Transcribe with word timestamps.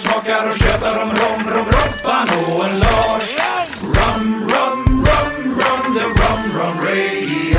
smakar 0.00 0.46
och 0.46 0.52
tjötar 0.52 1.02
om 1.02 1.10
rom, 1.10 1.54
rom, 1.54 1.66
Robban 1.66 2.28
och 2.46 2.64
en 2.64 2.78
Lars. 2.78 3.38
Rum, 3.82 4.50
rum, 4.50 5.06
rum, 5.06 5.54
rum, 5.60 5.94
the 5.94 6.04
rum, 6.04 6.60
rum 6.60 6.76
radio. 6.84 7.58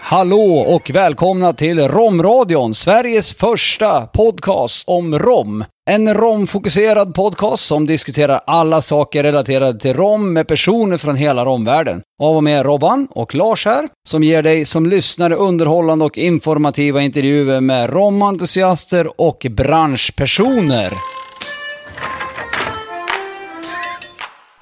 Hallå 0.00 0.58
och 0.58 0.90
välkomna 0.90 1.52
till 1.52 1.88
Romradion, 1.88 2.74
Sveriges 2.74 3.34
första 3.34 4.06
podcast 4.06 4.88
om 4.88 5.18
rom. 5.18 5.64
En 5.90 6.14
romfokuserad 6.14 7.14
podcast 7.14 7.64
som 7.64 7.86
diskuterar 7.86 8.40
alla 8.46 8.82
saker 8.82 9.22
relaterade 9.22 9.80
till 9.80 9.94
rom 9.94 10.32
med 10.32 10.48
personer 10.48 10.96
från 10.96 11.16
hela 11.16 11.44
romvärlden. 11.44 12.02
Av 12.22 12.36
och 12.36 12.44
med 12.44 12.66
Robban 12.66 13.08
och 13.10 13.34
Lars 13.34 13.64
här, 13.64 13.88
som 14.08 14.22
ger 14.24 14.42
dig 14.42 14.64
som 14.64 14.86
lyssnare 14.86 15.34
underhållande 15.34 16.04
och 16.04 16.18
informativa 16.18 17.02
intervjuer 17.02 17.60
med 17.60 17.90
romentusiaster 17.90 19.20
och 19.20 19.46
branschpersoner. 19.50 20.92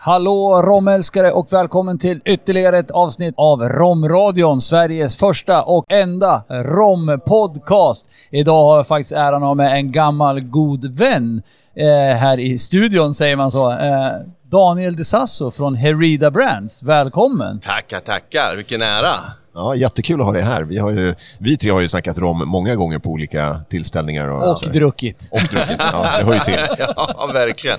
Hallå 0.07 0.63
romälskare 0.63 1.31
och 1.31 1.53
välkommen 1.53 1.99
till 1.99 2.21
ytterligare 2.25 2.79
ett 2.79 2.91
avsnitt 2.91 3.35
av 3.37 3.63
Romradion, 3.63 4.61
Sveriges 4.61 5.17
första 5.17 5.63
och 5.63 5.85
enda 5.93 6.43
rompodcast. 6.49 8.11
Idag 8.31 8.65
har 8.65 8.77
jag 8.77 8.87
faktiskt 8.87 9.13
äran 9.13 9.43
att 9.43 9.49
ha 9.49 9.55
med 9.55 9.73
en 9.73 9.93
gammal 9.93 10.41
god 10.41 10.99
vän 10.99 11.43
eh, 11.77 12.17
här 12.17 12.41
i 12.41 12.59
studion, 12.59 13.15
säger 13.15 13.37
man 13.37 13.51
så. 13.51 13.71
Eh, 13.71 14.09
Daniel 14.51 14.97
De 14.97 15.05
Sasso 15.05 15.51
från 15.51 15.75
Herida 15.75 16.31
Brands. 16.31 16.83
Välkommen! 16.83 17.61
Tackar, 17.61 18.01
tackar. 18.01 18.57
Vilken 18.57 18.83
ära. 18.83 19.15
Ja, 19.55 19.75
jättekul 19.75 20.21
att 20.21 20.27
ha 20.27 20.33
dig 20.33 20.43
här. 20.43 20.63
Vi, 20.63 20.79
har 20.79 20.91
ju, 20.91 21.15
vi 21.39 21.57
tre 21.57 21.71
har 21.71 21.81
ju 21.81 21.89
snackat 21.89 22.19
rom 22.19 22.43
många 22.49 22.75
gånger 22.75 22.99
på 22.99 23.11
olika 23.11 23.61
tillställningar. 23.69 24.29
Och, 24.29 24.51
Och 24.51 24.73
druckit. 24.73 25.29
och 25.33 25.41
druckit. 25.41 25.77
Ja, 25.93 26.09
det 26.19 26.25
hör 26.25 26.35
ju 26.35 26.41
till. 26.41 26.59
Ja, 26.79 27.31
verkligen. 27.33 27.79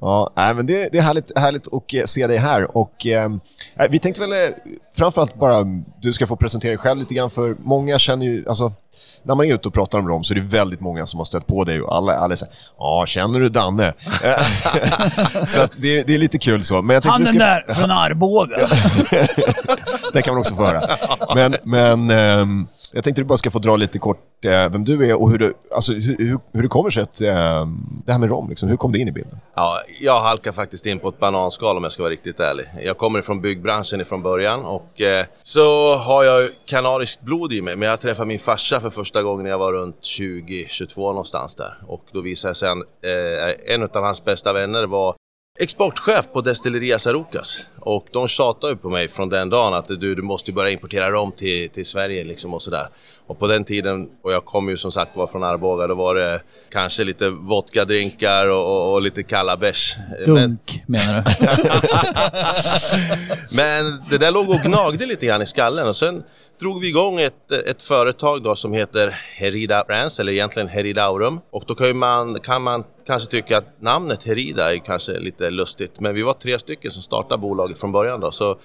Ja, 0.00 0.32
men 0.36 0.66
det, 0.66 0.88
det 0.92 0.98
är 0.98 1.02
härligt, 1.02 1.38
härligt 1.38 1.66
att 1.74 1.94
eh, 1.94 2.04
se 2.04 2.26
dig 2.26 2.36
här. 2.36 2.76
Och, 2.76 3.06
eh, 3.06 3.28
vi 3.90 3.98
tänkte 3.98 4.20
väl 4.20 4.32
eh, 4.32 4.38
framförallt 4.96 5.34
bara, 5.34 5.64
du 6.02 6.12
ska 6.12 6.26
få 6.26 6.36
presentera 6.36 6.70
dig 6.70 6.78
själv 6.78 6.98
lite 7.00 7.14
grann, 7.14 7.30
för 7.30 7.56
många 7.64 7.98
känner 7.98 8.26
ju, 8.26 8.48
alltså, 8.48 8.72
när 9.22 9.34
man 9.34 9.46
är 9.46 9.54
ute 9.54 9.68
och 9.68 9.74
pratar 9.74 9.98
om 9.98 10.08
rom 10.08 10.24
så 10.24 10.34
är 10.34 10.38
det 10.38 10.40
väldigt 10.40 10.80
många 10.80 11.06
som 11.06 11.18
har 11.20 11.24
stött 11.24 11.46
på 11.46 11.64
dig 11.64 11.80
och 11.82 11.96
alla, 11.96 12.12
alla 12.12 12.36
säger 12.36 12.54
ja, 12.78 13.04
känner 13.06 13.40
du 13.40 13.48
Danne? 13.48 13.86
Eh, 14.24 15.44
så 15.46 15.58
det, 15.76 16.02
det 16.06 16.14
är 16.14 16.18
lite 16.18 16.38
kul 16.38 16.64
så. 16.64 16.82
Men 16.82 16.94
jag 16.94 17.04
Han 17.04 17.24
den 17.24 17.28
ska- 17.34 17.38
där 17.38 17.74
från 17.74 17.90
Arboga. 17.90 18.56
det 20.12 20.22
kan 20.22 20.34
man 20.34 20.40
också 20.40 20.54
få 20.54 20.64
höra. 20.64 20.82
Men, 21.34 21.56
men 21.62 22.10
ehm, 22.10 22.66
jag 22.92 23.04
tänkte 23.04 23.22
du 23.22 23.26
bara 23.26 23.38
ska 23.38 23.50
få 23.50 23.58
dra 23.58 23.76
lite 23.76 23.98
kort 23.98 24.44
eh, 24.44 24.50
vem 24.50 24.84
du 24.84 25.10
är 25.10 25.22
och 25.22 25.30
hur, 25.30 25.38
du, 25.38 25.52
alltså, 25.74 25.92
hur, 25.92 26.16
hur, 26.18 26.38
hur 26.52 26.62
det 26.62 26.68
kommer 26.68 26.90
sig 26.90 27.02
att 27.02 27.20
eh, 27.20 27.28
det 28.06 28.12
här 28.12 28.18
med 28.18 28.30
rom, 28.30 28.48
liksom, 28.48 28.68
hur 28.68 28.76
kom 28.76 28.92
det 28.92 28.98
in 28.98 29.08
i 29.08 29.12
bilden? 29.12 29.38
Ja, 29.54 29.80
jag 30.00 30.20
halkar 30.20 30.52
faktiskt 30.52 30.86
in 30.86 30.98
på 30.98 31.08
ett 31.08 31.18
bananskal 31.18 31.76
om 31.76 31.82
jag 31.82 31.92
ska 31.92 32.02
vara 32.02 32.12
riktigt 32.12 32.40
ärlig. 32.40 32.66
Jag 32.82 32.98
kommer 32.98 33.18
ifrån 33.18 33.40
byggbranschen 33.40 34.00
ifrån 34.00 34.22
början 34.22 34.64
och 34.64 35.00
eh, 35.00 35.26
så 35.42 35.96
har 35.96 36.24
jag 36.24 36.50
kanariskt 36.66 37.22
blod 37.22 37.52
i 37.52 37.62
mig. 37.62 37.76
Men 37.76 37.88
jag 37.88 38.00
träffade 38.00 38.28
min 38.28 38.38
farsa 38.38 38.80
för 38.80 38.90
första 38.90 39.22
gången 39.22 39.42
när 39.42 39.50
jag 39.50 39.58
var 39.58 39.72
runt 39.72 40.00
20-22 40.00 40.96
någonstans 40.96 41.54
där. 41.54 41.74
Och 41.86 42.04
då 42.12 42.20
visade 42.20 42.50
det 42.50 42.54
sig 42.54 42.68
att 42.68 42.78
eh, 42.78 43.74
en 43.74 43.82
av 43.82 44.02
hans 44.02 44.24
bästa 44.24 44.52
vänner 44.52 44.86
var 44.86 45.14
exportchef 45.60 46.32
på 46.32 46.40
Destilleria 46.40 46.98
Sarucas. 46.98 47.60
Och 47.80 48.06
de 48.12 48.28
tjatade 48.28 48.76
på 48.76 48.90
mig 48.90 49.08
från 49.08 49.28
den 49.28 49.50
dagen 49.50 49.74
att 49.74 49.88
du, 49.88 50.14
du 50.14 50.22
måste 50.22 50.52
börja 50.52 50.70
importera 50.70 51.10
rom 51.10 51.32
till, 51.32 51.70
till 51.70 51.86
Sverige 51.86 52.24
liksom 52.24 52.54
och 52.54 52.62
sådär. 52.62 52.88
Och 53.26 53.38
på 53.38 53.46
den 53.46 53.64
tiden, 53.64 54.08
och 54.22 54.32
jag 54.32 54.44
kom 54.44 54.68
ju 54.68 54.76
som 54.76 54.92
sagt 54.92 55.16
var 55.16 55.26
från 55.26 55.42
Arboga, 55.44 55.86
då 55.86 55.94
var 55.94 56.14
det 56.14 56.42
kanske 56.70 57.04
lite 57.04 57.30
vodkadrinkar 57.30 58.50
och, 58.50 58.66
och, 58.66 58.92
och 58.92 59.02
lite 59.02 59.22
kalla 59.22 59.56
bärs. 59.56 59.96
Men, 60.18 60.24
Dunk, 60.24 60.82
menar 60.86 61.14
du? 61.14 61.46
men 63.56 64.02
det 64.10 64.18
där 64.18 64.30
låg 64.30 64.50
och 64.50 64.60
gnagde 64.64 65.06
lite 65.06 65.26
grann 65.26 65.42
i 65.42 65.46
skallen 65.46 65.88
och 65.88 65.96
sen 65.96 66.22
drog 66.60 66.80
vi 66.80 66.88
igång 66.88 67.20
ett, 67.20 67.52
ett 67.52 67.82
företag 67.82 68.42
då 68.42 68.54
som 68.54 68.72
heter 68.72 69.08
Herida 69.08 69.84
Brands, 69.84 70.20
eller 70.20 70.32
egentligen 70.32 70.68
Heridaurum. 70.68 71.40
Och 71.50 71.64
då 71.66 71.74
kan, 71.74 71.86
ju 71.86 71.94
man, 71.94 72.40
kan 72.40 72.62
man 72.62 72.84
kanske 73.06 73.30
tycka 73.30 73.58
att 73.58 73.80
namnet 73.80 74.24
Herida 74.24 74.74
är 74.74 74.78
kanske 74.78 75.12
lite 75.12 75.50
lustigt, 75.50 76.00
men 76.00 76.14
vi 76.14 76.22
var 76.22 76.32
tre 76.32 76.58
stycken 76.58 76.90
som 76.90 77.02
startade 77.02 77.40
bolaget 77.40 77.80
från 77.80 77.92
början 77.92 78.20
då. 78.20 78.30
Så 78.30 78.58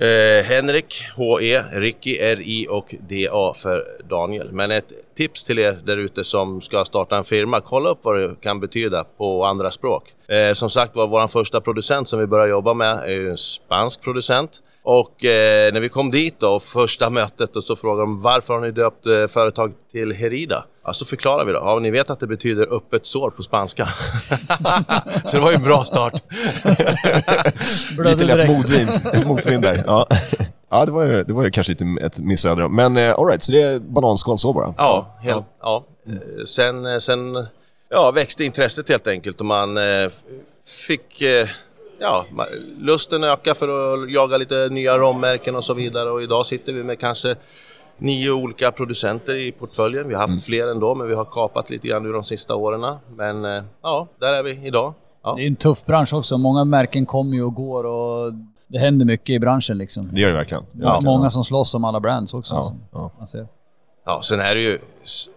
Eh, 0.00 0.44
Henrik, 0.44 1.04
HE, 1.16 1.62
Ricky, 1.72 2.18
RI 2.18 2.66
och 2.70 2.94
DA 3.00 3.54
för 3.54 3.84
Daniel. 4.08 4.52
Men 4.52 4.70
ett 4.70 4.92
tips 5.18 5.44
till 5.44 5.58
er 5.58 5.78
där 5.86 5.96
ute 5.96 6.24
som 6.24 6.60
ska 6.60 6.84
starta 6.84 7.16
en 7.16 7.24
firma, 7.24 7.60
kolla 7.60 7.90
upp 7.90 7.98
vad 8.02 8.20
det 8.20 8.40
kan 8.40 8.60
betyda 8.60 9.04
på 9.04 9.44
andra 9.44 9.70
språk. 9.70 10.14
Eh, 10.28 10.52
som 10.54 10.70
sagt 10.70 10.96
var, 10.96 11.06
vår 11.06 11.28
första 11.28 11.60
producent 11.60 12.08
som 12.08 12.18
vi 12.18 12.26
började 12.26 12.50
jobba 12.50 12.74
med 12.74 12.98
är 12.98 13.14
ju 13.14 13.30
en 13.30 13.36
spansk 13.36 14.02
producent. 14.02 14.50
Och 14.82 15.24
eh, 15.24 15.72
när 15.72 15.80
vi 15.80 15.88
kom 15.88 16.10
dit 16.10 16.40
då, 16.40 16.60
första 16.60 17.10
mötet, 17.10 17.56
och 17.56 17.64
så 17.64 17.76
frågade 17.76 18.02
de 18.02 18.22
varför 18.22 18.54
har 18.54 18.60
ni 18.60 18.70
döpt 18.70 19.06
eh, 19.06 19.26
företaget 19.26 19.76
till 19.92 20.12
Herida? 20.12 20.64
Ja, 20.84 20.92
så 20.92 21.04
förklarar 21.04 21.44
vi 21.44 21.52
då. 21.52 21.58
Ja, 21.58 21.78
ni 21.78 21.90
vet 21.90 22.10
att 22.10 22.20
det 22.20 22.26
betyder 22.26 22.76
öppet 22.76 23.06
sår 23.06 23.30
på 23.30 23.42
spanska. 23.42 23.88
så 25.24 25.36
det 25.36 25.42
var 25.42 25.50
ju 25.50 25.56
en 25.56 25.62
bra 25.62 25.84
start. 25.84 26.12
Lite 28.04 28.24
lätt 28.24 28.48
motvind, 28.48 28.90
motvind 29.26 29.62
där. 29.62 29.82
Ja, 29.86 30.06
ja 30.70 30.84
det, 30.86 30.92
var 30.92 31.04
ju, 31.04 31.22
det 31.22 31.32
var 31.32 31.44
ju 31.44 31.50
kanske 31.50 31.72
lite 31.72 31.86
ett 32.02 32.20
missöde. 32.20 32.68
Men 32.68 32.96
eh, 32.96 33.12
all 33.18 33.26
right, 33.26 33.42
så 33.42 33.52
det 33.52 33.62
är 33.62 33.78
bananskal 33.78 34.38
så 34.38 34.52
bara? 34.52 34.74
Ja, 34.76 35.16
helt, 35.20 35.44
ja. 35.60 35.84
Eh, 36.06 36.44
Sen, 36.44 36.86
eh, 36.86 36.98
sen 36.98 37.46
ja, 37.90 38.10
växte 38.10 38.44
intresset 38.44 38.88
helt 38.88 39.06
enkelt 39.06 39.40
och 39.40 39.46
man 39.46 39.76
eh, 39.76 40.10
fick 40.86 41.22
eh, 41.22 41.48
ja, 42.00 42.26
lusten 42.78 43.24
öka 43.24 43.54
för 43.54 43.68
att 44.04 44.10
jaga 44.10 44.36
lite 44.36 44.68
nya 44.68 44.98
rommärken 44.98 45.56
och 45.56 45.64
så 45.64 45.74
vidare 45.74 46.10
och 46.10 46.22
idag 46.22 46.46
sitter 46.46 46.72
vi 46.72 46.82
med 46.82 46.98
kanske 46.98 47.36
nio 47.98 48.30
olika 48.30 48.70
producenter 48.72 49.36
i 49.36 49.52
portföljen. 49.52 50.08
Vi 50.08 50.14
har 50.14 50.28
haft 50.28 50.44
fler 50.44 50.68
ändå 50.68 50.94
men 50.94 51.08
vi 51.08 51.14
har 51.14 51.24
kapat 51.24 51.70
lite 51.70 51.88
grann 51.88 52.06
ur 52.06 52.12
de 52.12 52.24
sista 52.24 52.54
åren. 52.54 52.96
Men 53.16 53.44
eh, 53.44 53.62
ja, 53.82 54.06
där 54.20 54.32
är 54.32 54.42
vi 54.42 54.66
idag. 54.66 54.94
Ja. 55.22 55.34
Det 55.36 55.42
är 55.42 55.46
en 55.46 55.56
tuff 55.56 55.84
bransch 55.84 56.14
också. 56.14 56.38
Många 56.38 56.64
märken 56.64 57.06
kommer 57.06 57.34
ju 57.36 57.42
och 57.42 57.54
går 57.54 57.84
och 57.86 58.32
det 58.68 58.78
händer 58.78 59.06
mycket 59.06 59.30
i 59.30 59.38
branschen 59.38 59.78
liksom. 59.78 60.10
Det 60.12 60.20
gör 60.20 60.28
det 60.28 60.34
verkligen. 60.34 60.64
Ja, 60.72 60.84
verkligen. 60.84 61.04
många 61.04 61.30
som 61.30 61.44
slåss 61.44 61.74
om 61.74 61.84
alla 61.84 62.00
brands 62.00 62.34
också. 62.34 62.54
Ja, 62.54 62.64
som 62.64 62.80
ja. 62.92 63.12
Man 63.18 63.26
ser. 63.26 63.46
Ja, 64.06 64.22
sen 64.22 64.40
är 64.40 64.54
det 64.54 64.60
ju 64.60 64.78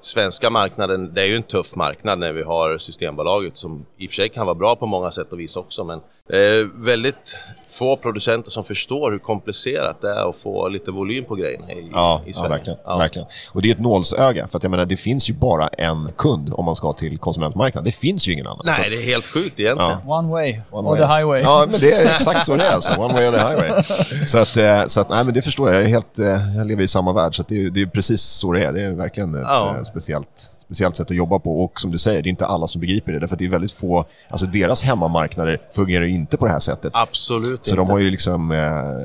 svenska 0.01 0.49
marknaden, 0.49 1.13
det 1.13 1.21
är 1.21 1.25
ju 1.25 1.35
en 1.35 1.43
tuff 1.43 1.75
marknad 1.75 2.19
när 2.19 2.31
vi 2.33 2.43
har 2.43 2.77
Systembolaget 2.77 3.57
som 3.57 3.85
i 3.97 4.07
och 4.07 4.09
för 4.09 4.15
sig 4.15 4.29
kan 4.29 4.45
vara 4.45 4.55
bra 4.55 4.75
på 4.75 4.85
många 4.85 5.11
sätt 5.11 5.31
och 5.31 5.39
vis 5.39 5.55
också 5.55 5.83
men 5.83 5.99
det 6.27 6.37
är 6.37 6.83
väldigt 6.85 7.37
få 7.71 7.97
producenter 7.97 8.51
som 8.51 8.63
förstår 8.63 9.11
hur 9.11 9.19
komplicerat 9.19 10.01
det 10.01 10.09
är 10.09 10.29
att 10.29 10.35
få 10.35 10.67
lite 10.67 10.91
volym 10.91 11.25
på 11.25 11.35
grejerna 11.35 11.71
i, 11.71 11.89
Ja, 11.93 12.21
i 12.25 12.29
ja, 12.29 12.33
Sverige. 12.33 12.49
verkligen, 12.49 12.79
verkligen. 12.97 13.27
Och 13.53 13.61
det 13.61 13.69
är 13.69 13.73
ett 13.73 13.79
nålsöga, 13.81 14.47
för 14.47 14.57
att 14.57 14.63
jag 14.63 14.69
menar, 14.71 14.85
det 14.85 14.97
finns 14.97 15.29
ju 15.29 15.33
bara 15.33 15.67
en 15.67 16.09
kund 16.17 16.53
om 16.53 16.65
man 16.65 16.75
ska 16.75 16.93
till 16.93 17.17
konsumentmarknaden. 17.17 17.85
Det 17.85 17.91
finns 17.91 18.27
ju 18.27 18.33
ingen 18.33 18.47
annan. 18.47 18.61
Nej, 18.65 18.89
det 18.89 18.95
är 18.95 19.05
helt 19.05 19.25
sjukt 19.25 19.59
egentligen. 19.59 19.97
One 20.07 20.31
way, 20.31 20.59
One 20.71 20.87
or 20.89 20.91
way. 20.97 20.99
the 21.07 21.13
highway. 21.13 21.41
Ja, 21.41 21.65
men 21.71 21.79
det 21.79 21.91
är 21.93 22.15
exakt 22.15 22.45
så 22.45 22.55
det 22.55 22.63
är 22.63 22.71
alltså. 22.75 22.93
One 23.01 23.13
way 23.13 23.27
or 23.27 23.31
the 23.31 23.37
highway. 23.37 23.83
Så 24.25 24.37
att, 24.37 24.57
eh, 24.57 24.85
så 24.87 24.99
att 25.01 25.09
nej, 25.09 25.25
men 25.25 25.33
det 25.33 25.41
förstår 25.41 25.67
jag. 25.67 25.75
Jag, 25.75 25.83
är 25.83 25.87
helt, 25.89 26.19
eh, 26.19 26.57
jag 26.57 26.67
lever 26.67 26.83
i 26.83 26.87
samma 26.87 27.13
värld, 27.13 27.35
så 27.35 27.41
att 27.41 27.47
det, 27.47 27.65
är, 27.65 27.69
det 27.69 27.81
är 27.81 27.85
precis 27.85 28.21
så 28.21 28.51
det 28.53 28.63
är. 28.65 28.71
Det 28.71 28.81
är 28.81 28.91
verkligen 28.93 29.35
ett 29.35 29.41
Ja. 29.43 29.75
eh, 29.77 29.83
speciellt, 29.83 30.51
speciellt 30.71 30.95
sätt 30.95 31.11
att 31.11 31.17
jobba 31.17 31.39
på. 31.39 31.63
Och 31.63 31.81
som 31.81 31.91
du 31.91 31.97
säger, 31.97 32.21
det 32.21 32.27
är 32.27 32.31
inte 32.31 32.45
alla 32.45 32.67
som 32.67 32.81
begriper 32.81 33.11
det. 33.11 33.19
Därför 33.19 33.35
att 33.35 33.39
det 33.39 33.45
är 33.45 33.49
väldigt 33.49 33.71
få, 33.71 34.05
alltså 34.29 34.45
deras 34.45 34.83
hemmamarknader 34.83 35.61
fungerar 35.71 36.03
ju 36.05 36.11
inte 36.11 36.37
på 36.37 36.45
det 36.45 36.51
här 36.51 36.59
sättet. 36.59 36.91
Absolut 36.95 37.65
Så 37.65 37.71
inte. 37.71 37.81
de 37.81 37.89
har 37.89 37.99
ju 37.99 38.09
liksom, 38.11 38.51
eh, 38.51 38.57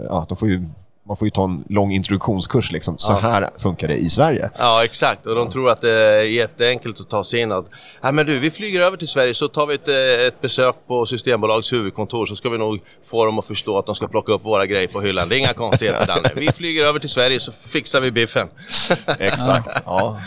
ja, 0.09 0.27
de 0.29 0.37
får 0.37 0.49
ju, 0.49 0.69
man 1.09 1.17
får 1.17 1.27
ju 1.27 1.31
ta 1.31 1.45
en 1.45 1.65
lång 1.69 1.93
introduktionskurs 1.93 2.73
liksom. 2.73 2.99
Så 2.99 3.13
här 3.13 3.49
funkar 3.59 3.89
det 3.89 3.97
i 3.97 4.11
Sverige. 4.11 4.51
Ja, 4.59 4.85
exakt. 4.85 5.27
Och 5.27 5.35
de 5.35 5.51
tror 5.51 5.71
att 5.71 5.81
det 5.81 5.91
är 5.91 6.23
jätteenkelt 6.23 7.01
att 7.01 7.11
ta 7.11 7.25
sig 7.25 7.41
in. 7.41 7.53
Att, 7.53 7.67
Nej, 8.03 8.13
men 8.13 8.27
du, 8.27 8.39
vi 8.39 8.51
flyger 8.51 8.81
över 8.81 8.97
till 8.97 9.09
Sverige 9.09 9.35
så 9.35 9.49
tar 9.49 9.67
vi 9.67 9.75
ett, 9.75 9.89
eh, 9.89 10.27
ett 10.27 10.41
besök 10.41 10.75
på 10.89 11.07
Systembolags 11.07 11.73
huvudkontor 11.73 12.27
så 12.27 12.37
ska 12.37 12.49
vi 12.49 12.59
nog 12.59 12.81
få 13.05 13.25
dem 13.27 13.39
att 13.39 13.47
förstå 13.47 13.79
att 13.79 13.87
de 13.87 13.95
ska 13.95 14.09
plocka 14.09 14.33
upp 14.33 14.45
våra 14.45 14.67
grejer 14.67 14.89
på 14.89 15.01
hyllan. 15.01 15.29
Det 15.29 15.37
är 15.37 15.39
inga 15.39 15.53
konstigheter, 15.53 16.07
Danne. 16.07 16.31
Vi 16.35 16.53
flyger 16.53 16.85
över 16.85 16.99
till 16.99 17.11
Sverige 17.11 17.41
så 17.41 17.53
fixar 17.53 18.01
vi 18.01 18.11
biffen. 18.11 18.49
Exakt. 19.19 19.83
ja, 19.85 20.19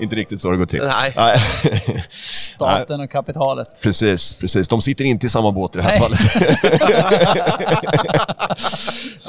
inte 0.00 0.16
riktigt 0.16 0.40
så 0.40 0.50
det 0.50 0.56
går 0.56 0.66
till. 0.66 0.90
Nej. 1.16 1.36
Staten 2.54 3.00
och 3.00 3.10
kapitalet. 3.10 3.80
Precis, 3.82 4.40
precis. 4.40 4.68
De 4.68 4.82
sitter 4.82 5.04
inte 5.04 5.26
i 5.26 5.28
samma 5.28 5.52
båt 5.52 5.74
i 5.74 5.78
det 5.78 5.84
här 5.84 5.90
Nej. 5.90 6.00
fallet. 6.00 6.20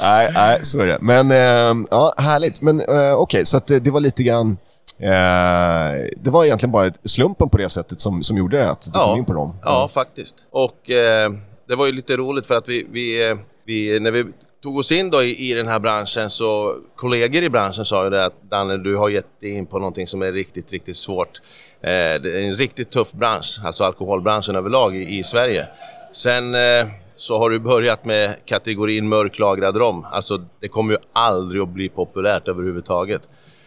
nej, 0.00 0.30
nej, 0.34 0.64
så 0.64 0.85
är 0.86 0.92
det. 0.92 0.98
Men 1.00 1.30
eh, 1.30 1.86
ja, 1.90 2.14
härligt. 2.18 2.60
Men 2.60 2.80
eh, 2.80 3.14
okej, 3.14 3.46
så 3.46 3.56
att 3.56 3.66
det, 3.66 3.90
var 3.90 4.00
lite 4.00 4.22
grann... 4.22 4.58
Eh, 4.98 6.06
det 6.16 6.30
var 6.30 6.44
egentligen 6.44 6.72
bara 6.72 6.90
slumpen 7.04 7.48
på 7.48 7.56
det 7.58 7.68
sättet 7.68 8.00
som, 8.00 8.22
som 8.22 8.36
gjorde 8.36 8.58
det, 8.58 8.70
att 8.70 8.82
du 8.82 8.90
kom 8.90 9.18
in 9.18 9.24
på 9.24 9.32
dem. 9.32 9.56
Ja, 9.62 9.88
faktiskt. 9.94 10.36
Och 10.50 10.90
eh, 10.90 11.32
det 11.68 11.74
var 11.74 11.86
ju 11.86 11.92
lite 11.92 12.16
roligt 12.16 12.46
för 12.46 12.54
att 12.54 12.68
vi, 12.68 12.86
vi, 12.90 13.30
eh, 13.30 13.36
vi 13.64 14.00
när 14.00 14.10
vi 14.10 14.24
tog 14.62 14.78
oss 14.78 14.92
in 14.92 15.10
då 15.10 15.22
i, 15.22 15.50
i 15.50 15.54
den 15.54 15.68
här 15.68 15.78
branschen 15.78 16.30
så 16.30 16.74
kollegor 16.96 17.42
i 17.42 17.50
branschen 17.50 17.84
sa 17.84 18.04
ju 18.04 18.10
det 18.10 18.24
att 18.24 18.50
Danne, 18.50 18.76
du 18.76 18.96
har 18.96 19.08
gett 19.08 19.40
dig 19.40 19.50
in 19.50 19.66
på 19.66 19.78
någonting 19.78 20.06
som 20.06 20.22
är 20.22 20.32
riktigt, 20.32 20.72
riktigt 20.72 20.96
svårt. 20.96 21.40
det 21.80 21.88
är 21.88 22.48
en 22.48 22.56
riktigt 22.56 22.90
tuff 22.90 23.12
bransch, 23.12 23.60
alltså 23.64 23.84
alkoholbranschen 23.84 24.56
överlag 24.56 24.96
i, 24.96 25.18
i 25.18 25.24
Sverige. 25.24 25.66
Sen 26.12 26.54
eh, 26.54 26.86
så 27.16 27.38
har 27.38 27.50
du 27.50 27.58
börjat 27.58 28.04
med 28.04 28.36
kategorin 28.44 29.08
mörklagrad 29.08 29.76
rom. 29.76 30.06
Alltså 30.12 30.44
det 30.60 30.68
kommer 30.68 30.92
ju 30.92 30.98
aldrig 31.12 31.62
att 31.62 31.68
bli 31.68 31.88
populärt 31.88 32.48
överhuvudtaget. 32.48 33.22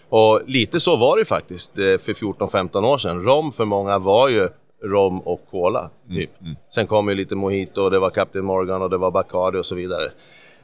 Och 0.10 0.42
lite 0.48 0.80
så 0.80 0.96
var 0.96 1.18
det 1.18 1.26
faktiskt 1.26 1.78
eh, 1.78 1.84
för 1.84 2.14
14-15 2.14 2.86
år 2.86 2.98
sedan. 2.98 3.24
Rom 3.24 3.52
för 3.52 3.66
många 3.66 4.00
var 4.00 4.28
ju 4.30 4.50
rom 4.84 5.20
och 5.20 5.40
cola, 5.52 5.90
typ. 6.10 6.30
Sen 6.76 6.88
kom 6.88 7.10
ju 7.10 7.16
lite 7.16 7.36
mojito 7.36 7.82
och 7.82 7.92
det 7.92 8.00
var 8.00 8.10
Captain 8.10 8.46
Morgan 8.46 8.82
och 8.82 8.90
det 8.90 8.98
var 8.98 9.12
Bacardi 9.12 9.58
och 9.58 9.66
så 9.66 9.76
vidare. 9.76 10.12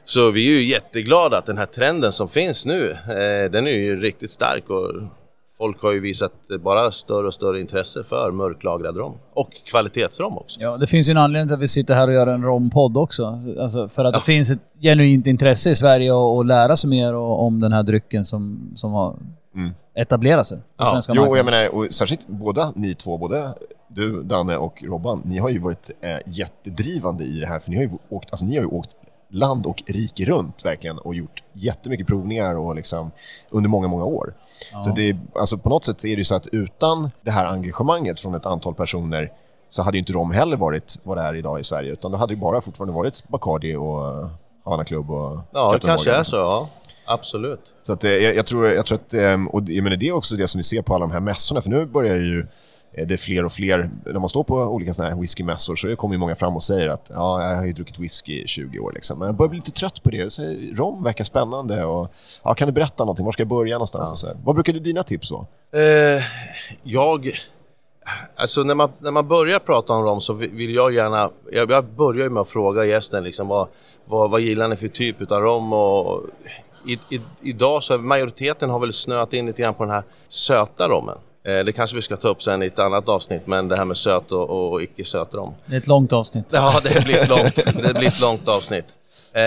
Så 0.04 0.30
vi 0.30 0.48
är 0.48 0.60
ju 0.60 0.66
jätteglada 0.66 1.38
att 1.38 1.46
den 1.46 1.58
här 1.58 1.66
trenden 1.66 2.12
som 2.12 2.28
finns 2.28 2.66
nu, 2.66 2.90
eh, 2.90 3.50
den 3.50 3.66
är 3.66 3.70
ju 3.70 4.00
riktigt 4.00 4.30
stark 4.30 4.70
och 4.70 4.92
folk 5.58 5.82
har 5.82 5.92
ju 5.92 6.00
visat 6.00 6.32
bara 6.64 6.92
större 6.92 7.26
och 7.26 7.34
större 7.34 7.60
intresse 7.60 8.04
för 8.04 8.30
mörklagrad 8.30 8.96
rom. 8.96 9.14
Och 9.34 9.50
kvalitetsrom 9.64 10.38
också. 10.38 10.60
Ja, 10.60 10.76
det 10.76 10.86
finns 10.86 11.08
ju 11.08 11.10
en 11.10 11.16
anledning 11.18 11.48
till 11.48 11.54
att 11.54 11.60
vi 11.60 11.68
sitter 11.68 11.94
här 11.94 12.08
och 12.08 12.14
gör 12.14 12.26
en 12.26 12.42
rompodd 12.44 12.96
också. 12.96 13.40
Alltså 13.60 13.88
för 13.88 14.04
att 14.04 14.14
det 14.14 14.20
finns 14.20 14.50
ett 14.50 14.58
genuint 14.80 15.26
intresse 15.26 15.70
i 15.70 15.74
Sverige 15.76 16.12
att, 16.14 16.38
att 16.40 16.46
lära 16.46 16.76
sig 16.76 16.90
mer 16.90 17.14
om 17.14 17.60
den 17.60 17.72
här 17.72 17.82
drycken 17.82 18.24
som, 18.24 18.70
som 18.74 18.92
har 18.92 19.16
etablerat 19.94 20.46
sig 20.46 20.58
på 20.58 20.64
Ja. 20.78 20.90
svenska 20.92 21.12
Jo, 21.16 21.22
och 21.22 21.28
marknaden. 21.28 21.54
jag 21.60 21.70
menar, 21.72 21.86
och 21.86 21.94
särskilt 21.94 22.28
båda 22.28 22.72
ni 22.74 22.94
två, 22.94 23.18
både 23.18 23.54
du, 23.88 24.22
Danne 24.22 24.56
och 24.56 24.82
Robban, 24.86 25.22
ni 25.24 25.38
har 25.38 25.48
ju 25.50 25.58
varit 25.58 25.90
eh, 26.00 26.32
jättedrivande 26.32 27.24
i 27.24 27.40
det 27.40 27.46
här, 27.46 27.58
för 27.58 27.70
ni 27.70 27.76
har 27.76 27.82
ju 27.84 27.90
åkt, 28.08 28.30
alltså, 28.32 28.46
ni 28.46 28.56
har 28.56 28.62
ju 28.62 28.68
åkt 28.70 28.90
land 29.30 29.66
och 29.66 29.82
rike 29.86 30.24
runt 30.24 30.64
verkligen 30.64 30.98
och 30.98 31.14
gjort 31.14 31.42
jättemycket 31.52 32.06
provningar 32.06 32.54
och 32.54 32.76
liksom 32.76 33.10
under 33.50 33.70
många, 33.70 33.88
många 33.88 34.04
år. 34.04 34.34
Så 34.84 34.90
det, 34.90 35.16
alltså, 35.34 35.58
på 35.58 35.68
något 35.68 35.84
sätt 35.84 36.04
är 36.04 36.16
det 36.16 36.24
så 36.24 36.34
att 36.34 36.46
utan 36.46 37.10
det 37.22 37.30
här 37.30 37.46
engagemanget 37.46 38.20
från 38.20 38.34
ett 38.34 38.46
antal 38.46 38.74
personer 38.74 39.32
så 39.68 39.82
hade 39.82 39.98
inte 39.98 40.12
de 40.12 40.30
heller 40.30 40.56
varit 40.56 41.00
vad 41.02 41.16
det 41.16 41.22
är 41.22 41.34
idag 41.34 41.60
i 41.60 41.64
Sverige, 41.64 41.92
utan 41.92 42.12
då 42.12 42.18
hade 42.18 42.34
det 42.34 42.40
bara 42.40 42.60
fortfarande 42.60 42.94
varit 42.94 43.28
Bacardi 43.28 43.76
och 43.76 44.08
eh, 44.08 44.28
Havana 44.64 44.84
Club 44.84 45.10
och 45.10 45.38
Ja, 45.52 45.72
det 45.72 45.86
kanske 45.86 46.12
är 46.12 46.22
så, 46.22 46.36
ja. 46.36 46.68
Absolut. 47.06 47.74
Så 47.82 47.92
att, 47.92 48.04
eh, 48.04 48.10
jag, 48.10 48.36
jag, 48.36 48.46
tror, 48.46 48.68
jag 48.68 48.86
tror 48.86 48.98
att, 48.98 49.14
ehm, 49.14 49.48
och 49.48 49.62
jag 49.66 49.84
menar, 49.84 49.96
det 49.96 50.08
är 50.08 50.12
också 50.12 50.36
det 50.36 50.48
som 50.48 50.58
vi 50.58 50.62
ser 50.62 50.82
på 50.82 50.94
alla 50.94 51.06
de 51.06 51.12
här 51.12 51.20
mässorna, 51.20 51.60
för 51.60 51.70
nu 51.70 51.86
börjar 51.86 52.16
ju 52.16 52.40
eh, 52.40 52.46
det 53.04 53.14
är 53.14 53.16
fler 53.16 53.44
och 53.44 53.52
fler, 53.52 53.90
när 54.04 54.20
man 54.20 54.28
står 54.28 54.44
på 54.44 54.54
olika 54.54 54.94
såna 54.94 55.08
här 55.08 55.16
whiskymässor 55.16 55.76
så 55.76 55.96
kommer 55.96 56.14
ju 56.14 56.18
många 56.18 56.34
fram 56.34 56.56
och 56.56 56.62
säger 56.62 56.88
att 56.88 57.10
ja, 57.14 57.42
jag 57.50 57.56
har 57.56 57.64
ju 57.64 57.72
druckit 57.72 57.98
whisky 57.98 58.42
i 58.42 58.46
20 58.46 58.78
år 58.78 58.92
liksom. 58.92 59.18
men 59.18 59.26
jag 59.26 59.36
börjar 59.36 59.48
bli 59.50 59.58
lite 59.58 59.70
trött 59.70 60.02
på 60.02 60.10
det. 60.10 60.32
Så, 60.32 60.42
rom 60.72 61.02
verkar 61.02 61.24
spännande 61.24 61.84
och 61.84 62.12
ja, 62.44 62.54
kan 62.54 62.68
du 62.68 62.72
berätta 62.72 63.04
någonting? 63.04 63.24
Var 63.24 63.32
ska 63.32 63.40
jag 63.40 63.48
börja 63.48 63.74
någonstans? 63.74 64.12
Och 64.12 64.18
så 64.18 64.26
här. 64.26 64.36
Vad 64.44 64.54
brukar 64.54 64.72
du 64.72 64.78
dina 64.78 65.02
tips 65.02 65.30
vara? 65.30 65.46
Eh, 65.72 66.22
jag... 66.82 67.30
Alltså 68.36 68.62
när 68.62 68.74
man, 68.74 68.92
när 68.98 69.10
man 69.10 69.28
börjar 69.28 69.58
prata 69.58 69.92
om 69.92 70.04
rom 70.04 70.20
så 70.20 70.32
vi- 70.32 70.48
vill 70.48 70.74
jag 70.74 70.92
gärna... 70.94 71.30
Jag, 71.52 71.70
jag 71.70 71.84
börjar 71.84 72.28
med 72.28 72.40
att 72.40 72.50
fråga 72.50 72.84
gästen 72.84 73.24
liksom 73.24 73.48
vad, 73.48 73.68
vad, 74.04 74.30
vad 74.30 74.40
gillar 74.40 74.68
ni 74.68 74.76
för 74.76 74.88
typ 74.88 75.20
utav 75.20 75.42
rom 75.42 75.72
och... 75.72 76.22
I, 76.86 76.92
i, 76.92 77.20
idag 77.42 77.82
så 77.82 77.98
majoriteten 77.98 78.70
har 78.70 78.78
väl 78.78 78.92
snöat 78.92 79.32
in 79.32 79.46
lite 79.46 79.62
grann 79.62 79.74
på 79.74 79.84
den 79.84 79.92
här 79.92 80.02
söta 80.28 80.88
rommen. 80.88 81.18
Eh, 81.46 81.64
det 81.64 81.72
kanske 81.72 81.96
vi 81.96 82.02
ska 82.02 82.16
ta 82.16 82.28
upp 82.28 82.42
sen 82.42 82.62
i 82.62 82.66
ett 82.66 82.78
annat 82.78 83.08
avsnitt, 83.08 83.46
men 83.46 83.68
det 83.68 83.76
här 83.76 83.84
med 83.84 83.96
söt 83.96 84.32
och, 84.32 84.72
och 84.72 84.82
icke 84.82 85.04
söt 85.04 85.34
rom. 85.34 85.54
Det 85.66 85.74
är 85.74 85.78
ett 85.78 85.86
långt 85.86 86.12
avsnitt. 86.12 86.44
Ja, 86.52 86.80
det 86.82 87.04
blir 87.04 87.18
ett 87.18 87.28
långt, 87.28 87.56
det 87.56 87.94
blir 87.94 88.08
ett 88.08 88.20
långt 88.20 88.48
avsnitt. 88.48 88.84
Eh, 89.34 89.40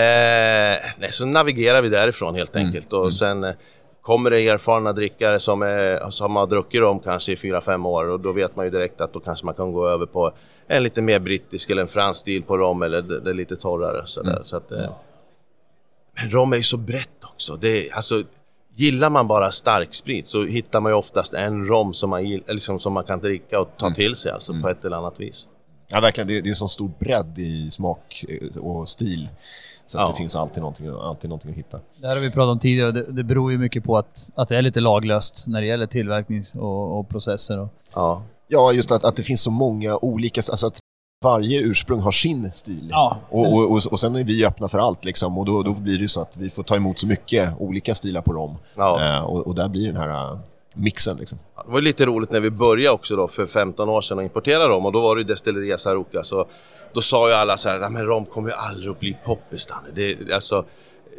nej, 0.98 1.08
så 1.10 1.26
navigerar 1.26 1.82
vi 1.82 1.88
därifrån 1.88 2.34
helt 2.34 2.56
enkelt 2.56 2.92
och 2.92 3.14
sen 3.14 3.44
eh, 3.44 3.54
kommer 4.02 4.30
det 4.30 4.48
erfarna 4.48 4.92
drickare 4.92 5.40
som, 5.40 5.62
är, 5.62 6.10
som 6.10 6.36
har 6.36 6.46
druckit 6.46 6.80
rom 6.80 7.00
kanske 7.00 7.32
i 7.32 7.34
4-5 7.34 7.86
år 7.86 8.04
och 8.08 8.20
då 8.20 8.32
vet 8.32 8.56
man 8.56 8.64
ju 8.64 8.70
direkt 8.70 9.00
att 9.00 9.12
då 9.12 9.20
kanske 9.20 9.46
man 9.46 9.54
kan 9.54 9.72
gå 9.72 9.88
över 9.88 10.06
på 10.06 10.32
en 10.66 10.82
lite 10.82 11.02
mer 11.02 11.18
brittisk 11.18 11.70
eller 11.70 11.82
en 11.82 11.88
fransk 11.88 12.20
stil 12.20 12.42
på 12.42 12.56
rom 12.56 12.82
eller 12.82 13.02
det, 13.02 13.20
det 13.20 13.30
är 13.30 13.34
lite 13.34 13.56
torrare. 13.56 14.02
Sådär, 14.06 14.40
så 14.42 14.56
att, 14.56 14.72
eh, 14.72 14.90
men 16.20 16.30
rom 16.30 16.52
är 16.52 16.56
ju 16.56 16.62
så 16.62 16.76
brett 16.76 17.24
också. 17.24 17.56
Det, 17.56 17.90
alltså, 17.90 18.22
gillar 18.74 19.10
man 19.10 19.26
bara 19.28 19.50
starksprit 19.50 20.28
så 20.28 20.44
hittar 20.44 20.80
man 20.80 20.92
ju 20.92 20.96
oftast 20.96 21.34
en 21.34 21.66
rom 21.66 21.94
som 21.94 22.10
man, 22.10 22.24
liksom, 22.48 22.78
som 22.78 22.92
man 22.92 23.04
kan 23.04 23.18
dricka 23.20 23.60
och 23.60 23.68
ta 23.78 23.90
till 23.90 24.16
sig 24.16 24.32
alltså, 24.32 24.52
på 24.62 24.68
ett 24.68 24.84
eller 24.84 24.96
annat 24.96 25.20
vis. 25.20 25.48
Ja, 25.88 26.00
verkligen. 26.00 26.28
Det, 26.28 26.40
det 26.40 26.46
är 26.48 26.50
en 26.50 26.54
sån 26.56 26.68
stor 26.68 26.90
bredd 26.98 27.38
i 27.38 27.70
smak 27.70 28.24
eh, 28.28 28.62
och 28.62 28.88
stil. 28.88 29.28
Så 29.86 29.98
att 29.98 30.08
Ja. 30.08 30.12
det 30.12 30.18
finns 30.18 30.36
alltid 30.36 30.60
någonting, 30.60 30.88
alltid 30.88 31.30
någonting 31.30 31.50
att 31.50 31.56
hitta. 31.56 31.80
Det 32.00 32.06
här 32.06 32.14
har 32.16 32.22
vi 32.22 32.30
pratat 32.30 32.52
om 32.52 32.58
tidigare. 32.58 32.92
Det, 32.92 33.12
det 33.12 33.22
beror 33.24 33.52
ju 33.52 33.58
mycket 33.58 33.84
på 33.84 33.98
att, 33.98 34.30
att 34.34 34.48
det 34.48 34.56
är 34.56 34.62
lite 34.62 34.80
laglöst 34.80 35.44
när 35.48 35.60
det 35.60 35.66
gäller 35.66 35.86
tillverknings 35.86 36.54
och, 36.54 36.98
och 36.98 37.08
processer. 37.08 37.58
Och, 37.60 37.68
Ja. 37.94 38.22
Ja, 38.52 38.72
just 38.72 38.92
att, 38.92 39.04
att 39.04 39.16
det 39.16 39.22
finns 39.22 39.42
så 39.42 39.50
många 39.50 39.96
olika, 39.96 40.38
alltså 40.50 40.66
att 40.66 40.79
varje 41.24 41.60
ursprung 41.60 42.00
har 42.00 42.10
sin 42.10 42.52
stil. 42.52 42.88
Ja. 42.90 43.16
Och, 43.30 43.52
och, 43.52 43.72
och, 43.72 43.80
och 43.90 44.00
sen 44.00 44.16
är 44.16 44.24
vi 44.24 44.46
öppna 44.46 44.68
för 44.68 44.78
allt 44.78 45.04
liksom, 45.04 45.38
och 45.38 45.46
då, 45.46 45.62
då 45.62 45.72
blir 45.72 45.94
det 45.94 46.02
ju 46.02 46.08
så 46.08 46.20
att 46.20 46.36
vi 46.36 46.50
får 46.50 46.62
ta 46.62 46.76
emot 46.76 46.98
så 46.98 47.06
mycket 47.06 47.54
olika 47.58 47.94
stilar 47.94 48.22
på 48.22 48.32
rom. 48.32 48.56
Ja. 48.74 49.16
Eh, 49.16 49.24
och, 49.24 49.46
och 49.46 49.54
där 49.54 49.68
blir 49.68 49.86
den 49.86 49.96
här 49.96 50.08
eh, 50.32 50.38
mixen 50.74 51.16
liksom. 51.16 51.38
Det 51.66 51.72
var 51.72 51.80
lite 51.80 52.06
roligt 52.06 52.30
när 52.30 52.40
vi 52.40 52.50
började 52.50 52.94
också 52.94 53.16
då 53.16 53.28
för 53.28 53.46
15 53.46 53.88
år 53.88 54.00
sedan 54.00 54.18
att 54.18 54.24
importera 54.24 54.68
rom 54.68 54.86
och 54.86 54.92
då 54.92 55.00
var 55.00 55.16
det 55.16 55.20
ju 55.22 55.26
Destilleria 55.26 55.78
Saruca 55.78 56.22
så 56.22 56.46
då 56.92 57.00
sa 57.00 57.28
ju 57.28 57.34
alla 57.34 57.56
så 57.56 57.68
här, 57.68 57.78
"Nej, 57.78 57.90
men 57.90 58.06
rom 58.06 58.24
kommer 58.24 58.48
ju 58.48 58.54
aldrig 58.54 58.90
att 58.90 59.00
bli 59.00 59.16
poppis 59.24 59.66
Danne." 59.66 59.88
det, 59.94 60.32
alltså 60.34 60.64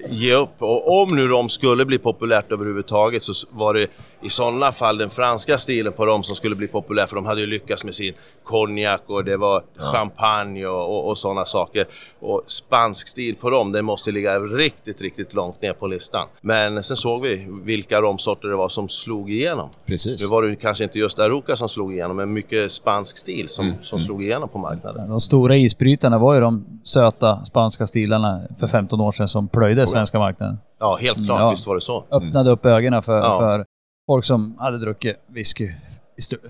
Ge 0.09 0.33
upp. 0.33 0.55
Och 0.59 1.01
om 1.01 1.15
nu 1.15 1.27
rom 1.27 1.49
skulle 1.49 1.85
bli 1.85 1.97
populärt 1.97 2.51
överhuvudtaget 2.51 3.23
så 3.23 3.33
var 3.51 3.73
det 3.73 3.87
i 4.23 4.29
sådana 4.29 4.71
fall 4.71 4.97
den 4.97 5.09
franska 5.09 5.57
stilen 5.57 5.93
på 5.93 6.05
rom 6.05 6.23
som 6.23 6.35
skulle 6.35 6.55
bli 6.55 6.67
populär 6.67 7.07
för 7.07 7.15
de 7.15 7.25
hade 7.25 7.41
ju 7.41 7.47
lyckats 7.47 7.83
med 7.83 7.95
sin 7.95 8.13
konjak 8.43 9.01
och 9.07 9.23
det 9.23 9.37
var 9.37 9.63
champagne 9.77 10.65
och, 10.65 10.97
och, 10.97 11.09
och 11.09 11.17
sådana 11.17 11.45
saker. 11.45 11.85
Och 12.19 12.43
spansk 12.47 13.07
stil 13.07 13.35
på 13.35 13.49
rom, 13.49 13.71
den 13.71 13.85
måste 13.85 14.11
ligga 14.11 14.39
riktigt, 14.39 15.01
riktigt 15.01 15.33
långt 15.33 15.61
ner 15.61 15.73
på 15.73 15.87
listan. 15.87 16.27
Men 16.41 16.83
sen 16.83 16.97
såg 16.97 17.21
vi 17.21 17.47
vilka 17.63 18.01
romsorter 18.01 18.47
det 18.47 18.55
var 18.55 18.69
som 18.69 18.89
slog 18.89 19.31
igenom. 19.31 19.69
Precis. 19.85 20.21
Nu 20.21 20.27
var 20.27 20.41
det 20.41 20.49
ju 20.49 20.55
kanske 20.55 20.83
inte 20.83 20.99
just 20.99 21.19
Aruca 21.19 21.55
som 21.55 21.69
slog 21.69 21.93
igenom, 21.93 22.17
men 22.17 22.33
mycket 22.33 22.71
spansk 22.71 23.17
stil 23.17 23.49
som, 23.49 23.73
som 23.81 23.99
slog 23.99 24.23
igenom 24.23 24.49
på 24.49 24.57
marknaden. 24.57 25.09
de 25.09 25.19
stora 25.19 25.55
isbrytarna 25.55 26.17
var 26.17 26.33
ju 26.33 26.39
de 26.39 26.65
söta 26.83 27.45
spanska 27.45 27.87
stilarna 27.87 28.41
för 28.59 28.67
15 28.67 29.01
år 29.01 29.11
sedan 29.11 29.27
som 29.27 29.47
plöjde 29.47 29.87
svenska 29.91 30.19
marknaden. 30.19 30.57
Ja, 30.79 30.97
helt 31.01 31.25
klart, 31.25 31.39
Ja. 31.39 31.49
visst 31.49 31.67
var 31.67 31.75
det 31.75 31.81
så. 31.81 32.03
Öppnade 32.11 32.49
upp 32.49 32.65
ögonen 32.65 33.03
för, 33.03 33.17
Ja. 33.17 33.39
för 33.39 33.65
folk 34.07 34.25
som 34.25 34.55
hade 34.59 34.77
druckit 34.77 35.15
whisky. 35.27 35.71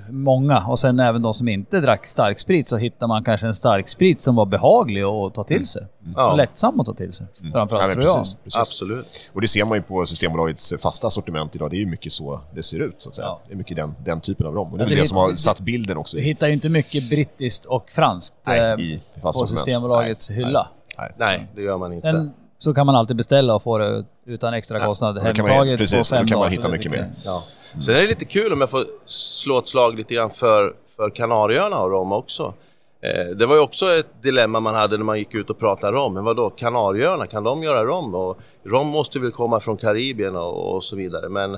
Många. 0.09 0.65
Och 0.67 0.79
sen 0.79 0.99
även 0.99 1.21
de 1.21 1.33
som 1.33 1.47
inte 1.47 1.79
drack 1.79 2.05
starksprit 2.05 2.67
så 2.67 2.77
hittar 2.77 3.07
man 3.07 3.23
kanske 3.23 3.47
en 3.47 3.53
starksprit 3.53 4.21
som 4.21 4.35
var 4.35 4.45
behaglig 4.45 5.01
att 5.03 5.33
ta 5.33 5.43
till 5.43 5.65
sig. 5.65 5.87
Ja. 6.15 6.31
Och 6.31 6.37
lättsam 6.37 6.79
att 6.79 6.85
ta 6.85 6.93
till 6.93 7.11
sig. 7.11 7.27
Framförallt 7.53 7.85
Ja, 7.87 7.91
tror 7.93 8.03
jag. 8.05 8.17
precis, 8.17 8.35
precis. 8.43 8.59
Absolut. 8.59 9.29
Och 9.33 9.41
det 9.41 9.47
ser 9.47 9.65
man 9.65 9.77
ju 9.77 9.81
på 9.83 10.05
Systembolagets 10.05 10.73
fasta 10.79 11.09
sortiment 11.09 11.55
idag. 11.55 11.69
Det 11.69 11.75
är 11.75 11.79
ju 11.79 11.85
mycket 11.85 12.11
så 12.11 12.39
det 12.55 12.63
ser 12.63 12.79
ut, 12.79 13.01
så 13.01 13.09
att 13.09 13.15
säga. 13.15 13.27
Ja. 13.27 13.39
Det 13.47 13.53
är 13.53 13.57
mycket 13.57 13.77
den, 13.77 13.95
den 14.05 14.21
typen 14.21 14.47
av 14.47 14.53
rom. 14.53 14.71
Och 14.71 14.77
det 14.77 14.83
är 14.83 14.85
Ja, 14.89 14.95
det 14.95 15.01
det 15.01 15.07
som 15.07 15.17
har 15.17 15.31
satt 15.33 15.61
bilden 15.61 15.97
också. 15.97 16.17
Vi 16.17 16.23
hittar 16.23 16.47
ju 16.47 16.53
inte 16.53 16.69
mycket 16.69 17.09
brittiskt 17.09 17.65
och 17.65 17.89
franskt 17.91 18.37
Nej, 18.47 18.59
eh, 18.59 18.79
i 18.79 19.01
fast 19.13 19.23
på 19.23 19.31
sortiment. 19.33 19.49
Systembolagets 19.59 20.29
Nej, 20.29 20.39
hylla. 20.39 20.67
Nej. 20.97 21.11
Nej, 21.17 21.47
det 21.55 21.61
gör 21.61 21.77
man 21.77 21.93
inte. 21.93 22.11
Sen 22.11 22.33
så 22.61 22.73
kan 22.73 22.85
man 22.85 22.95
alltid 22.95 23.15
beställa 23.17 23.55
och 23.55 23.63
få 23.63 23.77
det 23.77 24.05
utan 24.25 24.53
extra 24.53 24.85
kostnad 24.85 25.15
man- 25.15 25.25
hemtaget 25.25 25.77
precis, 25.77 26.09
på 26.09 26.15
och 26.15 26.17
då 26.17 26.19
fem 26.19 26.27
kan 26.27 26.39
man 26.39 26.51
hitta 26.51 26.61
så 26.61 26.67
det 26.67 26.73
är 26.73 26.77
mycket 26.77 26.91
mer. 26.91 27.11
Ja. 27.25 27.43
Sen 27.81 27.95
är 27.95 27.99
det 28.01 28.07
lite 28.07 28.25
kul 28.25 28.53
om 28.53 28.61
jag 28.61 28.69
får 28.69 28.85
slå 29.05 29.59
ett 29.59 29.67
slag 29.67 29.95
lite 29.95 30.13
grann 30.13 30.29
för, 30.29 30.73
för 30.95 31.09
Kanarieöarna 31.09 31.79
och 31.79 31.91
rom 31.91 32.11
också. 32.11 32.53
Eh, 33.03 33.35
det 33.35 33.45
var 33.45 33.55
ju 33.55 33.61
också 33.61 33.85
ett 33.85 34.07
dilemma 34.21 34.59
man 34.59 34.75
hade 34.75 34.97
när 34.97 35.05
man 35.05 35.17
gick 35.17 35.33
ut 35.35 35.49
och 35.49 35.59
pratade 35.59 35.97
rom. 35.97 36.13
Men 36.13 36.23
vadå, 36.23 36.49
Kanarieöarna, 36.49 37.27
kan 37.27 37.43
de 37.43 37.63
göra 37.63 37.85
rom? 37.85 38.15
Och 38.15 38.37
rom 38.63 38.87
måste 38.87 39.19
väl 39.19 39.31
komma 39.31 39.59
från 39.59 39.77
Karibien 39.77 40.35
och, 40.35 40.75
och 40.75 40.83
så 40.83 40.95
vidare. 40.95 41.29
Men 41.29 41.57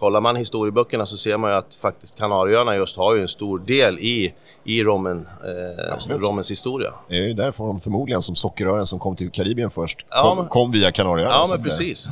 kollar 0.00 0.20
man 0.20 0.36
historieböckerna 0.36 1.06
så 1.06 1.16
ser 1.16 1.36
man 1.36 1.50
ju 1.50 1.56
att 1.56 1.74
faktiskt 1.74 2.18
Kanarieöarna 2.18 2.76
just 2.76 2.96
har 2.96 3.14
ju 3.16 3.22
en 3.22 3.28
stor 3.28 3.58
del 3.58 3.98
i, 3.98 4.34
i 4.64 4.82
rommen, 4.82 5.28
eh, 6.08 6.08
romens 6.18 6.50
historia. 6.50 6.90
Det 7.08 7.16
är 7.16 7.28
ju 7.28 7.34
därifrån 7.34 7.80
förmodligen 7.80 8.22
som 8.22 8.34
sockerrören 8.34 8.86
som 8.86 8.98
kom 8.98 9.16
till 9.16 9.30
Karibien 9.30 9.70
först 9.70 10.06
Ja, 10.10 10.22
kom, 10.22 10.38
men- 10.38 10.48
kom 10.48 10.70
via 10.70 10.92
Kanarieöarna. 10.92 11.34
Ja, 11.34 11.46
men 11.50 11.58
eh, 11.58 11.64
precis. 11.64 12.08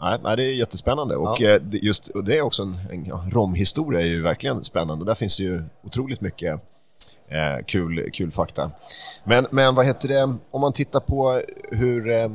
Nej, 0.00 0.18
nej, 0.24 0.36
det 0.36 0.42
är 0.44 0.52
jättespännande. 0.54 1.16
Och, 1.16 1.42
eh, 1.42 1.60
det- 1.62 1.78
just, 1.78 2.08
och 2.08 2.24
det 2.24 2.38
är 2.38 2.42
också 2.42 2.62
en, 2.62 2.78
en 2.92 3.04
ja, 3.06 3.24
romhistoria 3.32 4.00
är 4.00 4.06
ju 4.06 4.22
verkligen 4.22 4.64
spännande. 4.64 5.04
Där 5.04 5.14
finns 5.14 5.40
ju 5.40 5.62
otroligt 5.86 6.20
mycket 6.20 6.60
eh, 7.28 7.64
kul, 7.66 8.10
kul 8.12 8.30
fakta. 8.30 8.70
Men, 9.24 9.46
men 9.50 9.74
vad 9.74 9.86
heter 9.86 10.08
det, 10.08 10.22
om 10.50 10.60
man 10.60 10.72
tittar 10.72 11.00
på 11.00 11.40
hur... 11.70 12.10
Eh, 12.10 12.28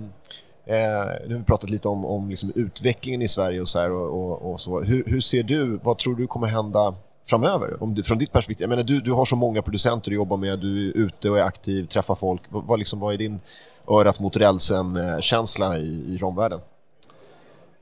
eh, 0.69 1.27
nu 1.27 1.33
har 1.33 1.39
vi 1.39 1.43
pratat 1.43 1.69
lite 1.69 1.87
om, 1.87 2.05
om 2.05 2.29
liksom 2.29 2.51
utvecklingen 2.55 3.21
i 3.21 3.27
Sverige 3.27 3.61
och 3.61 3.67
så 3.67 3.79
här 3.79 3.91
och, 3.91 4.31
och, 4.31 4.51
och 4.51 4.59
så. 4.59 4.81
Hur, 4.81 5.03
hur 5.07 5.19
ser 5.19 5.43
du, 5.43 5.79
vad 5.83 5.97
tror 5.97 6.15
du 6.15 6.27
kommer 6.27 6.47
hända 6.47 6.95
framöver? 7.29 7.83
Om 7.83 7.95
du, 7.95 8.03
från 8.03 8.17
ditt 8.17 8.31
perspektiv. 8.31 8.63
Jag 8.63 8.69
menar, 8.69 8.83
du, 8.83 8.99
du 8.99 9.11
har 9.11 9.25
så 9.25 9.35
många 9.35 9.61
producenter 9.61 10.09
du 10.11 10.15
jobbar 10.15 10.37
med, 10.37 10.59
du 10.59 10.89
är 10.89 10.97
ute 10.97 11.29
och 11.29 11.39
är 11.39 11.43
aktiv, 11.43 11.85
träffar 11.85 12.15
folk. 12.15 12.41
Vad, 12.49 12.63
vad, 12.65 12.79
liksom, 12.79 12.99
vad 12.99 13.13
är 13.13 13.17
din 13.17 13.39
örat 13.87 14.19
mot 14.19 14.37
rälsen-känsla 14.37 15.77
i, 15.77 16.13
i 16.13 16.17
romvärlden? 16.17 16.59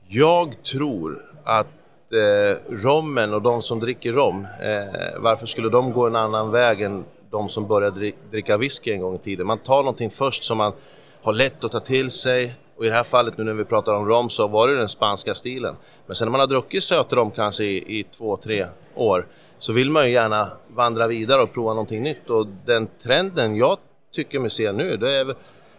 Jag 0.08 0.62
tror 0.62 1.24
att 1.44 1.66
eh, 2.12 2.74
rommen 2.74 3.34
och 3.34 3.42
de 3.42 3.62
som 3.62 3.80
dricker 3.80 4.12
rom, 4.12 4.44
eh, 4.44 5.20
varför 5.20 5.46
skulle 5.46 5.68
de 5.68 5.92
gå 5.92 6.06
en 6.06 6.16
annan 6.16 6.50
väg 6.50 6.80
än 6.80 7.04
de 7.30 7.48
som 7.48 7.66
började 7.66 8.12
dricka 8.30 8.56
whisky 8.56 8.92
en 8.92 9.00
gång 9.00 9.14
i 9.14 9.18
tiden? 9.18 9.46
Man 9.46 9.58
tar 9.58 9.76
någonting 9.76 10.10
först 10.10 10.44
som 10.44 10.58
man 10.58 10.72
har 11.22 11.32
lätt 11.32 11.64
att 11.64 11.72
ta 11.72 11.80
till 11.80 12.10
sig 12.10 12.54
och 12.78 12.84
i 12.84 12.88
det 12.88 12.94
här 12.94 13.04
fallet 13.04 13.38
nu 13.38 13.44
när 13.44 13.52
vi 13.52 13.64
pratar 13.64 13.92
om 13.92 14.06
rom 14.06 14.30
så 14.30 14.48
var 14.48 14.68
det 14.68 14.76
den 14.76 14.88
spanska 14.88 15.34
stilen. 15.34 15.76
Men 16.06 16.16
sen 16.16 16.26
när 16.26 16.30
man 16.30 16.40
har 16.40 16.46
druckit 16.46 16.82
sötrom 16.82 17.30
kanske 17.30 17.64
i, 17.64 17.98
i 17.98 18.04
två, 18.04 18.36
tre 18.36 18.66
år 18.94 19.26
så 19.58 19.72
vill 19.72 19.90
man 19.90 20.06
ju 20.06 20.12
gärna 20.12 20.50
vandra 20.68 21.06
vidare 21.06 21.42
och 21.42 21.52
prova 21.52 21.70
någonting 21.70 22.02
nytt 22.02 22.30
och 22.30 22.46
den 22.64 22.88
trenden 23.02 23.56
jag 23.56 23.78
tycker 24.12 24.38
mig 24.38 24.50
se 24.50 24.72
nu 24.72 24.96
det 24.96 25.12
är 25.12 25.36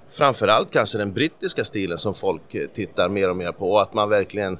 framförallt 0.09 0.71
kanske 0.71 0.97
den 0.97 1.13
brittiska 1.13 1.63
stilen 1.63 1.97
som 1.97 2.13
folk 2.13 2.55
eh, 2.55 2.67
tittar 2.67 3.09
mer 3.09 3.29
och 3.29 3.37
mer 3.37 3.51
på 3.51 3.71
och 3.71 3.81
att 3.81 3.93
man 3.93 4.09
verkligen 4.09 4.57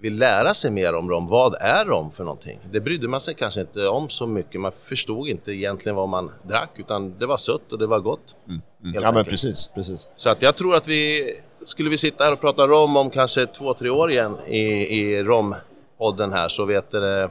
vill 0.00 0.18
lära 0.18 0.54
sig 0.54 0.70
mer 0.70 0.94
om 0.94 1.10
rom. 1.10 1.26
Vad 1.26 1.54
är 1.60 1.84
rom 1.84 2.10
för 2.10 2.24
någonting? 2.24 2.60
Det 2.72 2.80
brydde 2.80 3.08
man 3.08 3.20
sig 3.20 3.34
kanske 3.34 3.60
inte 3.60 3.86
om 3.88 4.08
så 4.08 4.26
mycket. 4.26 4.60
Man 4.60 4.72
förstod 4.72 5.28
inte 5.28 5.52
egentligen 5.52 5.96
vad 5.96 6.08
man 6.08 6.30
drack 6.42 6.70
utan 6.76 7.18
det 7.18 7.26
var 7.26 7.36
sött 7.36 7.72
och 7.72 7.78
det 7.78 7.86
var 7.86 8.00
gott. 8.00 8.36
Mm. 8.48 8.60
Helt 8.92 9.04
Ja, 9.04 9.12
men 9.12 9.24
precis. 9.24 9.68
precis. 9.68 10.08
Så 10.16 10.30
att 10.30 10.42
jag 10.42 10.56
tror 10.56 10.74
att 10.76 10.88
vi, 10.88 11.34
skulle 11.64 11.90
vi 11.90 11.98
sitta 11.98 12.24
här 12.24 12.32
och 12.32 12.40
prata 12.40 12.66
rom 12.66 12.96
om 12.96 13.10
kanske 13.10 13.46
två, 13.46 13.74
tre 13.74 13.90
år 13.90 14.10
igen 14.10 14.36
i, 14.46 14.60
i 15.00 15.22
rompodden 15.22 16.32
här 16.32 16.48
så 16.48 16.64
vet 16.64 16.90
det, 16.90 17.30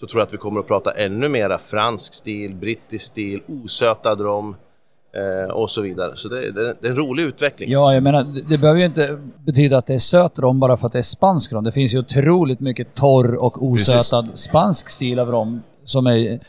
så 0.00 0.06
tror 0.06 0.20
jag 0.20 0.26
att 0.26 0.32
vi 0.34 0.38
kommer 0.38 0.60
att 0.60 0.66
prata 0.66 0.90
ännu 0.90 1.28
mera 1.28 1.58
fransk 1.58 2.14
stil, 2.14 2.54
brittisk 2.54 3.04
stil, 3.04 3.42
osötad 3.48 4.20
rom 4.20 4.56
eh, 5.16 5.50
och 5.50 5.70
så 5.70 5.82
vidare. 5.82 6.16
Så 6.16 6.28
det, 6.28 6.50
det, 6.50 6.76
det 6.80 6.86
är 6.86 6.90
en 6.90 6.96
rolig 6.96 7.22
utveckling. 7.22 7.70
Ja, 7.70 7.94
jag 7.94 8.02
menar, 8.02 8.24
det, 8.24 8.40
det 8.40 8.58
behöver 8.58 8.80
ju 8.80 8.86
inte 8.86 9.18
betyda 9.44 9.78
att 9.78 9.86
det 9.86 9.94
är 9.94 9.98
söt 9.98 10.38
rom 10.38 10.60
bara 10.60 10.76
för 10.76 10.86
att 10.86 10.92
det 10.92 10.98
är 10.98 11.02
spansk 11.02 11.52
rom. 11.52 11.64
Det 11.64 11.72
finns 11.72 11.94
ju 11.94 11.98
otroligt 11.98 12.60
mycket 12.60 12.94
torr 12.94 13.34
och 13.34 13.64
osötad 13.64 14.28
spansk 14.34 14.88
stil 14.88 15.18
av 15.18 15.30
rom 15.30 15.62
som 15.84 16.06
är 16.06 16.40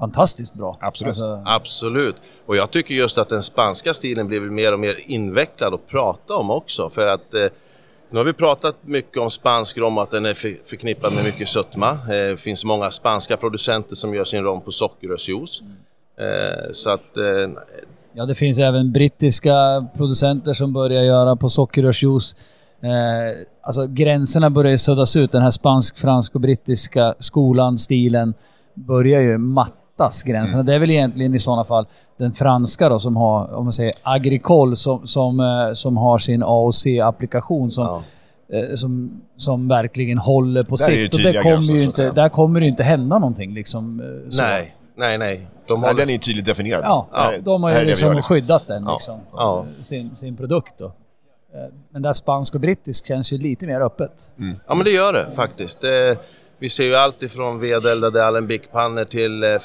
fantastiskt 0.00 0.54
bra. 0.54 0.76
Absolut. 0.80 1.08
Alltså, 1.08 1.42
Absolut. 1.46 2.16
Och 2.46 2.56
jag 2.56 2.70
tycker 2.70 2.94
just 2.94 3.18
att 3.18 3.28
den 3.28 3.42
spanska 3.42 3.94
stilen 3.94 4.26
blir 4.26 4.40
väl 4.40 4.50
mer 4.50 4.72
och 4.72 4.80
mer 4.80 5.00
invecklad 5.06 5.74
att 5.74 5.88
prata 5.88 6.34
om 6.34 6.50
också. 6.50 6.90
För 6.90 7.06
att 7.06 7.34
eh, 7.34 7.46
nu 8.10 8.18
har 8.18 8.24
vi 8.24 8.32
pratat 8.32 8.76
mycket 8.82 9.16
om 9.22 9.30
spansk 9.30 9.78
rom 9.78 9.96
och 9.98 10.02
att 10.02 10.10
den 10.10 10.26
är 10.26 10.34
för, 10.34 10.56
förknippad 10.66 11.12
med 11.12 11.24
mycket 11.24 11.48
sötma. 11.48 11.90
Eh, 11.90 12.08
Det 12.08 12.40
finns 12.40 12.64
många 12.64 12.90
spanska 12.90 13.36
producenter 13.36 13.96
som 13.96 14.14
gör 14.14 14.24
sin 14.24 14.44
rom 14.44 14.60
på 14.60 14.72
sockerrörsjuice. 14.72 15.62
Eh, 16.20 16.72
så 16.72 16.90
att 16.90 17.16
eh, 17.16 17.62
Ja, 18.12 18.26
det 18.26 18.34
finns 18.34 18.58
även 18.58 18.92
brittiska 18.92 19.86
producenter 19.96 20.52
som 20.52 20.72
börjar 20.72 21.02
göra 21.02 21.36
på 21.36 21.48
sockerrörsjuice. 21.48 22.34
Eh, 22.82 23.46
alltså 23.62 23.86
gränserna 23.86 24.50
börjar 24.50 24.70
ju 24.70 24.78
suddas 24.78 25.16
ut. 25.16 25.32
Den 25.32 25.42
här 25.42 25.50
spansk, 25.50 25.98
fransk 25.98 26.34
och 26.34 26.40
brittiska 26.40 27.14
skolan, 27.18 27.78
stilen, 27.78 28.34
börjar 28.74 29.20
ju 29.20 29.38
mattas 30.00 30.22
gränserna. 30.22 30.62
Det 30.62 30.74
är 30.74 30.78
väl 30.78 30.90
egentligen 30.90 31.34
i 31.34 31.38
sådana 31.38 31.64
fall 31.64 31.86
den 32.18 32.32
franska 32.32 32.88
då 32.88 32.98
som 32.98 33.16
har, 33.16 33.54
om 33.54 33.64
man 33.64 33.72
säger 33.72 33.92
agricole, 34.02 34.76
som, 34.76 35.06
som, 35.06 35.40
eh, 35.40 35.72
som 35.74 35.96
har 35.96 36.18
sin 36.18 36.42
AOC-applikation 36.44 37.70
som, 37.70 37.84
Ja. 37.84 38.02
eh, 38.58 38.74
som, 38.74 39.20
som 39.36 39.68
verkligen 39.68 40.18
håller 40.18 40.62
på 40.62 40.76
sitt. 40.76 41.14
Och 41.14 41.20
det 41.20 41.32
kommer 41.32 41.42
gränser, 41.42 41.74
ju 41.74 41.82
inte, 41.82 42.10
där 42.10 42.28
kommer 42.28 42.60
det 42.60 42.64
ju 42.66 42.70
inte 42.70 42.82
hända 42.82 43.18
någonting 43.18 43.54
liksom. 43.54 44.00
eh, 44.00 44.30
så. 44.30 44.42
nej, 44.42 44.74
nej, 44.96 45.18
nej. 45.18 45.46
De 45.68 45.80
Nej, 45.80 45.88
håller- 45.90 46.00
den 46.00 46.08
är 46.08 46.12
ju 46.12 46.18
tydligt 46.18 46.44
definierad. 46.46 46.82
Ja, 46.84 47.06
Här- 47.12 47.38
de 47.38 47.62
har 47.62 47.70
ju 47.70 47.84
liksom 47.84 48.12
liksom. 48.12 48.22
skyddat 48.34 48.66
den, 48.66 48.84
Ja. 48.84 48.92
liksom, 48.92 49.20
Ja. 49.32 49.64
sin, 49.82 50.14
sin 50.14 50.36
produkt. 50.36 50.74
Då. 50.78 50.92
Men 51.92 52.02
där 52.02 52.12
spansk 52.12 52.54
och 52.54 52.60
brittisk 52.60 53.06
känns 53.06 53.32
ju 53.32 53.38
lite 53.38 53.66
mer 53.66 53.80
öppet. 53.80 54.30
Ja 54.68 54.74
men 54.74 54.84
det 54.84 54.90
gör 54.90 55.12
det 55.12 55.26
faktiskt. 55.36 55.80
Det, 55.80 56.16
vi 56.60 56.68
ser 56.68 56.84
ju 56.84 56.94
allt 56.94 57.22
ifrån 57.22 57.60
vedeldade 57.60 58.24
alembic-pannor 58.24 59.04
till 59.04 59.42
eh, 59.42 59.50
eh 59.50 59.60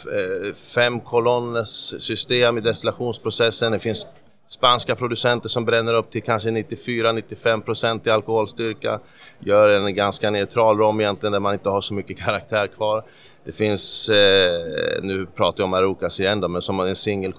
fem 0.76 1.00
kolonners 1.00 1.94
system 2.02 2.58
i 2.58 2.62
destillationsprocessen. 2.62 3.72
Det 3.72 3.80
finns 3.80 4.08
spanska 4.48 4.96
producenter 4.96 5.50
som 5.50 5.66
bränner 5.66 5.94
upp 5.94 6.12
till 6.12 6.24
kanske 6.24 6.50
94-95% 6.50 8.08
i 8.08 8.10
alkoholstyrka. 8.10 9.00
Gör 9.40 9.70
en 9.70 9.96
ganska 9.96 10.30
neutral 10.30 10.78
rom 10.78 11.02
egentligen 11.02 11.34
där 11.34 11.40
man 11.40 11.54
inte 11.54 11.70
har 11.70 11.82
så 11.82 11.94
mycket 11.94 12.20
karaktär 12.26 12.68
kvar. 12.68 13.04
Det 13.46 13.52
finns, 13.52 14.10
eh, 14.10 15.02
nu 15.02 15.26
pratar 15.36 15.64
jag 15.64 15.66
om 15.66 15.74
Arucas 15.74 16.20
igen 16.20 16.42
då, 16.42 16.48
men 16.48 16.62
som 16.62 16.80
en 16.80 16.96
single 16.96 17.34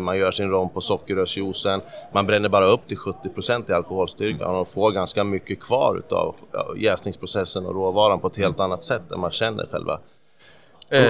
man 0.00 0.18
gör 0.18 0.30
sin 0.30 0.50
rom 0.50 0.68
på 0.68 0.80
sockerrörsjuicen. 0.80 1.80
Man 2.12 2.26
bränner 2.26 2.48
bara 2.48 2.64
upp 2.64 2.88
till 2.88 2.96
70% 2.96 3.70
i 3.70 3.72
alkoholstyrka 3.72 4.48
och 4.48 4.68
får 4.68 4.90
ganska 4.90 5.24
mycket 5.24 5.60
kvar 5.60 5.96
utav 5.98 6.36
jäsningsprocessen 6.76 7.66
och 7.66 7.74
råvaran 7.74 8.20
på 8.20 8.26
ett 8.26 8.36
helt 8.36 8.60
annat 8.60 8.84
sätt 8.84 9.12
än 9.12 9.20
man 9.20 9.30
känner 9.30 9.66
själva. 9.66 10.00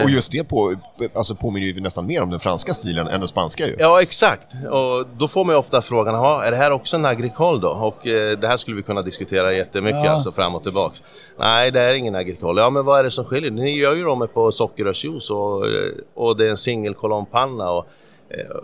Och 0.04 0.10
just 0.10 0.32
det 0.32 0.44
på, 0.44 0.74
alltså 1.14 1.34
påminner 1.34 1.66
ju 1.66 1.80
nästan 1.80 2.06
mer 2.06 2.22
om 2.22 2.30
den 2.30 2.40
franska 2.40 2.74
stilen 2.74 3.08
än 3.08 3.20
den 3.20 3.28
spanska 3.28 3.66
ju. 3.66 3.76
Ja, 3.78 4.02
exakt. 4.02 4.54
Och 4.70 5.06
då 5.18 5.28
får 5.28 5.44
man 5.44 5.54
ju 5.54 5.58
ofta 5.58 5.82
frågan, 5.82 6.14
"Jaha, 6.14 6.44
är 6.44 6.50
det 6.50 6.56
här 6.56 6.70
också 6.72 6.96
en 6.96 7.04
agricole 7.04 7.58
då? 7.60 7.68
Och 7.68 8.06
eh, 8.06 8.38
det 8.38 8.48
här 8.48 8.56
skulle 8.56 8.76
vi 8.76 8.82
kunna 8.82 9.02
diskutera 9.02 9.52
jättemycket, 9.52 10.04
Ja. 10.04 10.10
alltså 10.10 10.32
fram 10.32 10.54
och 10.54 10.62
tillbaks. 10.62 11.02
Nej, 11.38 11.70
det 11.70 11.80
är 11.80 11.92
ingen 11.92 12.14
agricole. 12.14 12.60
Ja, 12.60 12.70
men 12.70 12.84
vad 12.84 12.98
är 12.98 13.04
det 13.04 13.10
som 13.10 13.24
skiljer? 13.24 13.50
Ni 13.50 13.78
gör 13.78 13.94
ju 13.94 14.04
dem 14.04 14.28
på 14.34 14.52
sockerrörsjuice 14.52 15.30
och, 15.30 15.66
eh, 15.66 15.72
och 16.14 16.36
det 16.36 16.46
är 16.46 16.50
en 16.50 16.56
singelkolonnpanna 16.56 17.70
och 17.70 17.86
eh, 18.28 18.56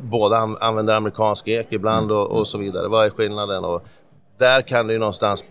båda 0.00 0.36
an- 0.36 0.56
använder 0.60 0.94
amerikansk 0.94 1.48
ek 1.48 1.66
ibland 1.70 2.12
och, 2.12 2.26
och 2.30 2.48
så 2.48 2.58
vidare. 2.58 2.88
Vad 2.88 3.06
är 3.06 3.10
skillnaden? 3.10 3.64
Och 3.64 3.82
där 4.38 4.62
kan 4.62 4.86
det 4.86 4.92
ju 4.92 4.98
någonstans 4.98 5.44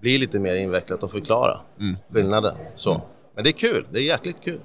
bli 0.00 0.18
lite 0.18 0.38
mer 0.38 0.54
invecklat 0.54 1.02
att 1.02 1.10
förklara 1.10 1.58
skillnaden. 2.12 2.54
Så. 2.74 3.00
Men 3.36 3.44
det 3.44 3.50
är 3.50 3.52
kul, 3.52 3.86
det 3.92 3.98
är 3.98 4.02
jäkligt 4.02 4.36
kul. 4.44 4.60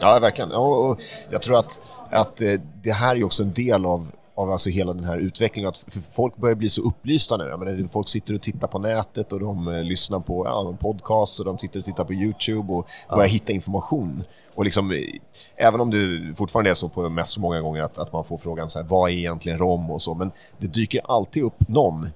Ja, 0.00 0.18
verkligen. 0.20 0.52
Och, 0.52 0.90
och 0.90 1.00
jag 1.30 1.42
tror 1.42 1.58
att, 1.58 1.80
att 2.10 2.40
eh, 2.40 2.52
det 2.82 2.92
här 2.92 3.16
är 3.16 3.24
också 3.24 3.42
en 3.42 3.52
del 3.52 3.86
av, 3.86 4.06
av 4.34 4.50
alltså 4.50 4.70
hela 4.70 4.92
den 4.92 5.04
här 5.04 5.18
utvecklingen. 5.18 5.68
Att 5.68 5.78
för 5.78 6.00
folk 6.00 6.36
börjar 6.36 6.54
bli 6.54 6.68
så 6.68 6.82
upplysta 6.82 7.36
nu. 7.36 7.44
Jag 7.44 7.58
menar, 7.58 7.88
folk 7.88 8.08
sitter 8.08 8.34
och 8.34 8.42
tittar 8.42 8.68
på 8.68 8.78
nätet 8.78 9.32
och 9.32 9.40
de 9.40 9.68
eh, 9.68 9.82
lyssnar 9.82 10.20
på 10.20 10.46
ja, 10.46 10.76
podcasts 10.80 11.40
och 11.40 11.46
de 11.46 11.58
sitter 11.58 11.78
och 11.78 11.84
tittar 11.84 12.04
på 12.04 12.14
YouTube 12.14 12.72
och 12.72 12.88
börjar 13.08 13.28
hitta 13.28 13.52
information. 13.52 14.24
Och 14.54 14.64
liksom, 14.64 14.90
eh, 14.90 14.98
även 15.56 15.80
om 15.80 15.90
det 15.90 16.34
fortfarande 16.36 16.70
är 16.70 16.74
så 16.74 16.88
på 16.88 17.22
så 17.24 17.40
många 17.40 17.60
gånger 17.60 17.82
att, 17.82 17.98
att 17.98 18.12
man 18.12 18.24
får 18.24 18.38
frågan 18.38 18.68
så 18.68 18.78
här, 18.78 18.86
vad 18.86 19.10
är 19.10 19.14
egentligen 19.14 19.58
rom 19.58 19.90
och 19.90 20.02
så, 20.02 20.14
men 20.14 20.30
det 20.58 20.66
dyker 20.66 21.00
alltid 21.04 21.42
upp 21.42 21.68
någon 21.68 22.08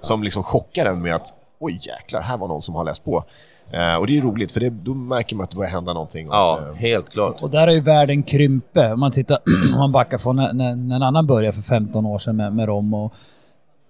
som 0.00 0.22
liksom 0.22 0.42
chockar 0.42 0.86
en 0.86 1.02
med 1.02 1.14
att 1.14 1.41
oj 1.62 1.80
jäklar, 1.82 2.20
här 2.20 2.38
var 2.38 2.48
någon 2.48 2.62
som 2.62 2.74
har 2.74 2.84
läst 2.84 3.04
på. 3.04 3.24
Eh, 3.70 3.96
och 3.96 4.06
det 4.06 4.18
är 4.18 4.22
roligt, 4.22 4.52
för 4.52 4.60
det, 4.60 4.70
då 4.70 4.94
märker 4.94 5.36
man 5.36 5.44
att 5.44 5.50
det 5.50 5.56
börjar 5.56 5.70
hända 5.70 5.92
någonting. 5.92 6.26
Ja, 6.30 6.58
att, 6.60 6.68
eh, 6.68 6.74
helt 6.74 7.10
klart. 7.10 7.42
Och 7.42 7.50
där 7.50 7.68
är 7.68 7.72
ju 7.72 7.80
världen 7.80 8.22
krympe. 8.22 8.92
Om 8.92 9.00
man 9.00 9.12
tittar, 9.12 9.38
om 9.72 9.78
man 9.78 9.92
backar 9.92 10.18
från 10.18 10.36
när, 10.36 10.52
när, 10.52 10.76
när 10.76 10.96
en 10.96 11.02
annan 11.02 11.26
började 11.26 11.52
för 11.56 11.62
15 11.62 12.06
år 12.06 12.18
sedan 12.18 12.36
med, 12.36 12.52
med 12.52 12.66
rom 12.66 12.94
och 12.94 13.14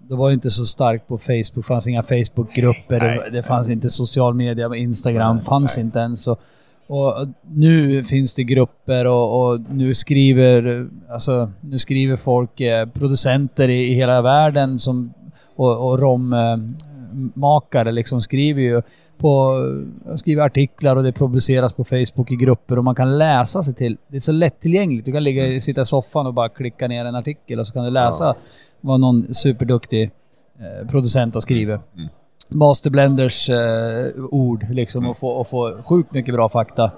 det 0.08 0.14
var 0.14 0.28
ju 0.28 0.34
inte 0.34 0.50
så 0.50 0.64
starkt 0.64 1.08
på 1.08 1.18
Facebook, 1.18 1.54
det 1.54 1.62
fanns 1.62 1.88
inga 1.88 2.02
Facebookgrupper, 2.02 3.00
det, 3.00 3.06
Nej, 3.06 3.30
det 3.32 3.42
fanns 3.42 3.68
inte 3.68 3.90
social 3.90 4.34
media, 4.34 4.76
Instagram 4.76 5.40
fanns 5.40 5.78
inte 5.78 5.98
ens. 5.98 6.26
Och, 6.26 6.40
och 6.86 7.28
nu 7.50 8.04
finns 8.04 8.34
det 8.34 8.44
grupper 8.44 9.06
och, 9.06 9.52
och 9.52 9.60
nu 9.60 9.94
skriver 9.94 10.88
alltså, 11.10 11.50
nu 11.60 11.78
skriver 11.78 12.16
folk, 12.16 12.60
eh, 12.60 12.86
producenter 12.86 13.68
i, 13.68 13.90
i 13.90 13.94
hela 13.94 14.22
världen 14.22 14.78
som, 14.78 15.12
och, 15.56 15.90
och 15.90 15.98
rommakare 17.12 17.92
liksom 17.92 18.20
skriver 18.20 18.62
ju 18.62 18.82
på, 19.18 19.60
skriver 20.16 20.42
artiklar 20.42 20.96
och 20.96 21.02
det 21.02 21.12
publiceras 21.12 21.74
på 21.74 21.84
Facebook 21.84 22.30
i 22.30 22.36
grupper 22.36 22.78
och 22.78 22.84
man 22.84 22.94
kan 22.94 23.18
läsa 23.18 23.62
sig 23.62 23.74
till. 23.74 23.96
Det 24.08 24.16
är 24.16 24.20
så 24.20 24.32
lättillgängligt. 24.32 25.04
Du 25.04 25.12
kan 25.12 25.24
ligga, 25.24 25.60
sitta 25.60 25.80
i 25.80 25.84
soffan 25.84 26.26
och 26.26 26.34
bara 26.34 26.48
klicka 26.48 26.88
ner 26.88 27.04
en 27.04 27.14
artikel 27.14 27.58
och 27.58 27.66
så 27.66 27.72
kan 27.72 27.84
du 27.84 27.90
läsa 27.90 28.34
vad 28.80 29.00
någon 29.00 29.34
superduktig 29.34 30.10
eh, 30.58 30.88
producent 30.88 31.34
har 31.34 31.40
skrivit. 31.40 31.80
Masterblenders 32.48 33.50
eh, 33.50 34.24
ord 34.30 34.66
liksom 34.70 35.06
och 35.06 35.18
få, 35.18 35.28
och 35.28 35.48
få 35.48 35.82
sjukt 35.82 36.12
mycket 36.12 36.34
bra 36.34 36.48
fakta 36.48 36.90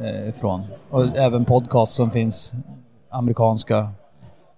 eh, 0.00 0.28
ifrån. 0.28 0.62
Och 0.90 1.16
även 1.16 1.44
podcast 1.44 1.92
som 1.92 2.10
finns, 2.10 2.54
amerikanska 3.10 3.88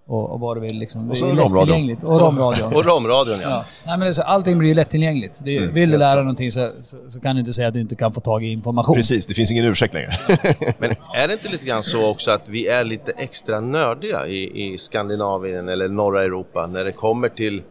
och, 0.08 0.30
och 0.30 0.40
vad 0.40 0.56
du 0.56 0.60
vill 0.60 0.78
liksom. 0.78 1.10
Och 1.10 1.16
så 1.16 1.24
Det 1.26 1.30
är 1.32 1.34
romradion. 1.36 1.54
lättillgängligt. 1.68 2.02
Och 2.02 2.20
romradion. 2.20 2.74
Och 2.74 2.84
romradion 2.84 3.38
ja. 3.42 3.48
Ja. 3.50 3.64
Nej, 3.86 3.98
men 3.98 4.14
så, 4.14 4.22
allting 4.22 4.58
blir 4.58 4.68
ju 4.68 4.74
lättillgängligt. 4.74 5.40
Det, 5.44 5.56
Mm. 5.58 5.74
vill 5.74 5.90
du 5.90 5.98
lära 5.98 6.14
dig 6.14 6.24
någonting 6.24 6.52
så, 6.52 6.70
så, 6.82 6.96
så 7.08 7.20
kan 7.20 7.36
du 7.36 7.40
inte 7.40 7.52
säga 7.52 7.68
att 7.68 7.74
du 7.74 7.80
inte 7.80 7.96
kan 7.96 8.12
få 8.12 8.20
tag 8.20 8.44
i 8.44 8.48
information. 8.48 8.94
Precis, 8.94 9.26
det 9.26 9.34
finns 9.34 9.50
ingen 9.50 9.64
ursäkt 9.64 9.94
längre. 9.94 10.10
Men 10.78 10.90
är 11.14 11.26
det 11.28 11.32
inte 11.32 11.48
lite 11.48 11.64
grann 11.64 11.82
så 11.82 12.06
också 12.10 12.30
att 12.30 12.48
vi 12.48 12.66
är 12.68 12.84
lite 12.84 13.12
extra 13.12 13.60
nördiga 13.60 14.26
i, 14.26 14.72
i 14.72 14.78
Skandinavien 14.78 15.68
eller 15.68 15.88
norra 15.88 16.24
Europa 16.24 16.66
när 16.66 16.84
det 16.84 16.92
kommer 16.92 17.28
till 17.28 17.62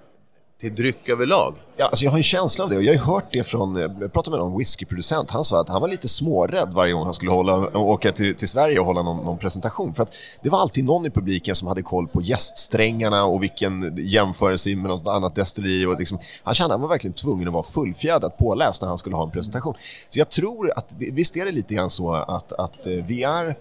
till 0.61 0.75
dryck 0.75 1.09
överlag. 1.09 1.55
Ja, 1.77 1.85
alltså 1.85 2.03
jag 2.03 2.11
har 2.11 2.17
en 2.17 2.23
känsla 2.23 2.63
av 2.63 2.69
det 2.69 2.77
och 2.77 2.83
jag 2.83 2.89
har 2.89 2.95
ju 2.95 3.13
hört 3.13 3.33
det 3.33 3.43
från, 3.43 3.75
eh, 3.75 3.81
jag 3.81 4.13
pratade 4.13 4.37
med 4.37 4.45
någon 4.45 4.57
whiskyproducent, 4.57 5.31
han 5.31 5.43
sa 5.43 5.61
att 5.61 5.69
han 5.69 5.81
var 5.81 5.87
lite 5.87 6.07
smårädd 6.07 6.69
varje 6.73 6.93
gång 6.93 7.03
han 7.03 7.13
skulle 7.13 7.31
hålla, 7.31 7.77
åka 7.77 8.11
till, 8.11 8.35
till 8.35 8.47
Sverige 8.47 8.79
och 8.79 8.85
hålla 8.85 9.01
någon, 9.01 9.25
någon 9.25 9.37
presentation. 9.37 9.93
För 9.93 10.03
att 10.03 10.13
det 10.43 10.49
var 10.49 10.59
alltid 10.59 10.85
någon 10.85 11.05
i 11.05 11.09
publiken 11.09 11.55
som 11.55 11.67
hade 11.67 11.81
koll 11.81 12.07
på 12.07 12.21
gäststrängarna 12.21 13.25
och 13.25 13.43
vilken 13.43 13.95
jämförelse 13.97 14.75
med 14.75 14.89
något 14.89 15.07
annat 15.07 15.35
destilleri. 15.35 15.85
Och 15.85 15.99
liksom, 15.99 16.19
han 16.43 16.53
kände 16.53 16.73
att 16.73 16.79
han 16.79 16.81
var 16.81 16.95
verkligen 16.95 17.13
tvungen 17.13 17.47
att 17.47 17.53
vara 17.53 17.63
fullfjädrad 17.63 18.37
påläst 18.37 18.81
när 18.81 18.89
han 18.89 18.97
skulle 18.97 19.15
ha 19.15 19.23
en 19.23 19.31
presentation. 19.31 19.73
Så 20.09 20.19
jag 20.19 20.29
tror 20.29 20.71
att, 20.75 20.95
visst 20.97 21.37
är 21.37 21.45
det 21.45 21.51
lite 21.51 21.73
grann 21.73 21.89
så 21.89 22.13
att, 22.13 22.53
att 22.53 22.87
eh, 22.87 22.93
vi 22.93 23.23
är 23.23 23.57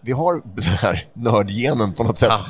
vi 0.00 0.12
har 0.12 0.42
den 0.54 0.64
här 0.64 1.04
nördgenen 1.12 1.92
på 1.92 2.04
något 2.04 2.16
sätt. 2.16 2.40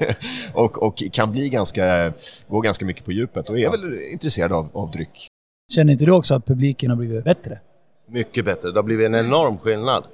och, 0.52 0.82
och 0.82 1.02
kan 1.12 1.32
bli 1.32 1.48
ganska, 1.48 2.12
gå 2.48 2.60
ganska 2.60 2.84
mycket 2.84 3.04
på 3.04 3.12
djupet 3.12 3.50
och 3.50 3.58
är 3.58 3.70
väl 3.70 4.00
intresserad 4.12 4.52
av, 4.52 4.68
av 4.72 4.90
dryck. 4.90 5.28
Känner 5.72 5.92
inte 5.92 6.04
du 6.04 6.12
också 6.12 6.34
att 6.34 6.46
publiken 6.46 6.90
har 6.90 6.96
blivit 6.96 7.24
bättre? 7.24 7.58
Mycket 8.08 8.44
bättre. 8.44 8.70
Det 8.70 8.78
har 8.78 8.82
blivit 8.82 9.06
en 9.06 9.14
enorm 9.14 9.58
skillnad. 9.58 10.04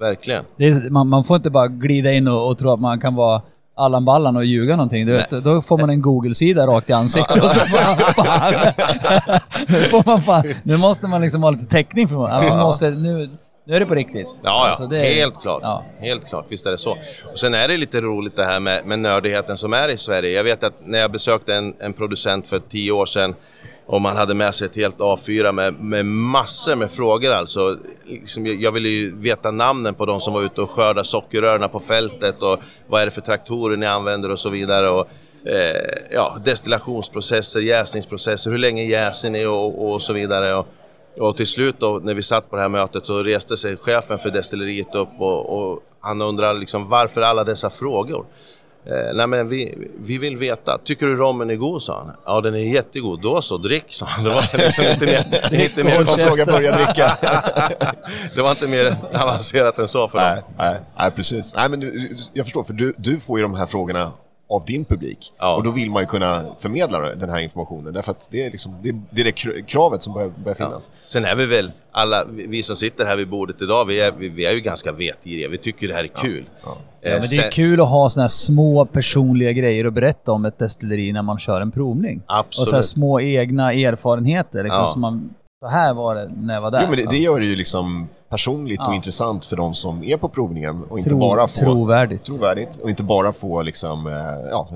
Verkligen. 0.00 0.44
Det 0.56 0.66
är, 0.66 0.90
man, 0.90 1.08
man 1.08 1.24
får 1.24 1.36
inte 1.36 1.50
bara 1.50 1.68
glida 1.68 2.12
in 2.12 2.28
och, 2.28 2.48
och 2.48 2.58
tro 2.58 2.70
att 2.70 2.80
man 2.80 3.00
kan 3.00 3.14
vara 3.14 3.42
Allan 3.78 4.04
Ballan 4.04 4.36
och 4.36 4.44
ljuga 4.44 4.76
någonting. 4.76 5.06
Du 5.06 5.12
vet, 5.12 5.30
då 5.30 5.62
får 5.62 5.78
man 5.78 5.90
en 5.90 6.02
Google-sida 6.02 6.66
rakt 6.66 6.90
i 6.90 6.92
ansiktet 6.92 7.42
och 7.42 7.50
så 7.50 7.70
bara, 7.72 7.96
fan. 7.96 8.54
Nu 9.68 9.80
får 9.90 10.02
man 10.06 10.22
fan, 10.22 10.44
nu 10.62 10.76
måste 10.76 11.06
man 11.06 11.20
liksom 11.20 11.42
ha 11.42 11.50
lite 11.50 11.66
täckning 11.66 12.08
för 12.08 12.28
ja, 12.28 12.44
man 12.48 12.58
måste, 12.58 12.90
nu, 12.90 13.30
nu 13.68 13.76
är 13.76 13.80
det 13.80 13.86
på 13.86 13.94
riktigt. 13.94 14.26
Ja, 14.42 14.50
ja. 14.50 14.68
Alltså, 14.68 14.86
det 14.86 14.98
är- 14.98 15.14
helt 15.14 15.40
klart. 15.42 15.60
Ja. 15.62 15.84
Helt 16.00 16.28
klart, 16.28 16.44
visst 16.48 16.66
är 16.66 16.70
det 16.70 16.78
så. 16.78 16.98
Och 17.32 17.38
sen 17.38 17.54
är 17.54 17.68
det 17.68 17.76
lite 17.76 18.00
roligt 18.00 18.36
det 18.36 18.44
här 18.44 18.60
med, 18.60 18.86
med 18.86 18.98
nördigheten 18.98 19.56
som 19.58 19.72
är 19.72 19.88
i 19.88 19.96
Sverige. 19.96 20.30
Jag 20.30 20.44
vet 20.44 20.64
att 20.64 20.74
när 20.84 20.98
jag 20.98 21.12
besökte 21.12 21.54
en, 21.54 21.74
en 21.78 21.92
producent 21.92 22.46
för 22.46 22.58
tio 22.68 22.92
år 22.92 23.06
sedan 23.06 23.34
och 23.86 24.00
man 24.00 24.16
hade 24.16 24.34
med 24.34 24.54
sig 24.54 24.66
ett 24.66 24.76
helt 24.76 24.98
A4 24.98 25.52
med, 25.52 25.74
med 25.80 26.06
massor 26.06 26.74
med 26.76 26.90
frågor 26.90 27.32
alltså. 27.32 27.78
Liksom, 28.06 28.46
jag 28.60 28.72
ville 28.72 28.88
ju 28.88 29.16
veta 29.16 29.50
namnen 29.50 29.94
på 29.94 30.06
de 30.06 30.20
som 30.20 30.32
var 30.34 30.42
ute 30.42 30.60
och 30.60 30.70
skördade 30.70 31.04
sockerrörerna 31.08 31.68
på 31.68 31.80
fältet 31.80 32.42
och 32.42 32.58
vad 32.86 33.00
är 33.00 33.04
det 33.04 33.10
för 33.10 33.20
traktorer 33.20 33.76
ni 33.76 33.86
använder 33.86 34.30
och 34.30 34.38
så 34.38 34.48
vidare. 34.48 34.88
Och, 34.88 35.08
eh, 35.48 35.82
ja, 36.10 36.36
destillationsprocesser, 36.44 37.60
jäsningsprocesser, 37.60 38.50
hur 38.50 38.58
länge 38.58 38.84
jäser 38.84 39.30
ni 39.30 39.46
och, 39.46 39.90
och 39.92 40.02
så 40.02 40.12
vidare. 40.12 40.54
Och, 40.54 40.66
och 41.18 41.36
till 41.36 41.46
slut 41.46 41.76
då, 41.78 42.00
när 42.02 42.14
vi 42.14 42.22
satt 42.22 42.50
på 42.50 42.56
det 42.56 42.62
här 42.62 42.68
mötet 42.68 43.06
så 43.06 43.22
reste 43.22 43.56
sig 43.56 43.76
chefen 43.76 44.18
för 44.18 44.30
destilleriet 44.30 44.94
upp 44.94 45.08
och, 45.18 45.58
och 45.58 45.80
han 46.00 46.22
undrar 46.22 46.54
liksom 46.54 46.88
varför 46.88 47.22
alla 47.22 47.44
dessa 47.44 47.70
frågor? 47.70 48.26
Eh, 48.86 49.14
nej 49.14 49.26
men 49.26 49.48
vi, 49.48 49.88
vi 50.00 50.18
vill 50.18 50.36
veta, 50.36 50.78
tycker 50.84 51.06
du 51.06 51.16
rommen 51.16 51.50
är 51.50 51.56
god? 51.56 51.82
sa 51.82 51.96
han. 52.04 52.16
Ja 52.24 52.40
den 52.40 52.54
är 52.54 52.58
jättegod, 52.58 53.22
då 53.22 53.42
så, 53.42 53.58
drick 53.58 53.84
sa 53.88 54.06
han. 54.06 54.24
Det 54.24 54.30
var 54.30 54.58
liksom 54.58 54.84
inte 54.84 55.06
mer, 55.06 55.18
inte 55.62 55.84
mer, 55.84 56.46
börja 56.46 56.76
dricka. 56.76 57.12
det 58.34 58.42
var 58.42 58.50
inte 58.50 58.68
mer 58.68 58.96
avancerat 59.22 59.78
än 59.78 59.88
så 59.88 60.08
för 60.08 60.18
dem. 60.18 60.26
nej, 60.28 60.42
nej, 60.58 60.80
nej, 60.98 61.10
precis. 61.10 61.54
Nej, 61.56 61.70
men 61.70 61.80
du, 61.80 62.16
jag 62.32 62.46
förstår, 62.46 62.64
för 62.64 62.72
du, 62.72 62.94
du 62.98 63.20
får 63.20 63.38
ju 63.38 63.42
de 63.42 63.54
här 63.54 63.66
frågorna 63.66 64.12
av 64.50 64.64
din 64.66 64.84
publik. 64.84 65.32
Ja. 65.38 65.56
Och 65.56 65.64
då 65.64 65.70
vill 65.70 65.90
man 65.90 66.02
ju 66.02 66.06
kunna 66.06 66.44
förmedla 66.58 67.14
den 67.14 67.30
här 67.30 67.38
informationen. 67.40 67.92
Därför 67.92 68.10
att 68.10 68.28
det 68.32 68.44
är, 68.46 68.50
liksom, 68.50 68.74
det, 68.82 68.92
det, 69.10 69.20
är 69.20 69.24
det 69.24 69.30
kr- 69.38 69.64
kravet 69.66 70.02
som 70.02 70.12
börjar, 70.14 70.28
börjar 70.44 70.54
finnas. 70.56 70.90
Sen 71.06 71.24
är 71.24 71.34
vi 71.36 71.46
väl 71.46 71.70
alla, 71.92 72.24
vi 72.24 72.62
som 72.62 72.76
sitter 72.76 73.06
här 73.06 73.16
vid 73.16 73.28
bordet 73.28 73.62
idag, 73.62 73.84
vi 73.84 74.00
är, 74.00 74.12
vi, 74.12 74.28
vi 74.28 74.46
är 74.46 74.52
ju 74.52 74.60
ganska 74.60 74.92
vetgiriga. 74.92 75.48
Vi 75.48 75.58
tycker 75.58 75.88
det 75.88 75.94
här 75.94 76.04
är 76.04 76.08
kul. 76.22 76.48
Ja, 76.64 76.76
Eh, 77.02 77.12
men 77.12 77.20
det 77.20 77.26
är 77.36 77.42
sen- 77.42 77.50
kul 77.52 77.80
att 77.80 77.88
ha 77.88 78.08
såna 78.10 78.22
här 78.22 78.28
små 78.28 78.84
personliga 78.86 79.52
grejer 79.52 79.84
att 79.84 79.92
berätta 79.92 80.32
om 80.32 80.44
ett 80.44 80.58
destilleri 80.58 81.12
när 81.12 81.22
man 81.22 81.38
kör 81.38 81.60
en 81.60 81.70
provning. 81.70 82.22
Absolut. 82.26 82.62
Och 82.64 82.68
så 82.68 82.76
här 82.76 82.82
små 82.82 83.20
egna 83.20 83.72
erfarenheter 83.72 84.62
liksom, 84.62 84.80
Ja. 84.82 84.86
som 84.86 85.00
man... 85.00 85.30
Så 85.60 85.66
här 85.66 85.94
var 85.94 86.14
det 86.14 86.30
när 86.36 86.54
jag 86.54 86.60
var 86.60 86.70
där. 86.70 86.80
Jo, 86.82 86.86
men 86.88 86.96
det, 86.98 87.04
det 87.10 87.16
gör 87.18 87.40
det 87.40 87.46
ju 87.46 87.56
liksom 87.56 88.08
personligt 88.28 88.80
och 88.80 88.86
Ja. 88.88 88.94
intressant 88.94 89.44
för 89.44 89.56
de 89.56 89.74
som 89.74 90.04
är 90.04 90.16
på 90.16 90.28
provningen 90.28 90.84
och 90.90 90.98
inte 90.98 91.10
Tro- 91.10 91.18
bara 91.20 91.46
få... 91.48 91.56
trovärdigt. 91.56 92.24
Trovärdigt. 92.24 92.78
Och 92.82 92.90
inte 92.90 93.02
bara 93.02 93.32
få 93.32 93.62
liksom, 93.62 94.06
eh, 94.06 94.12
ja, 94.50 94.68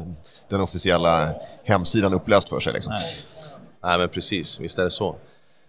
den 0.49 0.60
officiella 0.60 1.28
hemsidan 1.64 2.12
uppläst 2.14 2.49
för 2.49 2.60
sig. 2.60 2.72
Liksom. 2.72 2.92
Nej. 2.92 3.02
Nej 3.82 3.99
men 3.99 4.08
precis, 4.08 4.60
visst 4.60 4.78
är 4.78 4.84
det 4.84 4.90
så. 4.90 5.14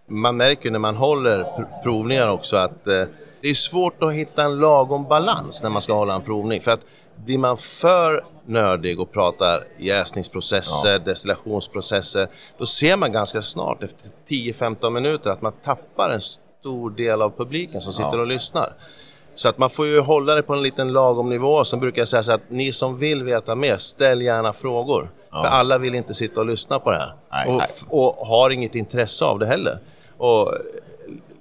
Man 0.08 0.36
märker 0.36 0.70
när 0.70 0.78
man 0.78 0.96
håller 0.96 1.38
pr- 1.44 1.82
provningar 1.82 2.28
också 2.28 2.56
att 2.56 2.86
eh, 2.86 3.04
det 3.42 3.48
är 3.48 3.54
svårt 3.54 4.02
att 4.02 4.12
hitta 4.12 4.42
en 4.44 4.58
lagom 4.58 5.04
balans 5.08 5.62
när 5.62 5.70
man 5.70 5.82
ska 5.82 5.92
hålla 5.94 6.14
en 6.14 6.22
provning. 6.22 6.60
För 6.60 6.70
att 6.70 6.80
blir 7.24 7.38
man 7.38 7.56
för 7.56 8.24
nördig 8.46 9.00
och 9.00 9.12
pratar 9.12 9.64
jäsningsprocesser, 9.78 10.98
destillationsprocesser, 10.98 12.28
då 12.58 12.66
ser 12.66 12.96
man 12.96 13.12
ganska 13.12 13.42
snart 13.42 13.82
efter 13.82 14.10
10-15 14.28 14.90
minuter 14.90 15.30
att 15.30 15.42
man 15.42 15.52
tappar 15.64 16.10
en 16.10 16.20
stor 16.20 16.90
del 16.90 17.22
av 17.22 17.30
publiken 17.30 17.80
som 17.80 17.92
sitter 17.92 18.20
och 18.20 18.26
lyssnar. 18.26 18.72
Så 19.34 19.48
att 19.48 19.58
man 19.58 19.70
får 19.70 19.86
ju 19.86 20.00
hålla 20.00 20.34
det 20.34 20.42
på 20.42 20.54
en 20.54 20.62
liten 20.62 20.92
lagom 20.92 21.28
nivå. 21.28 21.64
Sen 21.64 21.80
brukar 21.80 22.00
jag 22.00 22.08
säga 22.08 22.22
så 22.22 22.32
att 22.32 22.50
ni 22.50 22.72
som 22.72 22.98
vill 22.98 23.24
veta 23.24 23.54
mer, 23.54 23.76
ställ 23.76 24.22
gärna 24.22 24.52
frågor. 24.52 25.10
För 25.30 25.46
alla 25.46 25.78
vill 25.78 25.94
inte 25.94 26.14
sitta 26.14 26.40
och 26.40 26.46
lyssna 26.46 26.78
på 26.78 26.90
det 26.90 26.96
här. 26.96 27.12
Nej, 27.32 27.48
och, 27.48 27.56
nej. 27.56 27.68
och 27.88 28.26
har 28.26 28.50
inget 28.50 28.74
intresse 28.74 29.24
av 29.24 29.38
det 29.38 29.46
heller. 29.46 29.78
Och 30.16 30.54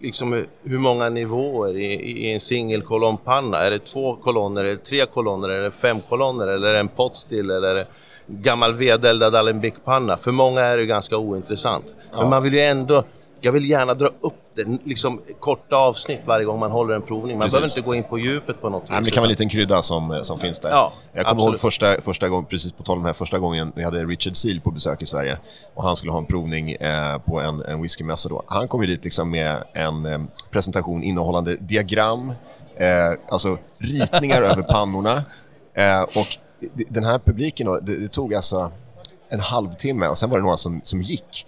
liksom 0.01 0.33
hur- 0.33 0.47
hur 0.63 0.77
många 0.77 1.09
nivåer 1.09 1.77
i, 1.77 1.93
i 2.27 2.33
en 2.33 2.39
singelkolonnpanna? 2.39 3.57
Är 3.57 3.71
det 3.71 3.79
två 3.79 4.15
kolonner, 4.15 4.63
det 4.63 4.77
tre 4.77 5.05
kolonner, 5.05 5.47
det 5.49 5.71
fem 5.71 5.97
kolonner 6.09 6.47
eller 6.47 6.73
en 6.73 6.87
potstill 6.87 7.51
eller 7.51 7.87
gammal 8.27 8.73
vedeldad 8.73 9.35
alembic-panna? 9.35 10.17
För 10.17 10.31
många 10.31 10.61
är 10.61 10.77
det 10.77 10.85
ganska 10.85 11.17
ointressant. 11.17 11.85
Men 12.13 12.29
man 12.29 12.43
vill 12.43 12.53
ju 12.53 12.59
ändå 12.59 13.03
jag 13.43 13.51
vill 13.51 13.69
gärna 13.69 13.93
dra 13.93 14.07
upp 14.07 14.33
det, 14.55 14.79
liksom 14.83 15.21
korta 15.39 15.75
avsnitt 15.75 16.21
varje 16.25 16.45
gång 16.45 16.59
man 16.59 16.71
håller 16.71 16.95
en 16.95 17.01
provning. 17.01 17.37
Man 17.37 17.45
Precis. 17.45 17.53
behöver 17.53 17.67
inte 17.67 17.81
gå 17.81 17.95
in 17.95 18.03
på 18.03 18.19
djupet 18.19 18.61
på 18.61 18.69
något 18.69 18.89
Nej, 18.89 18.99
vis. 18.99 19.05
det 19.05 19.11
kan 19.11 19.21
vara 19.21 19.27
en 19.27 19.29
liten 19.29 19.49
krydda 19.49 19.81
som, 19.81 20.19
som 20.23 20.39
finns 20.39 20.59
där. 20.59 20.69
Ja, 20.69 20.93
jag 21.13 21.25
kommer 21.25 21.43
ihåg 21.43 21.59
första, 21.59 22.01
första 22.01 22.29
gången, 22.29 22.45
precis 22.45 22.71
på 22.71 22.83
tal 22.83 22.97
om 22.97 23.03
det 23.03 23.09
här, 23.09 23.13
första 23.13 23.39
gången 23.39 23.71
vi 23.75 23.83
hade 23.83 24.05
Richard 24.05 24.35
Seal 24.35 24.59
på 24.61 24.71
besök 24.71 25.01
i 25.01 25.05
Sverige 25.05 25.37
och 25.73 25.83
han 25.83 25.95
skulle 25.95 26.11
ha 26.11 26.19
en 26.19 26.25
provning 26.25 26.71
eh, 26.71 27.17
på 27.17 27.39
en, 27.39 27.61
en 27.61 27.81
whiskymässa 27.81 28.29
då. 28.29 28.43
Han 28.47 28.67
kom 28.67 28.81
ju 28.81 28.87
dit 28.87 29.03
liksom 29.03 29.29
med 29.29 29.63
en 29.73 30.05
eh, 30.05 30.21
presentation 30.49 31.03
innehållande 31.03 31.55
diagram, 31.55 32.29
eh, 32.75 32.87
alltså 33.29 33.57
ritningar 33.77 34.41
över 34.41 34.61
pannorna 34.73 35.23
eh, 35.73 36.01
och 36.01 36.27
den 36.89 37.03
här 37.03 37.19
publiken 37.19 37.65
då, 37.67 37.79
det, 37.79 37.99
det 37.99 38.07
tog 38.07 38.33
alltså 38.33 38.71
en 39.29 39.39
halvtimme 39.39 40.07
och 40.07 40.17
sen 40.17 40.29
var 40.29 40.37
det 40.37 40.43
några 40.43 40.57
som, 40.57 40.81
som 40.83 41.01
gick. 41.01 41.47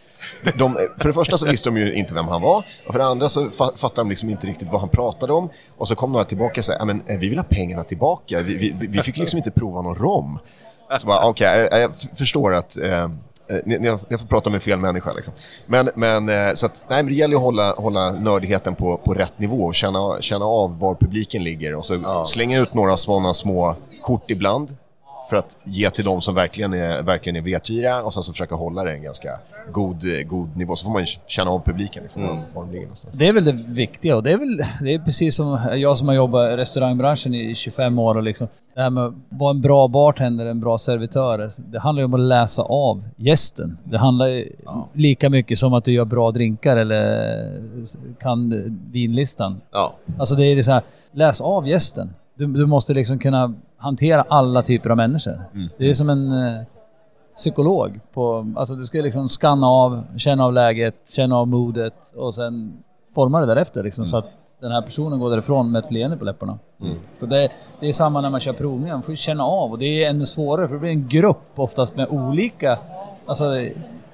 De, 0.56 0.74
för 1.00 1.08
det 1.08 1.14
första 1.14 1.38
så 1.38 1.46
visste 1.48 1.70
de 1.70 1.78
ju 1.78 1.94
inte 1.94 2.14
vem 2.14 2.28
han 2.28 2.42
var 2.42 2.66
och 2.88 2.92
för 2.92 3.00
det 3.00 3.06
andra 3.06 3.30
så 3.30 3.42
fa- 3.46 3.78
fattade 3.78 4.02
de 4.02 4.10
liksom 4.10 4.30
inte 4.30 4.48
riktigt 4.48 4.72
vad 4.72 4.80
han 4.80 4.90
pratade 4.90 5.34
om. 5.34 5.50
Och 5.78 5.88
så 5.88 5.96
kom 5.96 6.12
några 6.12 6.26
tillbaka 6.26 6.62
och 6.62 6.66
sa 6.66 6.74
"Ja, 6.80 6.86
men 6.86 7.02
eh, 7.08 7.18
vi 7.20 7.30
vill 7.30 7.38
ha 7.38 7.46
pengarna 7.50 7.84
tillbaka. 7.84 8.40
Vi, 8.42 8.56
vi, 8.58 8.88
vi 8.88 9.00
fick 9.02 9.18
liksom 9.18 9.38
inte 9.38 9.52
prova 9.52 9.82
någon 9.82 9.96
rom. 9.96 10.40
Så 11.02 11.08
bara, 11.08 11.28
okej, 11.28 11.68
jag, 11.72 11.82
jag 11.82 11.92
förstår 12.18 12.56
att 12.56 12.78
eh, 12.78 13.04
eh, 13.04 13.10
ni, 13.66 13.80
ni, 13.80 13.88
har 13.88 14.18
fått 14.18 14.30
prata 14.30 14.50
med 14.50 14.62
fel 14.64 14.80
människa. 14.80 15.14
Liksom. 15.14 15.34
Men, 15.66 15.90
men, 15.96 16.30
eh, 16.30 16.54
så 16.54 16.66
att, 16.66 16.86
nej, 16.90 17.04
men 17.04 17.14
det 17.14 17.18
gäller 17.20 17.36
att 17.36 17.42
hålla, 17.42 17.72
hålla 17.74 18.12
nördigheten 18.12 18.76
på, 18.76 18.98
på 18.98 19.14
rätt 19.14 19.40
nivå 19.40 19.64
och 19.64 19.76
känna, 19.76 20.22
känna 20.22 20.46
av 20.46 20.80
var 20.80 20.96
publiken 20.96 21.44
ligger 21.44 21.76
och 21.76 21.86
så 21.86 22.24
slänga 22.26 22.60
ut 22.60 22.74
några 22.74 22.98
sådana 22.98 23.34
små 23.34 23.76
kort 24.02 24.32
ibland 24.32 24.78
för 25.30 25.38
att 25.38 25.58
ge 25.64 25.90
till 25.90 26.06
de 26.06 26.22
som 26.22 26.36
verkligen 26.36 26.74
är, 26.74 27.04
verkligen 27.04 27.36
är 27.36 27.42
vetgiriga 27.42 28.04
och 28.04 28.14
sen 28.14 28.24
så 28.24 28.32
försöka 28.32 28.56
hålla 28.56 28.84
det 28.84 28.92
en 28.94 29.04
ganska 29.04 29.30
god, 29.72 30.04
god 30.28 30.58
nivå. 30.58 30.76
Så 30.76 30.86
får 30.86 30.92
man 30.92 31.02
ju 31.02 31.08
känna 31.28 31.52
av 31.52 31.60
publiken, 31.66 32.04
liksom, 32.04 32.22
var- 32.28 32.44
var 32.54 32.66
de. 32.72 32.88
Det 33.18 33.28
är 33.28 33.34
väl 33.34 33.44
det 33.46 33.52
viktiga 33.68 34.16
och 34.16 34.24
det 34.24 34.32
är 34.32 34.38
väl 34.38 34.58
det 34.82 34.94
är 34.94 35.00
precis 35.00 35.36
som 35.36 35.60
jag 35.76 35.98
som 35.98 36.08
har 36.08 36.16
jobbat 36.16 36.52
i 36.54 36.58
restaurangbranschen 36.58 37.34
i 37.36 37.54
25 37.54 38.00
år 38.00 38.16
och 38.16 38.24
liksom 38.24 38.48
det 38.76 38.82
här 38.82 38.90
med 38.90 39.04
att 39.04 39.14
vara 39.30 39.50
en 39.52 39.62
bra 39.62 39.88
bartender, 39.88 40.46
en 40.46 40.60
bra 40.60 40.78
servitör. 40.78 41.52
Det 41.72 41.80
handlar 41.80 42.02
ju 42.02 42.06
om 42.06 42.14
att 42.14 42.20
läsa 42.20 42.62
av 42.62 43.04
gästen. 43.18 43.78
Det 43.84 43.98
handlar 43.98 44.28
ju 44.28 44.56
lika 44.94 45.30
mycket 45.30 45.58
som 45.60 45.74
att 45.74 45.84
du 45.86 45.92
gör 45.94 46.06
bra 46.06 46.32
drinkar 46.32 46.78
eller 46.78 48.14
kan 48.20 48.54
vinlistan. 48.92 49.62
Ja, 49.72 49.94
Alltså 50.20 50.36
det 50.36 50.46
är 50.46 50.56
det 50.56 50.64
så 50.64 50.72
här, 50.72 50.82
läs 51.12 51.42
av 51.42 51.68
gästen. 51.68 52.14
Du, 52.38 52.46
du 52.54 52.66
måste 52.66 52.94
liksom 52.94 53.20
kunna 53.20 53.54
hantera 53.84 54.26
alla 54.28 54.62
typer 54.62 54.89
av 54.89 54.98
människor. 54.98 55.34
Det 55.78 55.89
är 55.89 55.93
som 55.93 56.10
en 56.10 56.32
eh, 56.32 56.62
psykolog. 57.36 58.00
På, 58.13 58.54
alltså 58.56 58.76
du 58.76 58.86
ska 58.86 59.02
liksom 59.02 59.30
skanna 59.30 59.67
av, 59.67 60.04
känna 60.17 60.46
av 60.46 60.54
läget, 60.54 60.96
känna 61.08 61.36
av 61.38 61.48
modet 61.48 62.13
och 62.15 62.36
sen 62.36 62.74
forma 63.15 63.39
det 63.39 63.46
därefter 63.46 63.84
liksom, 63.84 64.06
så 64.06 64.17
att 64.17 64.26
den 64.62 64.72
här 64.72 64.82
personen 64.82 65.19
går 65.19 65.30
därifrån 65.30 65.72
med 65.72 65.84
ett 65.86 65.91
leende 65.91 66.17
på 66.17 66.26
läpparna. 66.26 66.60
Så 67.13 67.26
det, 67.26 67.50
det 67.80 67.88
är 67.88 67.93
samma 67.93 68.22
när 68.22 68.30
man 68.30 68.39
kör 68.39 68.54
provningar, 68.54 68.93
man 68.93 69.04
får 69.04 69.15
känna 69.15 69.43
av 69.43 69.72
och 69.72 69.80
det 69.80 70.04
är 70.04 70.10
ännu 70.10 70.26
svårare 70.26 70.67
för 70.67 70.74
det 70.74 70.80
blir 70.80 70.91
en 70.91 71.08
grupp 71.08 71.52
oftast 71.56 71.96
med 71.96 72.08
olika 72.10 72.80
Alltså, 73.26 73.46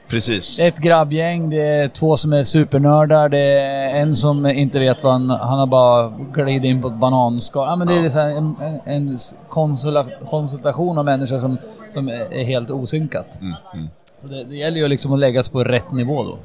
Precis. 0.10 0.58
det 0.58 0.64
är 0.64 0.68
ett 0.68 0.80
grabbgäng, 0.80 1.50
det 1.50 1.62
är 1.62 1.88
två 1.88 2.18
som 2.18 2.34
är 2.34 2.44
supernördar, 2.44 3.30
det 3.30 3.60
är 3.60 4.02
en 4.02 4.16
som 4.16 4.46
inte 4.46 4.80
vet 4.80 5.04
vad 5.04 5.14
han... 5.14 5.30
Han 5.30 5.60
har 5.60 5.68
bara 5.68 6.14
glidit 6.34 6.64
in 6.64 6.82
på 6.82 6.88
ett 6.88 6.94
bananskal. 6.94 7.68
Ja 7.68 7.76
men 7.76 7.88
det 7.88 7.94
är 7.94 8.10
så 8.10 8.20
här 8.20 8.30
en, 8.30 8.56
en, 8.86 9.18
konsula, 9.50 10.06
konsultation 10.30 10.98
av 10.98 11.06
människor 11.06 11.40
som, 11.40 11.58
som 11.94 12.08
är 12.10 12.44
helt 12.44 12.72
osynkat. 12.72 13.40
Så 14.22 14.28
Det, 14.28 14.44
det 14.44 14.56
gäller 14.56 14.78
ju 14.78 14.88
liksom 14.88 15.14
att 15.14 15.20
läggas 15.20 15.50
på 15.50 15.64
rätt 15.64 15.92
nivå 15.92 16.24
då. 16.24 16.38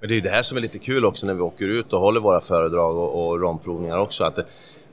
Men 0.00 0.08
det 0.08 0.14
är 0.14 0.16
ju 0.16 0.20
det 0.20 0.30
här 0.30 0.42
som 0.42 0.56
är 0.56 0.62
lite 0.62 0.78
kul 0.78 1.04
också 1.04 1.26
när 1.26 1.34
vi 1.34 1.40
åker 1.40 1.68
ut 1.68 1.92
och 1.92 2.00
håller 2.00 2.20
våra 2.20 2.40
föredrag 2.40 2.96
och, 2.96 3.28
och 3.28 3.40
romprovningar 3.40 3.98
också. 3.98 4.24
Att 4.24 4.36
det, 4.36 4.44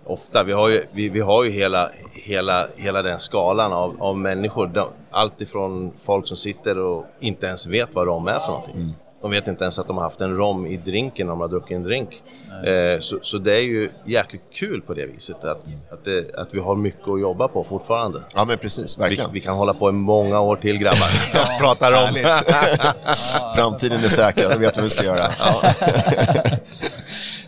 ofta, 0.05 0.43
vi 0.43 0.51
har 0.51 0.69
ju, 0.69 0.85
vi, 0.91 1.09
vi 1.09 1.19
har 1.19 1.43
ju 1.43 1.51
hela, 1.51 1.89
hela, 2.13 2.67
hela 2.75 3.01
den 3.01 3.19
skalan 3.19 3.73
av, 3.73 3.95
av 3.99 4.17
människor. 4.17 4.67
De, 4.67 4.87
allt 5.11 5.41
ifrån 5.41 5.91
folk 5.97 6.27
som 6.27 6.37
sitter 6.37 6.79
och 6.79 7.05
inte 7.19 7.45
ens 7.45 7.67
vet 7.67 7.89
vad 7.93 8.07
rom 8.07 8.27
är 8.27 8.39
för 8.39 8.47
någonting. 8.47 8.95
De 9.21 9.31
vet 9.31 9.47
inte 9.47 9.63
ens 9.63 9.79
att 9.79 9.87
de 9.87 9.97
har 9.97 10.03
haft 10.03 10.21
en 10.21 10.37
rom 10.37 10.65
i 10.65 10.77
drinken 10.77 11.27
när 11.27 11.31
de 11.31 11.41
har 11.41 11.47
druckit 11.47 11.75
en 11.75 11.83
drink. 11.83 12.23
Eh, 12.65 12.99
så, 12.99 13.19
så 13.21 13.37
det 13.37 13.53
är 13.53 13.61
ju 13.61 13.89
jäkligt 14.05 14.41
kul 14.53 14.81
på 14.81 14.93
det 14.93 15.05
viset 15.05 15.43
att, 15.43 15.63
att, 15.91 16.05
det, 16.05 16.35
att 16.35 16.53
vi 16.53 16.59
har 16.59 16.75
mycket 16.75 17.07
att 17.07 17.21
jobba 17.21 17.47
på 17.47 17.63
fortfarande. 17.63 18.21
Ja, 18.35 18.45
men 18.45 18.57
precis. 18.57 18.97
Vi, 18.97 19.01
Verkligen. 19.01 19.33
vi 19.33 19.41
kan 19.41 19.55
hålla 19.55 19.73
på 19.73 19.89
i 19.89 19.91
många 19.91 20.39
år 20.39 20.55
till 20.55 20.77
grabbar. 20.77 21.09
Pratar 21.59 21.91
om. 21.91 21.97
Härligt. 21.97 22.27
Framtiden 23.55 24.03
är 24.03 24.09
säkrad, 24.09 24.51
jag 24.51 24.57
vet 24.57 24.77
vad 24.77 24.83
vi 24.83 24.89
ska 24.89 25.03
göra. 25.03 25.27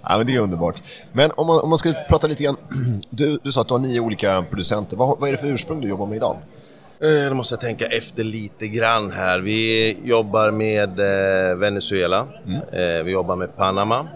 Ja. 0.10 0.17
men 0.17 0.28
det 0.28 0.36
är 0.36 0.39
underbart. 0.39 0.76
Men 1.13 1.32
om 1.36 1.48
man, 1.48 1.60
om 1.60 1.70
man 1.70 1.78
ska 1.78 1.93
prata 2.10 2.28
lite 2.28 2.43
grann, 2.43 2.58
du, 3.10 3.39
du 3.43 3.52
sa 3.52 3.62
att 3.62 3.67
du 3.67 3.74
har 3.74 3.80
nio 3.80 4.00
olika 4.00 4.46
producenter. 4.50 4.98
Vad, 4.98 5.20
vad 5.20 5.28
är 5.30 5.32
det 5.32 5.38
för 5.38 5.48
ursprung 5.48 5.82
du 5.82 5.88
jobbar 5.88 6.06
med 6.06 6.15
idag? 6.15 6.38
Eh, 7.02 7.30
Då 7.30 7.34
måste 7.34 7.54
jag 7.54 7.62
tänka 7.62 7.86
efter 7.86 8.24
lite 8.24 8.67
grann 8.67 9.12
här. 9.12 9.39
Vi 9.39 9.98
jobbar 10.04 10.52
med 10.52 11.00
eh, 11.00 11.56
Venezuela, 11.58 12.28
eh, 12.72 13.04
vi 13.06 13.12
jobbar 13.12 13.36
med 13.36 13.56
Panama, 13.58 14.08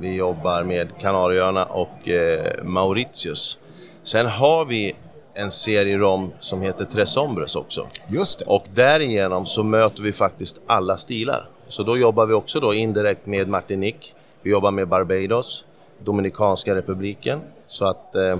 vi 0.00 0.14
jobbar 0.14 0.62
med 0.62 0.88
Kanarieöarna 1.00 1.64
och 1.64 2.08
eh, 2.08 2.64
Mauritius. 2.64 3.58
Sen 4.02 4.26
har 4.26 4.64
vi 4.64 4.96
en 5.34 5.50
serie 5.50 5.96
rom 5.98 6.32
som 6.40 6.62
heter 6.62 6.84
Tres 6.84 7.16
Hombres 7.16 7.56
också. 7.56 7.86
Just 8.08 8.38
det. 8.38 8.44
Och 8.44 8.64
därigenom 8.74 9.46
så 9.46 9.62
möter 9.62 10.02
vi 10.02 10.12
faktiskt 10.12 10.60
alla 10.66 10.96
stilar. 10.96 11.48
Så 11.68 11.82
då 11.82 11.98
jobbar 11.98 12.26
vi 12.26 12.34
också 12.34 12.60
då 12.60 12.74
indirekt 12.74 13.26
med 13.26 13.48
Martinique, 13.48 14.06
vi 14.42 14.50
jobbar 14.50 14.70
med 14.70 14.88
Barbados, 14.88 15.64
Dominikanska 16.04 16.74
republiken. 16.74 17.40
Så 17.66 17.84
att 17.86 18.14
eh, 18.14 18.38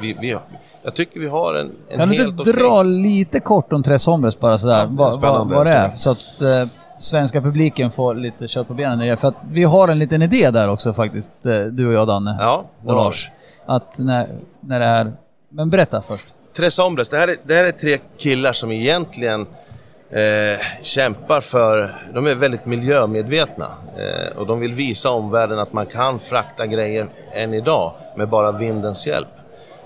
vi, 0.00 0.16
vi, 0.20 0.36
jag 0.82 0.94
tycker 0.94 1.20
vi 1.20 1.28
har 1.28 1.54
en, 1.54 1.70
en 1.88 1.98
Kan 1.98 2.08
du 2.08 2.16
helt 2.16 2.28
inte 2.30 2.50
okej- 2.50 2.62
dra 2.62 2.82
lite 2.82 3.40
kort 3.40 3.72
om 3.72 3.82
Tres 3.82 4.06
Hombres 4.06 4.40
bara 4.40 4.58
sådär? 4.58 4.78
Ja, 4.78 4.86
vad, 4.90 5.20
vad, 5.20 5.50
vad 5.50 5.66
det 5.66 5.72
är. 5.72 5.90
Så 5.90 6.10
att 6.10 6.42
eh, 6.42 6.64
svenska 6.98 7.40
publiken 7.40 7.90
får 7.90 8.14
lite 8.14 8.48
kött 8.48 8.68
på 8.68 8.74
benen 8.74 9.02
i. 9.02 9.16
För 9.16 9.28
att 9.28 9.34
vi 9.50 9.64
har 9.64 9.88
en 9.88 9.98
liten 9.98 10.22
idé 10.22 10.50
där 10.50 10.68
också 10.68 10.92
faktiskt, 10.92 11.46
eh, 11.46 11.60
du 11.60 11.86
och 11.86 11.92
jag 11.92 12.06
Danne. 12.08 12.36
Ja, 12.40 12.64
och 12.84 12.94
Lars. 12.94 13.30
Att 13.66 13.98
när, 13.98 14.28
när 14.60 14.80
det 14.80 14.86
är... 14.86 15.12
Men 15.48 15.70
berätta 15.70 16.02
först. 16.02 16.26
Tres 16.56 16.78
Hombres, 16.78 17.08
det 17.08 17.16
här, 17.16 17.28
är, 17.28 17.36
det 17.42 17.54
här 17.54 17.64
är 17.64 17.70
tre 17.70 17.98
killar 18.18 18.52
som 18.52 18.72
egentligen 18.72 19.46
eh, 20.12 20.60
kämpar 20.82 21.40
för, 21.40 21.94
de 22.14 22.26
är 22.26 22.34
väldigt 22.34 22.66
miljömedvetna 22.66 23.66
eh, 23.98 24.38
och 24.38 24.46
de 24.46 24.60
vill 24.60 24.74
visa 24.74 25.10
omvärlden 25.10 25.58
att 25.58 25.72
man 25.72 25.86
kan 25.86 26.20
frakta 26.20 26.66
grejer 26.66 27.08
än 27.32 27.54
idag 27.54 27.92
med 28.16 28.28
bara 28.28 28.52
vindens 28.52 29.06
hjälp. 29.06 29.28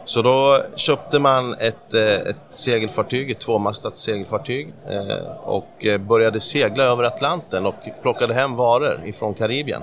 Så 0.05 0.23
då 0.23 0.59
köpte 0.77 1.19
man 1.19 1.55
ett, 1.55 1.95
eh, 1.95 2.03
ett 2.03 2.37
segelfartyg, 2.47 3.31
ett 3.31 3.39
tvåmastat 3.39 3.97
segelfartyg 3.97 4.75
eh, 4.89 5.27
och 5.45 5.87
eh, 5.87 5.99
började 5.99 6.41
segla 6.41 6.85
över 6.85 7.05
Atlanten 7.05 7.67
och 7.67 7.75
plockade 8.03 8.35
hem 8.35 8.57
varor 8.57 9.01
ifrån 9.07 9.35
Karibien. 9.35 9.83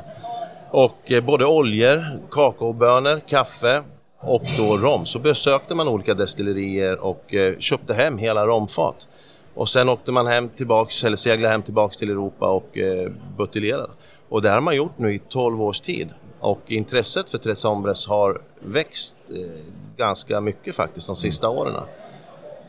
Och 0.72 1.12
eh, 1.12 1.24
både 1.24 1.46
oljor, 1.46 2.06
kakaobönor, 2.32 3.20
kaffe 3.28 3.84
och 4.20 4.44
då 4.58 4.78
rom. 4.78 5.06
Så 5.06 5.20
besökte 5.20 5.76
man 5.76 5.88
olika 5.88 6.14
destillerier 6.14 7.00
och 7.00 7.34
eh, 7.34 7.58
köpte 7.60 7.94
hem 7.94 8.18
hela 8.18 8.46
romfat. 8.48 9.08
Och 9.56 9.70
sen 9.70 9.89
åkte 9.89 10.12
man 10.12 10.28
hem 10.28 10.50
tillbaks, 10.50 11.04
eller 11.04 11.18
seglade 11.18 11.52
hem 11.52 11.62
tillbaks 11.62 11.98
till 11.98 12.10
Europa 12.10 12.50
och 12.50 12.78
eh, 12.78 13.12
buteljerade. 13.38 13.89
Och 14.30 14.42
det 14.42 14.50
har 14.50 14.62
man 14.62 14.76
gjort 14.76 14.98
nu 14.98 15.13
i 15.13 15.20
12 15.30 15.62
års 15.62 15.80
tid. 15.80 16.10
Och 16.39 16.62
intresset 16.68 17.30
för 17.30 17.38
Tres 17.38 17.63
Hombres 17.63 18.08
har 18.08 18.42
växt 18.60 19.16
eh, 19.30 19.36
ganska 19.98 20.42
mycket 20.42 20.76
faktiskt 20.76 21.08
de 21.08 21.16
sista 21.16 21.50
åren. 21.50 21.74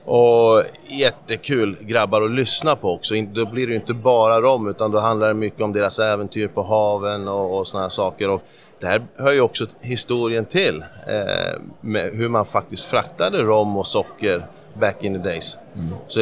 Och 0.05 0.62
jättekul 0.88 1.77
grabbar 1.81 2.23
att 2.23 2.31
lyssna 2.31 2.77
på 2.77 2.92
också. 2.92 3.14
Då 3.14 3.47
blir 3.47 3.66
det 3.66 3.70
ju 3.70 3.79
inte 3.79 3.94
bara 3.94 4.40
rom 4.40 4.68
utan 4.68 4.90
då 4.90 4.99
handlar 4.99 5.29
det 5.29 5.35
mycket 5.35 5.61
om 5.61 5.73
deras 5.73 5.99
äventyr 5.99 6.49
på 6.49 6.62
haven 6.62 7.29
och, 7.29 7.59
och 7.59 7.66
sådana 7.66 7.90
saker. 7.90 8.31
Och 8.31 8.42
det 8.81 8.87
här 8.87 9.07
hör 9.16 9.33
ju 9.33 9.40
också 9.40 9.66
historien 9.81 10.44
till. 10.44 10.85
Eh, 11.07 11.61
med 11.81 12.12
hur 12.12 12.29
man 12.29 12.47
faktiskt 12.47 12.87
fraktade 12.87 13.42
rom 13.42 13.77
och 13.77 13.87
socker 13.87 14.47
back 14.81 14.97
in 15.05 15.15
the 15.23 15.29
days. 15.29 15.59
Så 16.09 16.21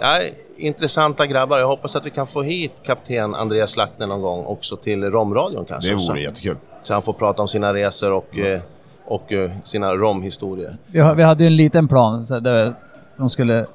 ja, 0.00 0.18
intressanta 0.56 1.26
grabbar. 1.26 1.58
Jag 1.58 1.66
hoppas 1.66 1.96
att 1.96 2.06
vi 2.06 2.10
kan 2.10 2.26
få 2.26 2.42
hit 2.42 2.72
kapten 2.82 3.34
Andreas 3.34 3.76
Lackner 3.76 4.06
någon 4.06 4.22
gång 4.22 4.44
också 4.44 4.76
till 4.76 5.04
romradion 5.04 5.64
kanske. 5.64 5.90
Det 5.92 5.98
Så- 5.98 6.12
vore 6.12 6.20
jättekul. 6.22 6.56
Så 6.82 6.92
han 6.92 7.02
får 7.02 7.12
prata 7.12 7.42
om 7.42 7.48
sina 7.48 7.74
resor 7.74 8.12
och, 8.12 8.38
eh, 8.38 8.60
och 9.04 9.32
eh, 9.32 9.50
sina 9.64 9.94
romhistorier. 9.94 10.76
Vi, 10.86 11.02
vi 11.16 11.22
hade 11.22 11.44
ju 11.44 11.46
en 11.46 11.56
liten 11.56 11.88
plan 11.88 12.24
så 12.24 12.40
där 12.40 12.74
de 13.16 13.30
skulle 13.30 13.66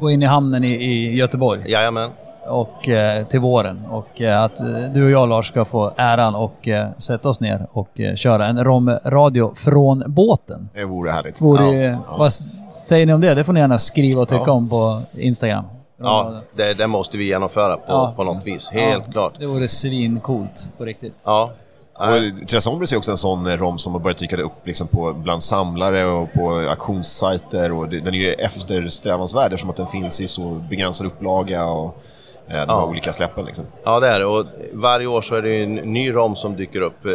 gå 0.00 0.10
in 0.10 0.22
i 0.22 0.26
hamnen 0.26 0.64
i, 0.64 0.68
i 0.70 1.16
Göteborg 1.16 1.70
Jajamän. 1.70 2.10
Och, 2.46 2.88
eh, 2.88 3.26
till 3.26 3.40
våren. 3.40 3.84
Och 3.90 4.20
eh, 4.20 4.42
att 4.42 4.60
eh, 4.60 4.66
du 4.94 5.04
och 5.04 5.10
jag 5.10 5.28
Lars 5.28 5.48
ska 5.48 5.64
få 5.64 5.92
äran 5.96 6.34
och 6.34 6.68
eh, 6.68 6.88
sätta 6.98 7.28
oss 7.28 7.40
ner 7.40 7.66
och 7.72 7.88
köra 8.14 8.46
en 8.46 8.64
romradio 8.64 9.54
från 9.54 10.02
båten. 10.06 10.68
Det 10.74 10.84
vore 10.84 11.10
härligt. 11.10 11.40
Vore, 11.40 11.64
Ja, 11.74 11.98
ja. 12.08 12.16
Vad 12.18 12.32
säger 12.72 13.06
ni 13.06 13.12
om 13.12 13.20
det? 13.20 13.34
Det 13.34 13.44
får 13.44 13.52
ni 13.52 13.60
gärna 13.60 13.78
skriva 13.78 14.22
och 14.22 14.28
tycka 14.28 14.42
Ja. 14.46 14.52
om 14.52 14.68
på 14.68 15.02
Instagram. 15.18 15.64
Ja, 16.02 16.40
det, 16.56 16.74
det 16.74 16.86
måste 16.86 17.18
vi 17.18 17.24
genomföra 17.24 17.76
på, 17.76 17.82
Ja. 17.88 18.12
på 18.16 18.24
något 18.24 18.46
vis. 18.46 18.70
Helt 18.70 19.04
Ja, 19.06 19.12
klart. 19.12 19.32
Det 19.38 19.46
vore 19.46 19.68
svincoolt 19.68 20.68
på 20.78 20.84
riktigt. 20.84 21.22
Ja. 21.24 21.50
Och 21.94 22.48
Tres 22.48 22.66
Hombres 22.66 22.92
är 22.92 22.96
också 22.96 23.10
en 23.10 23.16
sån 23.16 23.48
rom 23.48 23.78
som 23.78 23.92
har 23.92 24.00
börjat 24.00 24.18
dyka 24.18 24.36
upp 24.36 24.66
liksom 24.66 24.86
på, 24.86 25.12
bland 25.12 25.42
samlare 25.42 26.04
och 26.04 26.32
på 26.32 26.50
auktionssajter. 26.70 27.72
Och 27.72 27.88
det, 27.88 28.00
den 28.00 28.14
är 28.14 28.18
ju 28.18 28.32
eftersträvansvärd 28.32 29.44
eftersom 29.52 29.70
att 29.70 29.76
den 29.76 29.86
finns 29.86 30.20
i 30.20 30.28
så 30.28 30.50
begränsad 30.70 31.06
upplaga 31.06 31.64
och 31.64 32.02
eh, 32.48 32.52
de 32.52 32.56
här 32.58 32.66
Ja. 32.68 32.86
olika 32.86 33.12
släppen. 33.12 33.44
Liksom. 33.44 33.64
ja, 33.84 34.00
det 34.00 34.06
är 34.06 34.20
det. 34.20 34.26
Och 34.26 34.44
varje 34.72 35.06
år 35.06 35.22
så 35.22 35.34
är 35.34 35.42
det 35.42 35.62
en 35.62 35.74
ny 35.74 36.12
rom 36.14 36.36
som 36.36 36.56
dyker 36.56 36.80
upp. 36.80 37.04
Eh, 37.06 37.12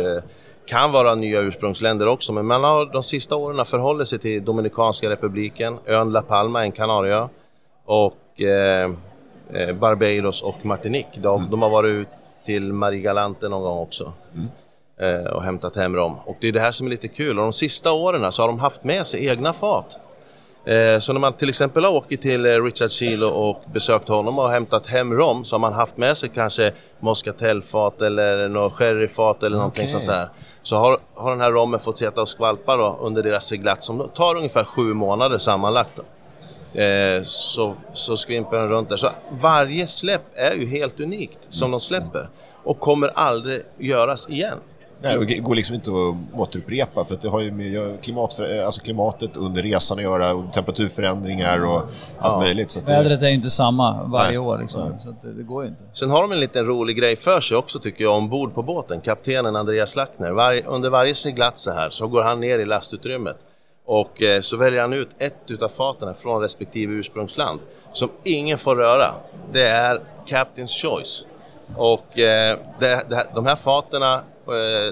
Kan 0.65 0.91
vara 0.91 1.15
nya 1.15 1.39
ursprungsländer 1.39 2.07
också, 2.07 2.33
men 2.33 2.45
man 2.45 2.63
har 2.63 2.85
de 2.85 3.03
sista 3.03 3.35
åren 3.35 3.65
förhållit 3.65 4.07
sig 4.07 4.19
till 4.19 4.45
Dominikanska 4.45 5.09
republiken, 5.09 5.77
ön 5.85 6.11
La 6.11 6.21
Palma, 6.21 6.63
en 6.63 6.71
Kanarieö, 6.71 7.27
och 7.85 8.41
eh, 8.41 8.91
eh, 9.53 9.75
Barbados 9.75 10.41
och 10.41 10.65
Martinique. 10.65 11.19
De, 11.21 11.49
de 11.51 11.61
har 11.61 11.69
varit 11.69 11.89
ut 11.89 12.07
till 12.45 12.73
Marie 12.73 12.99
Galante 13.01 13.49
någon 13.49 13.61
gång 13.61 13.79
också. 13.79 14.13
eh, 14.99 15.31
och 15.33 15.43
hämtat 15.43 15.75
hem 15.75 15.93
dem. 15.93 16.15
Och 16.25 16.37
det 16.41 16.47
är 16.47 16.51
det 16.51 16.59
här 16.59 16.71
som 16.71 16.87
är 16.87 16.91
lite 16.91 17.07
kul. 17.07 17.37
Och 17.39 17.43
de 17.43 17.53
sista 17.53 17.91
åren 17.91 18.31
så 18.31 18.41
har 18.43 18.47
de 18.47 18.59
haft 18.59 18.83
med 18.83 19.07
sig 19.07 19.27
egna 19.27 19.53
fat. 19.53 19.97
Eh, 20.67 20.99
Så 20.99 21.13
när 21.13 21.19
man 21.19 21.33
till 21.33 21.49
exempel 21.49 21.83
har 21.85 21.91
åkt 21.91 22.21
till 22.21 22.45
eh, 22.45 22.63
Richard 22.63 22.91
Chilo 22.91 23.27
och 23.27 23.63
besökt 23.73 24.07
honom 24.07 24.39
och 24.39 24.49
hämtat 24.49 24.85
hem 24.87 25.13
rom 25.13 25.45
så 25.45 25.55
har 25.55 25.59
man 25.59 25.73
haft 25.73 25.97
med 25.97 26.17
sig 26.17 26.29
kanske 26.29 26.71
moscatelfat 26.99 28.01
eller 28.01 28.47
något 28.49 28.73
sherryfat 28.73 29.43
eller 29.43 29.57
någonting 29.57 29.81
Okej. 29.83 29.91
sånt 29.91 30.07
där. 30.07 30.29
Så 30.63 30.75
har, 30.75 30.97
har 31.13 31.29
den 31.31 31.41
här 31.41 31.51
rommen 31.51 31.79
fått 31.79 31.97
sitta 31.97 32.21
och 32.21 32.29
skvalpa 32.29 32.75
då 32.77 32.97
under 33.01 33.23
deras 33.23 33.45
seglats 33.45 33.85
som 33.85 34.09
tar 34.13 34.35
ungefär 34.35 34.63
sju 34.63 34.93
månader 34.93 35.37
sammanlagt. 35.37 35.99
Eh, 36.73 37.23
så, 37.23 37.75
så 37.93 38.17
skvimper 38.17 38.57
den 38.57 38.69
runt 38.69 38.89
där. 38.89 38.97
Så 38.97 39.09
varje 39.41 39.87
släpp 39.87 40.21
är 40.35 40.53
ju 40.55 40.65
helt 40.65 40.99
unikt 40.99 41.39
som 41.49 41.71
de 41.71 41.79
släpper 41.79 42.29
och 42.63 42.79
kommer 42.79 43.07
aldrig 43.15 43.63
göras 43.77 44.29
igen. 44.29 44.57
Nej, 45.01 45.25
det 45.25 45.35
går 45.35 45.55
liksom 45.55 45.75
inte 45.75 45.91
att 45.91 46.39
återupprepa 46.39 47.05
för 47.05 47.15
att 47.15 47.21
det 47.21 47.29
har 47.29 47.39
ju 47.39 47.51
med 47.51 48.01
klimat, 48.01 48.39
alltså 48.65 48.81
klimatet 48.81 49.37
under 49.37 49.61
resan 49.61 49.97
att 49.97 50.03
göra 50.03 50.33
och 50.33 50.53
temperaturförändringar 50.53 51.65
och 51.65 51.81
allt 52.19 52.43
möjligt. 52.43 52.71
Så 52.71 52.79
att 52.79 52.85
det, 52.85 52.91
Vädret 52.91 53.21
är 53.21 53.27
ju 53.27 53.33
inte 53.33 53.49
samma 53.49 54.03
varje 54.03 54.29
Nej. 54.29 54.37
år 54.37 54.57
liksom, 54.57 54.99
så 54.99 55.09
att 55.09 55.21
det, 55.21 55.33
det 55.33 55.43
går 55.43 55.63
ju 55.63 55.69
inte. 55.69 55.83
Sen 55.93 56.09
har 56.09 56.21
de 56.21 56.31
en 56.31 56.39
liten 56.39 56.65
rolig 56.65 56.97
grej 56.97 57.15
för 57.15 57.41
sig 57.41 57.57
också 57.57 57.79
tycker 57.79 58.03
jag 58.03 58.17
ombord 58.17 58.53
på 58.53 58.63
båten. 58.63 59.01
Kaptenen 59.01 59.55
Andreas 59.55 59.95
Lackner. 59.95 60.31
Var, 60.31 60.61
under 60.65 60.89
varje 60.89 61.15
seglats 61.15 61.63
så 61.63 61.71
här 61.71 61.89
så 61.89 62.07
går 62.07 62.23
han 62.23 62.39
ner 62.39 62.59
i 62.59 62.65
lastutrymmet 62.65 63.37
och 63.85 64.23
eh, 64.23 64.41
så 64.41 64.57
väljer 64.57 64.81
han 64.81 64.93
ut 64.93 65.09
ett 65.17 65.51
utav 65.51 65.69
faten 65.69 66.15
från 66.15 66.41
respektive 66.41 66.93
ursprungsland 66.93 67.59
som 67.93 68.09
ingen 68.23 68.57
får 68.57 68.75
röra. 68.75 69.11
Det 69.53 69.67
är 69.67 70.01
Captain's 70.27 70.81
Choice. 70.81 71.25
Och 71.75 72.19
eh, 72.19 72.57
det, 72.79 73.09
det, 73.09 73.27
de 73.35 73.45
här 73.45 73.55
faterna, 73.55 74.21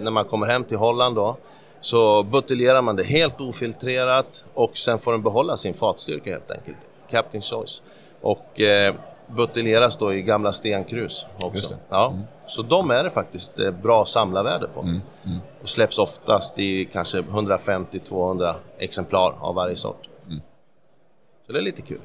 när 0.02 0.12
man 0.12 0.26
kommer 0.26 0.48
hem 0.48 0.64
till 0.64 0.78
Holland 0.78 1.16
då, 1.16 1.38
så 1.80 2.24
buteljerar 2.24 2.82
man 2.82 2.96
det 2.96 3.04
helt 3.04 3.42
ofiltrerat 3.42 4.44
och 4.54 4.78
sen 4.78 5.00
får 5.00 5.12
den 5.12 5.22
behålla 5.24 5.58
sin 5.58 5.74
fatstyrka 5.74 6.32
helt 6.32 6.52
enkelt. 6.52 6.78
Captain's 7.10 7.50
Choice. 7.50 7.82
Och 8.22 8.62
eh, 8.62 8.96
buteljeras 9.28 9.98
då 9.98 10.14
i 10.14 10.22
gamla 10.22 10.52
stenkrus 10.52 11.26
Just 11.34 11.44
också. 11.44 11.76
Ja. 11.90 12.14
Så 12.48 12.62
de 12.62 12.92
är 12.92 13.04
det 13.04 13.10
faktiskt 13.10 13.60
eh, 13.60 13.72
bra 13.72 14.06
samlarvärde 14.06 14.68
på. 14.68 15.00
Och 15.62 15.70
släpps 15.70 15.98
oftast 15.98 16.60
i 16.60 16.86
kanske 16.86 17.22
150-200 17.22 18.54
exemplar 18.78 19.34
av 19.40 19.56
varje 19.56 19.76
sort. 19.76 20.10
Så 21.46 21.54
det 21.54 21.60
är 21.60 21.64
lite 21.64 21.82
kul. 21.82 22.00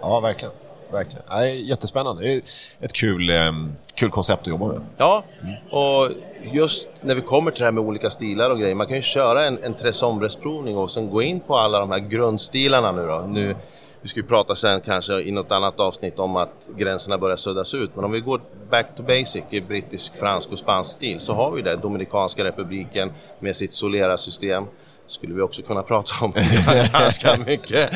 Ja, 0.00 0.20
verkligen 0.20 0.54
verkligen. 0.92 1.24
Ja, 1.28 1.46
jättespännande. 1.46 2.22
Det 2.22 2.34
är 2.34 2.42
ett 2.80 2.92
kul, 2.92 3.30
ehm, 3.30 3.72
kul 3.94 4.10
koncept 4.10 4.42
att 4.42 4.46
jobba 4.46 4.66
med. 4.66 4.80
Ja, 4.96 5.24
och 5.70 6.10
just 6.52 6.88
när 7.00 7.14
vi 7.14 7.20
kommer 7.20 7.50
till 7.50 7.58
det 7.58 7.64
här 7.64 7.72
med 7.72 7.84
olika 7.84 8.10
stilar 8.10 8.50
och 8.50 8.58
grejer, 8.58 8.74
man 8.74 8.86
kan 8.86 8.96
ju 8.96 9.02
köra 9.02 9.46
en, 9.46 9.58
en 9.62 9.74
Tres 9.74 10.02
Hombres-provning 10.02 10.76
och 10.76 10.90
sen 10.90 11.10
gå 11.10 11.22
in 11.22 11.40
på 11.40 11.56
alla 11.56 11.80
de 11.80 11.90
här 11.90 11.98
grundstilarna 11.98 12.92
nu 12.92 13.06
då. 13.06 13.24
Nu, 13.28 13.56
vi 14.02 14.08
ska 14.08 14.20
ju 14.20 14.26
prata 14.26 14.54
sen 14.54 14.80
kanske 14.80 15.20
i 15.20 15.30
något 15.30 15.52
annat 15.52 15.80
avsnitt 15.80 16.18
om 16.18 16.36
att 16.36 16.68
gränserna 16.76 17.18
börjar 17.18 17.36
suddas 17.36 17.74
ut, 17.74 17.90
men 17.96 18.04
om 18.04 18.10
vi 18.10 18.20
går 18.20 18.40
back 18.70 18.86
to 18.96 19.02
basic 19.02 19.42
i 19.50 19.60
brittisk, 19.60 20.16
fransk 20.16 20.52
och 20.52 20.58
spansk 20.58 20.90
stil 20.90 21.20
så 21.20 21.34
har 21.34 21.50
vi 21.50 21.62
det, 21.62 21.76
Dominikanska 21.76 22.44
republiken 22.44 23.12
med 23.40 23.56
sitt 23.56 23.72
Solera-system 23.72 24.64
skulle 25.12 25.34
vi 25.34 25.42
också 25.42 25.62
kunna 25.62 25.82
prata 25.82 26.24
om 26.24 26.32
ganska 26.92 27.36
mycket. 27.46 27.90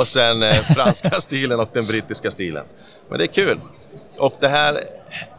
och 0.00 0.06
sen 0.06 0.42
eh, 0.42 0.52
franska 0.52 1.10
stilen 1.20 1.60
och 1.60 1.68
den 1.72 1.86
brittiska 1.86 2.30
stilen. 2.30 2.64
Men 3.08 3.18
det 3.18 3.24
är 3.24 3.26
kul. 3.26 3.60
Och 4.18 4.34
det 4.40 4.48
här 4.48 4.84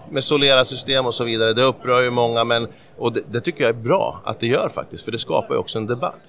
med 0.10 0.24
Solera-system 0.24 1.06
och 1.06 1.14
så 1.14 1.24
vidare, 1.24 1.54
det 1.54 1.64
upprör 1.64 2.02
ju 2.02 2.10
många, 2.10 2.44
men, 2.44 2.68
och 2.98 3.14
det, 3.14 3.22
det 3.32 3.42
tycker 3.42 3.62
jag 3.64 3.70
är 3.70 3.82
bra 3.82 4.22
att 4.26 4.40
det 4.40 4.48
gör 4.48 4.70
faktiskt, 4.70 5.06
för 5.06 5.12
det 5.12 5.18
skapar 5.18 5.56
ju 5.56 5.60
också 5.60 5.78
en 5.78 5.88
debatt. 5.88 6.20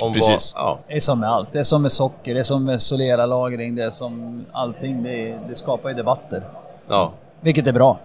Om 0.00 0.12
Precis. 0.14 0.54
Vad, 0.56 0.64
ja, 0.64 0.78
Det 0.88 0.94
är 0.94 1.00
som 1.00 1.20
med 1.20 1.28
allt. 1.28 1.48
Det 1.52 1.58
är 1.58 1.64
som 1.64 1.82
med 1.82 1.92
socker, 1.92 2.34
det 2.34 2.40
är 2.40 2.44
som 2.44 2.64
med 2.64 2.80
Solera-lagring, 2.80 3.74
det 3.76 3.82
är 3.82 3.90
som 3.90 4.46
allting. 4.52 5.02
Det, 5.02 5.30
är, 5.30 5.40
det 5.48 5.54
skapar 5.54 5.88
ju 5.88 5.94
debatter. 5.94 6.42
ja, 6.88 7.12
Vilket 7.40 7.66
är 7.66 7.72
bra. 7.72 7.98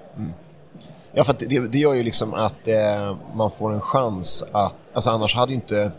Ja, 1.14 1.24
för 1.24 1.36
det, 1.40 1.60
det 1.60 1.78
gör 1.80 1.94
ju 1.94 2.04
liksom 2.04 2.34
att 2.34 2.68
eh, 2.68 3.18
man 3.36 3.52
får 3.52 3.74
en 3.74 3.82
chans 3.82 4.44
att... 4.52 4.76
Alltså 4.94 5.10
annars 5.10 5.36
hade 5.36 5.52
ju 5.52 5.56
inte... 5.56 5.92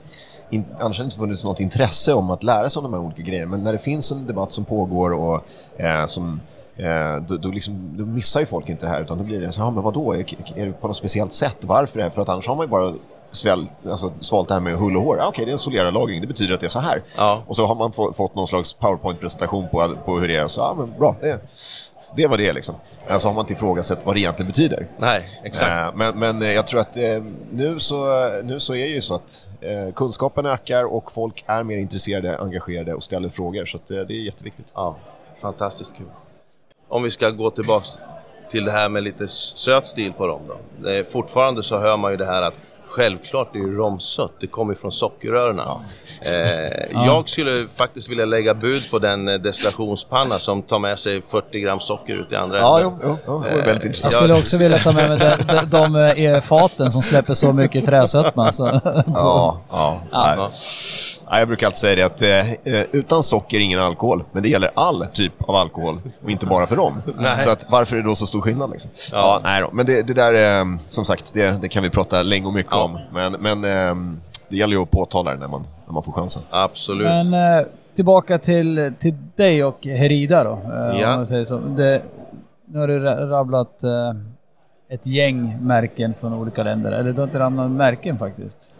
In, 0.51 0.64
annars 0.81 0.99
hade 0.99 1.05
det 1.05 1.07
inte 1.07 1.16
funnits 1.16 1.44
något 1.44 1.61
intresse 1.61 2.14
om 2.14 2.31
att 2.31 2.42
lära 2.42 2.70
sig 2.70 2.81
om 2.81 2.85
de 2.85 2.92
här 2.94 3.07
olika 3.07 3.23
grejerna. 3.23 3.51
Men 3.51 3.64
när 3.64 3.73
det 3.73 3.79
finns 3.79 4.12
en 4.12 4.27
debatt 4.27 4.53
som 4.53 4.64
pågår 4.64 5.12
och 5.14 5.40
eh, 5.81 6.07
som... 6.07 6.40
Eh, 6.77 7.16
då, 7.29 7.37
då, 7.37 7.49
liksom, 7.49 7.94
då 7.99 8.07
missar 8.07 8.40
ju 8.40 8.46
folk 8.46 8.68
inte 8.68 8.87
det 8.87 8.90
här 8.90 9.03
utan 9.03 9.18
då 9.18 9.25
blir 9.25 9.40
det 9.40 9.53
så 9.53 9.64
här, 9.64 9.70
men 9.70 9.83
vadå? 9.83 10.12
Är, 10.12 10.18
är 10.57 10.66
det 10.66 10.73
på 10.73 10.87
något 10.87 10.96
speciellt 10.96 11.33
sätt? 11.33 11.57
Varför 11.61 11.99
det? 11.99 12.11
För 12.11 12.23
att 12.23 12.29
annars 12.29 12.49
har 12.49 12.57
man 12.57 12.66
ju 12.66 12.70
bara 12.70 12.94
sväl, 13.31 13.66
alltså, 13.90 14.12
svalt 14.20 14.49
det 14.49 14.55
här 14.55 14.61
med 14.61 14.77
hull 14.77 14.96
och 14.96 15.03
hår. 15.03 15.20
Ah, 15.20 15.29
Okej, 15.29 15.44
det 15.44 15.51
är 15.51 15.53
en 15.53 15.59
Solera-lagring. 15.59 16.20
Det 16.20 16.27
betyder 16.27 16.55
att 16.55 16.61
det 16.61 16.66
är 16.66 16.70
så 16.70 16.81
här. 16.81 17.03
Ja. 17.16 17.42
Och 17.46 17.57
så 17.57 17.66
har 17.66 17.75
man 17.75 17.92
få, 17.92 18.12
fått 18.12 18.35
någon 18.35 18.46
slags 18.46 18.73
PowerPoint-presentation 18.73 19.68
på, 19.68 19.88
på 20.05 20.18
hur 20.18 20.29
det 20.29 20.37
är. 20.37 20.49
Så, 20.49 20.61
ja, 20.61 20.75
men 20.79 20.99
bra. 20.99 21.16
Det, 21.20 21.40
det 22.16 22.27
var 22.27 22.37
det 22.37 22.53
liksom. 22.53 22.75
Så 23.18 23.29
har 23.29 23.35
man 23.35 23.42
inte 23.42 23.53
ifrågasatt 23.53 24.07
vad 24.07 24.14
det 24.16 24.20
egentligen 24.20 24.46
betyder. 24.49 24.87
nej, 24.99 25.25
exakt. 25.44 25.70
Eh, 25.70 25.90
Men, 25.94 26.18
men 26.18 26.42
eh, 26.42 26.53
jag 26.53 26.66
tror 26.66 26.81
att 26.81 26.96
eh, 26.96 27.03
nu 27.53 27.79
så, 27.79 28.29
nu 28.42 28.61
så 28.61 28.75
är 28.75 28.85
det 28.85 28.94
ju 28.94 29.01
så 29.01 29.14
att 29.14 29.46
eh, 29.61 29.94
kunskapen 29.94 30.46
ökar 30.46 30.85
och 30.85 31.12
folk 31.12 31.44
är 31.46 31.62
mer 31.62 31.77
intresserade, 31.77 32.38
engagerade 32.38 32.94
och 32.94 33.03
ställer 33.03 33.29
frågor. 33.29 33.64
Så 33.64 33.77
att, 33.77 33.90
eh, 33.90 33.96
det 34.01 34.14
är 34.14 34.25
jätteviktigt. 34.25 34.73
Ja, 34.75 34.96
fantastiskt 35.42 35.96
kul. 35.96 36.07
Om 36.88 37.03
vi 37.03 37.11
ska 37.11 37.31
gå 37.31 37.51
tillbaks 37.51 37.88
till 38.51 38.64
det 38.64 38.73
här 38.73 38.88
med 38.88 39.03
lite 39.03 39.29
söt 39.29 39.87
stil 39.87 40.12
på 40.12 40.27
rom 40.29 40.42
då. 40.49 41.05
Fortfarande 41.09 41.62
så 41.62 41.79
hör 41.79 41.96
man 41.96 42.11
ju 42.11 42.16
det 42.16 42.27
här 42.27 42.42
att 42.42 42.55
självklart 42.90 43.53
det 43.53 43.59
är 43.59 43.62
ju 43.62 43.76
romsött, 43.76 44.33
det 44.40 44.46
kommer 44.46 44.74
från 44.74 44.92
sockerrörerna. 44.92 45.81
Eh, 46.22 47.05
Jag 47.05 47.29
skulle 47.29 47.68
faktiskt 47.76 48.09
vilja 48.11 48.24
lägga 48.24 48.55
bud 48.55 48.90
på 48.90 48.98
den 48.98 49.29
eh, 49.29 49.35
destillationspanna 49.35 50.38
som 50.38 50.62
tar 50.62 50.79
med 50.79 50.98
sig 50.98 51.22
40 51.22 51.61
gram 51.61 51.81
socker 51.81 52.14
ut 52.16 52.33
i 52.33 52.37
andra 52.37 52.59
Ja, 52.59 52.79
änden. 52.81 52.92
jo, 53.03 53.09
jo, 53.09 53.16
jo, 53.26 53.42
det 53.42 53.50
var 53.50 53.57
väldigt 53.57 53.66
Jag 53.76 53.85
intressant. 53.85 54.12
skulle 54.14 54.35
också 54.35 54.57
vilja 54.59 54.79
ta 54.79 54.92
med 54.92 55.09
mig 55.09 55.18
de, 55.18 55.66
de, 55.70 55.92
de 55.94 56.24
eh, 56.26 56.40
faten 56.40 56.92
som 56.92 57.03
släpper 57.03 57.35
så 57.35 57.53
mycket 57.53 57.85
träsötma. 57.87 58.53
Så. 58.53 58.81
Ja, 59.07 59.61
ja. 59.70 60.00
Nej. 60.12 60.48
Ja. 61.31 61.35
Nej, 61.35 61.40
jag 61.40 61.49
brukar 61.49 61.66
alltid 61.66 61.77
säga 61.79 61.97
det 61.97 62.03
att 62.03 62.23
eh, 62.23 62.53
eh, 62.75 62.87
utan 62.93 63.23
socker 63.23 63.61
ingen 63.61 63.81
alkohol. 63.81 64.25
Men 64.33 64.43
det 64.43 64.49
gäller 64.49 64.71
all 64.75 65.07
typ 65.07 65.33
av 65.49 65.55
alkohol 65.55 66.01
och 66.25 66.31
inte 66.31 66.47
bara 66.47 66.66
för 66.66 66.77
rom. 66.77 67.03
Så 67.45 67.51
att, 67.51 67.66
varför 67.69 67.97
är 67.97 68.01
det 68.03 68.09
då 68.09 68.14
så 68.14 68.27
stor 68.27 68.40
skillnad? 68.40 68.71
Liksom? 68.71 68.90
Ja. 69.12 69.40
nej 69.45 69.61
då. 69.62 69.71
Men 69.73 69.87
det, 69.87 70.07
det 70.07 70.14
där, 70.14 70.61
eh, 70.61 70.64
som 70.87 71.05
sagt, 71.05 71.35
det, 71.35 71.62
det 71.62 71.69
kan 71.69 71.83
vi 71.83 71.90
prata 71.90 72.23
länge 72.23 72.47
och 72.47 72.53
mycket 72.55 72.73
Ja. 72.73 72.83
om. 72.85 72.99
Men, 73.12 73.33
men 73.61 73.64
eh, 73.64 74.14
det 74.49 74.57
gäller 74.57 74.77
ju 74.77 74.83
att 74.83 74.90
påtala 74.90 75.31
det 75.31 75.37
när 75.37 75.49
man, 75.49 75.66
när 75.87 75.93
man 75.93 76.03
får 76.03 76.12
chansen. 76.12 76.43
Absolut. 76.51 77.07
Men 77.07 77.35
eh, 77.35 77.66
tillbaka 77.97 78.38
till, 78.38 78.93
till 78.99 79.14
dig 79.37 79.64
och 79.64 79.87
Herida 79.87 80.45
då. 80.45 80.53
Eh, 80.53 81.01
Ja. 81.01 81.09
om 81.11 81.16
man 81.16 81.27
säger 81.27 81.45
så. 81.45 81.59
Det, 81.59 82.03
nu 82.69 82.79
har 82.79 82.88
du 82.88 82.99
ra- 83.01 83.29
rabblat 83.29 83.83
eh, 83.83 83.90
ett 84.95 85.07
gäng 85.07 85.57
märken 85.61 86.14
från 86.21 86.35
olika 86.35 86.62
länder. 86.62 86.93
Eller 86.93 87.12
du 87.12 87.21
har 87.21 87.27
inte 87.27 87.38
rabblat 87.38 87.71
märken 87.71 88.19
faktiskt. 88.19 88.75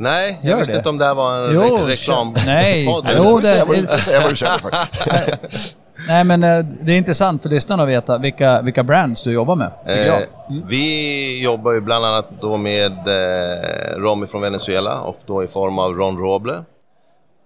Nej, 0.00 0.38
jag 0.42 0.50
Gör 0.50 0.58
visste 0.58 0.72
det. 0.72 0.76
inte 0.76 0.88
om 0.88 0.98
det 0.98 1.04
här 1.04 1.14
var 1.14 1.48
en 1.48 1.54
Jo, 1.54 1.60
re- 1.62 1.86
reklam. 1.86 2.34
nej. 2.46 2.84
Jo, 3.16 3.40
det-. 3.40 3.64
Nej 6.08 6.24
men 6.24 6.44
eh, 6.44 6.64
det 6.80 6.92
är 6.92 6.96
intressant 6.98 7.42
för 7.42 7.48
lyssnarna 7.48 7.82
att 7.82 7.88
veta 7.88 8.18
vilka, 8.18 8.62
vilka 8.62 8.82
brands 8.82 9.22
du 9.22 9.32
jobbar 9.32 9.56
med, 9.56 9.70
tycker 9.86 10.06
jag. 10.06 10.22
Eh, 10.22 10.26
Vi 10.68 11.42
jobbar 11.42 11.72
ju 11.72 11.80
bland 11.80 12.04
annat 12.04 12.26
då 12.40 12.56
med 12.56 12.92
eh, 12.92 13.96
rom 13.96 14.26
från 14.26 14.40
Venezuela 14.40 15.00
och 15.00 15.18
då 15.26 15.44
i 15.44 15.46
form 15.46 15.78
av 15.78 15.94
Ron 15.94 16.18
Roble. 16.18 16.64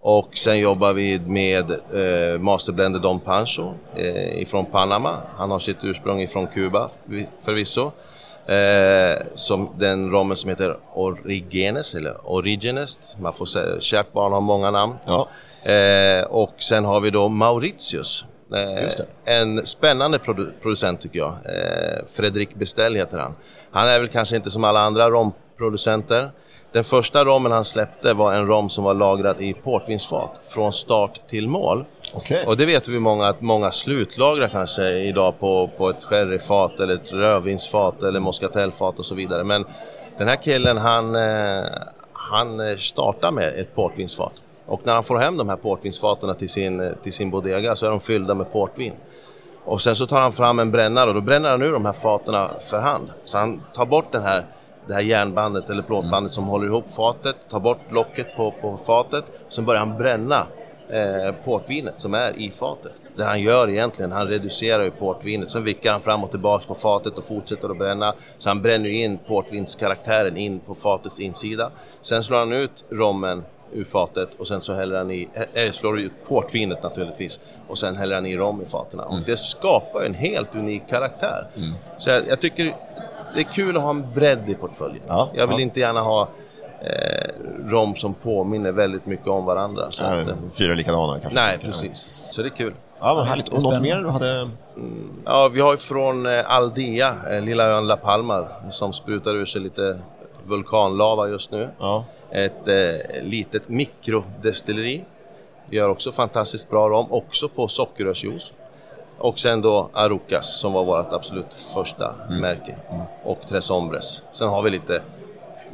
Och 0.05 0.29
sen 0.37 0.59
jobbar 0.59 0.93
vi 0.93 1.19
med 1.19 1.71
eh, 1.71 2.41
Masterblender 2.41 3.01
Don 3.01 3.21
Pancho 3.21 3.73
eh, 3.97 4.43
ifrån 4.43 4.65
Panama. 4.65 5.17
Han 5.37 5.51
har 5.51 5.59
sitt 5.59 5.77
ursprung 5.83 6.21
ifrån 6.21 6.47
Kuba 6.47 6.89
förvi- 7.09 7.27
förvisso. 7.43 7.91
Eh, 8.47 9.23
som 9.35 9.71
den 9.79 10.11
rommen 10.11 10.37
som 10.37 10.51
heter 10.51 10.77
Origenes, 10.95 11.95
eller 11.95 12.31
Origenes. 12.31 12.99
Man 13.21 13.33
får 13.33 13.47
säga, 13.47 13.81
kärt 13.81 14.13
barn 14.13 14.33
har 14.33 14.41
många 14.41 14.71
namn. 14.71 14.95
Ja. 15.07 15.29
Eh, 15.73 16.25
och 16.25 16.55
sen 16.59 16.85
har 16.85 17.01
vi 17.01 17.11
då 17.11 17.29
Mauritius. 17.29 18.25
Eh, 18.55 19.35
en 19.39 19.67
spännande 19.67 20.19
produ- 20.19 20.53
producent 20.63 21.01
tycker 21.01 21.19
jag. 21.19 21.29
Eh, 21.33 22.05
Fredrik 22.13 22.55
Bestell 22.55 22.95
heter 22.95 23.19
han. 23.19 23.35
Han 23.71 23.89
är 23.89 23.99
väl 23.99 24.09
kanske 24.09 24.37
inte 24.37 24.51
som 24.51 24.65
alla 24.65 24.81
andra 24.81 25.11
romproducenter. 25.11 26.31
Den 26.73 26.85
första 26.85 27.25
rommen 27.25 27.53
han 27.53 27.65
släppte 27.65 28.15
var 28.15 28.35
en 28.35 28.47
rom 28.47 28.69
som 28.69 28.85
var 28.85 28.95
lagrad 28.95 29.41
i 29.41 29.55
portvinsfat 29.55 30.41
från 30.49 30.73
start 30.73 31.21
till 31.29 31.49
mål. 31.49 31.85
Okay. 32.15 32.45
Och 32.45 32.57
det 32.57 32.67
vet 32.67 32.89
vi 32.89 32.99
många 32.99 33.27
att 33.27 33.41
många 33.41 33.71
slutlagrar 33.71 34.49
kanske 34.49 34.89
idag 34.89 35.41
på, 35.41 35.71
på 35.77 35.91
ett 35.91 36.05
sherryfat 36.05 36.81
eller 36.81 36.95
ett 36.95 37.13
rödvinsfat 37.13 38.03
eller 38.03 38.21
moscatelfat 38.21 38.99
och 38.99 39.05
så 39.05 39.15
vidare. 39.15 39.45
Men 39.45 39.65
den 40.19 40.29
här 40.29 40.37
killen 40.37 40.79
han, 40.79 41.15
eh, 41.15 41.65
han 42.13 42.77
startar 42.77 43.31
med 43.31 43.49
ett 43.49 43.75
portvinsfat. 43.75 44.33
Och 44.67 44.81
när 44.85 44.95
han 44.95 45.05
får 45.05 45.19
hem 45.19 45.37
de 45.37 45.49
här 45.49 45.57
portvinsfaten 45.57 46.35
till 46.37 46.49
sin, 46.49 46.95
till 47.03 47.13
sin 47.13 47.31
bodega 47.31 47.77
så 47.77 47.87
är 47.87 47.91
de 47.91 48.01
fyllda 48.01 48.35
med 48.35 48.53
portvin. 48.53 48.93
Och 49.65 49.81
sen 49.81 49.97
så 49.97 50.07
tar 50.07 50.21
han 50.21 50.33
fram 50.33 50.59
en 50.59 50.71
brännare 50.71 51.09
och 51.09 51.15
då 51.15 51.21
bränner 51.21 51.51
han 51.51 51.63
ur 51.63 51.73
de 51.73 51.85
här 51.85 51.93
faten 51.93 52.35
för 52.71 52.79
hand. 52.79 53.11
Så 53.25 53.39
han 53.39 53.63
tar 53.75 53.87
bort 53.87 54.13
den 54.13 54.23
här, 54.23 54.45
det 54.87 54.95
här 54.95 55.01
järnbandet 55.01 55.71
eller 55.71 55.83
plåtbandet 55.83 56.33
som 56.33 56.45
håller 56.45 56.67
ihop 56.67 56.93
fatet, 56.93 57.37
tar 57.51 57.61
bort 57.61 57.93
locket 57.93 58.37
på, 58.37 58.55
på 58.61 58.79
fatet. 58.87 59.25
Sen 59.49 59.65
börjar 59.65 59.81
han 59.81 59.99
bränna 59.99 60.47
eh, 60.93 61.35
portvinet 61.45 61.95
som 61.97 62.15
är 62.15 62.39
i 62.39 62.51
fatet. 62.51 62.93
Det 63.17 63.25
han 63.25 63.43
gör 63.43 63.71
egentligen, 63.71 64.13
han 64.13 64.29
reducerar 64.29 64.85
ju 64.85 64.91
portvinet. 64.91 65.51
Sen 65.51 65.65
vickar 65.65 65.93
han 65.93 66.01
fram 66.01 66.25
och 66.25 66.31
tillbaks 66.31 66.67
på 66.67 66.75
fatet 66.75 67.19
och 67.19 67.25
fortsätter 67.25 67.69
att 67.69 67.79
bränna. 67.79 68.15
Så 68.39 68.49
han 68.49 68.63
bränner 68.63 68.89
in 68.89 69.19
portvinskaraktären 69.19 70.37
in 70.37 70.61
på 70.61 70.75
fatets 70.75 71.21
insida. 71.21 71.71
Sen 72.01 72.23
slår 72.23 72.39
han 72.39 72.53
ut 72.53 72.85
rommen 72.91 73.45
ur 73.73 73.85
fatet 73.85 74.29
och 74.39 74.49
sen 74.49 74.61
så 74.61 74.73
häller 74.73 74.99
han 74.99 75.11
i, 75.11 75.29
äh, 75.53 75.71
slår 75.71 76.01
ut 76.01 76.13
portvinet 76.29 76.83
naturligtvis 76.83 77.41
och 77.69 77.79
sen 77.79 77.97
häller 77.97 78.15
han 78.15 78.27
i 78.27 78.37
rom 78.37 78.63
i 78.63 78.67
faten. 78.67 79.01
Och 79.01 79.21
det 79.27 79.37
skapar 79.37 80.03
en 80.03 80.15
helt 80.15 80.55
unik 80.55 80.83
karaktär. 80.89 81.47
Så 81.99 82.11
jag, 82.11 82.23
jag 82.29 82.41
tycker 82.41 82.77
det 83.35 83.41
är 83.41 83.45
kul 83.45 83.77
att 83.77 83.83
ha 83.83 83.91
en 83.91 84.13
bredd 84.15 84.49
i 84.49 84.55
portföljen. 84.55 85.03
Ja, 85.09 85.31
jag 85.35 85.47
vill 85.47 85.57
ja. 85.57 85.63
inte 85.63 85.81
gärna 85.81 86.01
ha 86.01 86.23
eh, 86.23 86.29
rom 87.65 87.97
som 87.97 88.15
påminner 88.15 88.73
väldigt 88.73 89.07
mycket 89.07 89.29
om 89.29 89.45
varandra. 89.45 89.91
Så 89.91 90.05
att, 90.05 90.29
eh, 90.29 90.35
Fyra 90.59 90.75
likadana 90.75 91.21
kanske. 91.21 91.41
nej, 91.41 91.59
precis. 91.59 92.25
Så 92.31 92.43
det 92.43 92.49
är 92.49 92.57
kul. 92.57 92.75
Ja, 93.01 93.15
men 93.15 93.25
härligt. 93.25 93.49
Och 93.49 93.63
något 93.63 93.83
mer 93.83 93.97
du 93.97 94.09
hade? 94.09 94.51
Ja, 95.25 95.51
vi 95.53 95.61
har 95.61 95.73
ju 95.73 95.79
från 95.79 96.27
eh, 96.27 96.53
Aldea, 96.57 97.15
eh, 97.31 97.41
lilla 97.41 97.65
ön 97.65 97.87
La 97.87 97.97
Palma, 97.97 98.47
som 98.71 98.93
sprutar 98.93 99.35
ur 99.35 99.45
sig 99.45 99.61
lite 99.61 99.99
vulkanlava 100.45 101.29
just 101.29 101.51
nu. 101.51 101.69
Ja. 101.79 102.05
Ett 102.31 102.69
eh, 102.69 103.23
litet 103.23 103.69
mikrodestilleri. 103.69 105.05
Vi 105.67 105.77
gör 105.77 105.89
också 105.89 106.13
fantastiskt 106.13 106.71
bra 106.71 106.89
rom, 106.89 107.13
också 107.13 107.49
på 107.49 107.69
sockerrörsjuice. 107.69 108.53
Och 109.19 109.39
sen 109.39 109.61
då 109.61 109.89
Arucas 109.93 110.61
som 110.61 110.73
var 110.73 110.85
vårt 110.85 111.13
absolut 111.13 111.55
första 111.75 112.15
märke. 112.31 112.77
Och 113.25 113.39
Tres 113.49 113.69
Hombres. 113.69 114.23
Sen 114.33 114.49
har 114.49 114.63
vi 114.63 114.71
lite, 114.71 115.03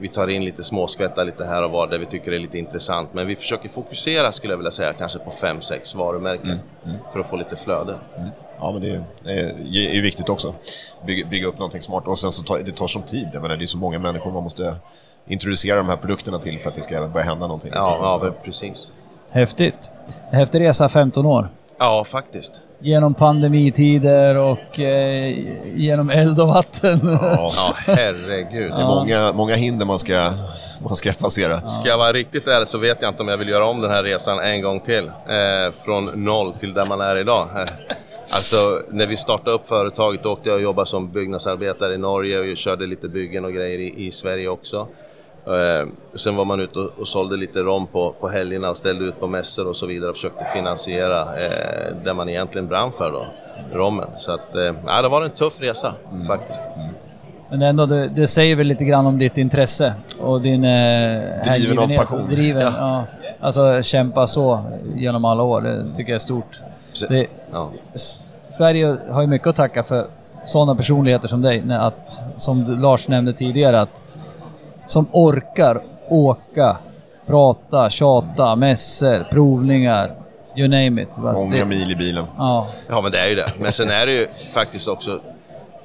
vi 0.01 0.09
tar 0.09 0.29
in 0.29 0.45
lite 0.45 0.65
småskvättar 0.65 1.25
lite 1.25 1.45
här 1.45 1.63
och 1.65 1.71
var 1.71 1.87
där 1.87 1.99
vi 1.99 2.07
tycker 2.07 2.31
det 2.31 2.37
är 2.37 2.41
lite 2.41 2.59
intressant. 2.59 3.09
Men 3.15 3.27
vi 3.27 3.37
försöker 3.37 3.69
fokusera 3.69 4.33
skulle 4.33 4.53
jag 4.53 4.59
vilja 4.59 4.71
säga 4.71 4.93
kanske 4.93 5.19
på 5.19 5.31
fem 5.31 5.61
sex 5.61 5.95
varumärken. 5.95 6.59
För 7.13 7.21
att 7.21 7.27
få 7.27 7.37
lite 7.37 7.57
flöde. 7.57 7.99
Ja, 8.61 8.73
men 8.73 8.83
det 8.83 8.91
är, 8.91 9.05
det 9.25 9.87
är 9.87 9.95
ju 9.95 10.03
viktigt 10.03 10.29
också. 10.29 10.55
Bygga, 11.07 11.27
bygga 11.27 11.47
upp 11.47 11.59
någonting 11.59 11.83
smart. 11.83 12.07
Och 12.07 12.19
sen 12.19 12.33
så 12.33 12.43
tar 12.43 12.59
det 12.59 12.73
tar 12.73 12.87
som 12.87 13.03
tid. 13.03 13.29
Jag 13.33 13.43
menar, 13.43 13.57
det 13.57 13.65
är 13.65 13.67
så 13.67 13.79
många 13.79 13.99
människor 13.99 14.33
man 14.33 14.43
måste 14.43 14.77
introducera 15.27 15.77
de 15.77 15.89
här 15.89 15.97
produkterna 15.97 16.39
till 16.39 16.59
för 16.61 16.69
att 16.69 16.75
det 16.77 16.83
ska 16.83 17.09
börja 17.09 17.27
hända 17.27 17.47
någonting. 17.47 17.71
Ja, 17.75 17.83
Så- 17.83 17.99
ja 18.25 18.33
precis. 18.45 18.93
Häftigt. 19.31 19.91
Häftig 20.33 20.61
resa, 20.61 20.89
15 20.89 21.27
år. 21.27 21.49
Ja, 21.79 22.05
faktiskt. 22.05 22.61
Genom 22.81 23.15
pandemitider 23.15 24.37
och 24.37 24.81
eh, 24.81 25.35
genom 25.75 26.11
eld 26.11 26.41
och 26.41 26.49
vatten. 26.49 27.01
Ja, 27.03 27.75
herregud. 27.87 28.71
det 28.71 28.81
är 28.81 28.87
många, 28.87 29.33
många 29.33 29.55
hinder 29.55 29.87
man 29.87 29.99
ska, 29.99 30.31
man 30.83 30.95
ska 30.95 31.13
passera. 31.13 31.69
Ska 31.69 31.89
jag 31.89 31.99
vara 31.99 32.13
riktigt 32.13 32.49
ärlig 32.49 32.69
så 32.69 32.79
vet 32.79 33.03
jag 33.03 33.11
inte 33.11 33.23
om 33.23 33.29
jag 33.29 33.39
vill 33.39 33.49
göra 33.49 33.67
om 33.67 33.81
den 33.81 33.91
här 33.91 34.03
resan 34.03 34.39
en 34.39 34.63
gång 34.63 34.81
till. 34.81 35.07
Eh, 35.07 35.73
från 35.85 36.25
noll 36.25 36.53
till 36.53 36.75
där 36.75 36.87
man 36.87 37.01
är 37.01 37.19
idag. 37.19 37.49
Eh, 37.57 37.69
alltså, 38.31 38.83
när 38.91 39.07
vi 39.07 39.17
startade 39.17 39.57
upp 39.57 39.69
företaget 39.69 40.27
åkte 40.27 40.49
jag 40.49 40.57
och 40.57 40.63
jobbade 40.63 40.89
som 40.89 41.13
byggnadsarbetare 41.13 41.95
i 41.95 41.99
Norge 41.99 42.39
och 42.39 42.57
körde 42.57 42.87
lite 42.87 43.09
byggen 43.09 43.45
och 43.45 43.53
grejer 43.53 43.79
i, 43.79 44.07
i 44.07 44.11
Sverige 44.11 44.49
också. 44.49 44.89
Eh, 45.49 45.89
sen 46.15 46.37
var 46.37 46.45
man 46.45 46.61
ute 46.61 46.79
och, 46.79 46.91
och 46.99 47.09
sålde 47.09 47.37
lite 47.37 47.59
rom 47.59 47.87
på, 47.87 48.15
på 48.21 48.29
helgerna 48.29 48.71
och 48.71 48.77
ställde 48.77 49.05
ut 49.05 49.21
på 49.21 49.27
mässor 49.27 49.67
och 49.67 49.77
så 49.77 49.87
vidare 49.87 50.11
och 50.11 50.17
försökte 50.17 50.45
finansiera 50.45 51.21
eh, 51.45 51.95
det 52.05 52.15
man 52.15 52.29
egentligen 52.29 52.69
brann 52.69 52.93
för 52.93 53.11
då, 53.11 53.27
rommen. 53.79 54.09
Så 54.17 54.33
att, 54.33 54.55
eh, 54.55 54.75
ja, 54.87 55.03
det 55.03 55.09
var 55.09 55.23
en 55.23 55.31
tuff 55.31 55.61
resa 55.61 55.95
faktiskt. 56.27 56.63
Men 57.51 57.63
ändå, 57.63 57.87
det, 57.87 58.09
det 58.09 58.27
säger 58.27 58.57
väl 58.57 58.67
lite 58.67 58.85
grann 58.85 59.07
om 59.07 59.19
ditt 59.19 59.39
intresse 59.39 59.95
och 60.21 60.41
din 60.41 60.65
eh, 60.65 60.71
hängivenhet. 61.43 62.01
passion. 62.01 62.29
Driven, 62.29 62.63
ja. 62.63 63.05
Alltså 63.41 63.83
kämpa 63.83 64.27
så 64.27 64.61
genom 64.97 65.25
alla 65.25 65.43
år, 65.43 65.61
det 65.61 65.95
tycker 65.97 66.13
jag 66.13 66.15
är 66.15 66.19
stort. 66.19 66.61
Det, 67.09 67.27
Ja. 67.53 67.71
Sverige 68.49 68.97
har 69.11 69.21
ju 69.21 69.27
mycket 69.27 69.49
att 69.49 69.57
tacka 69.57 69.83
för 69.83 70.07
sådana 70.47 70.75
personligheter 70.75 71.29
som 71.29 71.43
dig. 71.43 71.63
Att, 71.71 72.25
som 72.37 72.65
Lars 72.65 73.09
nämnde 73.09 73.33
tidigare, 73.33 73.81
att 73.81 74.03
som 74.89 75.07
orkar 75.13 75.81
åka, 76.09 76.77
prata, 77.27 77.91
tjata, 77.91 78.57
mässor, 78.57 79.27
provningar, 79.31 80.11
you 80.57 80.69
name 80.69 81.03
it. 81.03 81.19
Många 81.19 81.57
Det- 81.57 81.65
mil 81.65 81.91
i 81.93 81.97
bilen. 81.97 82.25
Ja, 82.39 82.67
Ja, 82.89 83.01
men 83.01 83.13
det 83.13 83.19
är 83.19 83.29
ju 83.29 83.35
det. 83.35 83.47
Men 83.61 83.73
sen 83.73 83.91
är 83.91 84.07
det 84.07 84.13
ju 84.13 84.27
faktiskt 84.53 84.89
också 84.89 85.21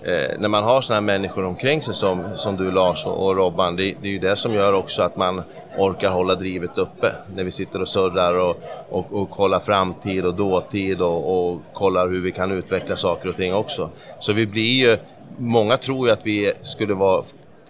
eh, 0.04 0.40
när 0.40 0.48
man 0.48 0.64
har 0.64 0.82
sådana 0.82 0.96
här 1.12 1.18
människor 1.20 1.46
omkring 1.46 1.82
sig 1.82 1.94
som, 1.94 2.24
som 2.36 2.58
du 2.58 2.72
Lars 2.72 3.06
och, 3.06 3.26
och 3.26 3.36
Robban, 3.36 3.76
det, 3.76 3.84
det 4.02 4.08
är 4.08 4.12
ju 4.12 4.20
det 4.20 4.36
som 4.36 4.54
gör 4.54 4.74
också 4.74 5.04
att 5.04 5.18
man 5.18 5.42
orkar 5.78 6.10
hålla 6.10 6.36
drivet 6.36 6.78
uppe. 6.78 7.12
När 7.36 7.44
vi 7.44 7.52
sitter 7.52 7.82
och 7.82 7.88
surrar 7.88 8.34
och, 8.34 8.56
och, 8.90 9.06
och 9.12 9.30
kollar 9.30 9.60
framtid 9.60 10.26
och 10.26 10.34
dåtid 10.34 11.02
och, 11.02 11.50
och 11.54 11.62
kollar 11.74 12.10
hur 12.10 12.22
vi 12.22 12.32
kan 12.32 12.52
utveckla 12.52 12.96
saker 12.96 13.30
och 13.30 13.36
ting 13.36 13.54
också. 13.54 13.90
Så 14.20 14.34
vi 14.34 14.48
blir 14.48 14.88
ju, 14.90 14.98
många 15.38 15.78
tror 15.78 16.08
ju 16.08 16.14
att 16.14 16.26
vi 16.26 16.54
skulle 16.62 16.94
vara 16.94 17.24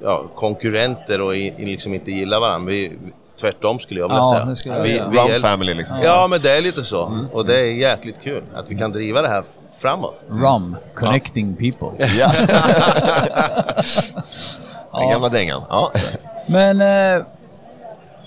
ja, 0.03 0.23
konkurrenter 0.35 1.21
och 1.21 1.35
i, 1.35 1.65
liksom 1.65 1.93
inte 1.93 2.11
gilla 2.11 2.39
varandra. 2.39 2.71
Vi, 2.71 2.97
tvärtom 3.41 3.79
skulle 3.79 3.99
jag 3.99 4.07
vilja 4.07 4.19
Ja, 4.23 4.55
säga. 4.55 4.75
jag 4.77 4.83
vi, 4.83 5.01
vi 5.11 5.17
är- 5.33 5.39
family 5.39 5.73
liksom. 5.73 5.97
Ja, 6.03 6.27
men 6.29 6.39
det 6.41 6.57
är 6.57 6.61
lite 6.61 6.83
så. 6.83 7.19
Och 7.33 7.45
det 7.45 7.59
är 7.59 7.65
jäkligt 7.73 8.15
kul 8.23 8.43
att 8.55 8.71
vi 8.71 8.77
kan 8.77 8.91
driva 8.91 9.21
det 9.21 9.29
här 9.29 9.43
framåt. 9.79 10.15
rum, 10.29 10.75
connecting 10.95 11.55
people. 11.55 12.05
Ja. 12.19 12.31
Den 14.99 15.09
gamla 15.09 15.29
dängan. 15.29 15.61
Ja. 15.69 15.91
Men 16.49 16.81
eh, 16.81 17.25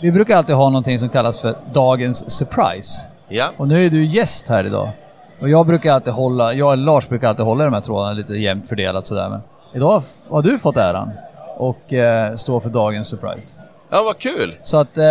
vi 0.03 0.13
brukar 0.13 0.37
alltid 0.37 0.55
ha 0.57 0.69
någonting 0.71 0.99
som 0.99 1.09
kallas 1.09 1.41
för 1.41 1.55
dagens 1.73 2.31
surprise. 2.31 3.09
Ja, 3.29 3.51
Och 3.57 3.69
nu 3.69 3.87
är 3.87 3.91
du 3.91 4.07
gäst 4.07 4.49
här 4.49 4.65
idag. 4.65 4.91
Och 5.41 5.49
jag 5.49 5.67
brukar 5.67 5.93
alltid 5.93 6.13
hålla, 6.13 6.53
jag 6.53 6.71
och 6.71 6.77
Lars 6.77 7.09
brukar 7.09 7.29
alltid 7.29 7.45
hålla 7.47 7.65
de 7.65 7.75
här 7.75 7.81
trådarna 7.81 8.13
lite 8.13 8.35
jämnt 8.35 8.69
fördelat 8.69 9.07
sådär. 9.07 9.29
Men 9.29 9.41
idag 9.75 10.03
har 10.29 10.43
du 10.43 10.59
fått 10.59 10.77
äran 10.77 11.11
och 11.57 11.93
eh, 11.93 12.35
stå 12.35 12.61
för 12.61 12.69
dagens 12.69 13.09
surprise. 13.09 13.59
ja 13.91 14.03
vad 14.03 14.19
kul! 14.19 14.55
Så 14.63 14.77
att 14.77 14.99
eh, 14.99 15.05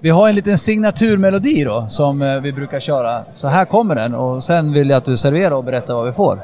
vi 0.00 0.10
har 0.10 0.28
en 0.28 0.34
liten 0.34 0.58
signaturmelodi 0.58 1.64
då 1.64 1.86
som 1.88 2.22
eh, 2.22 2.40
vi 2.40 2.52
brukar 2.52 2.80
köra. 2.80 3.24
Så 3.34 3.48
här 3.48 3.64
kommer 3.64 3.94
den 3.94 4.14
och 4.14 4.44
sen 4.44 4.72
vill 4.72 4.90
jag 4.90 4.96
att 4.96 5.04
du 5.04 5.16
serverar 5.16 5.54
och 5.54 5.64
berättar 5.64 5.94
vad 5.94 6.06
vi 6.06 6.12
får. 6.12 6.42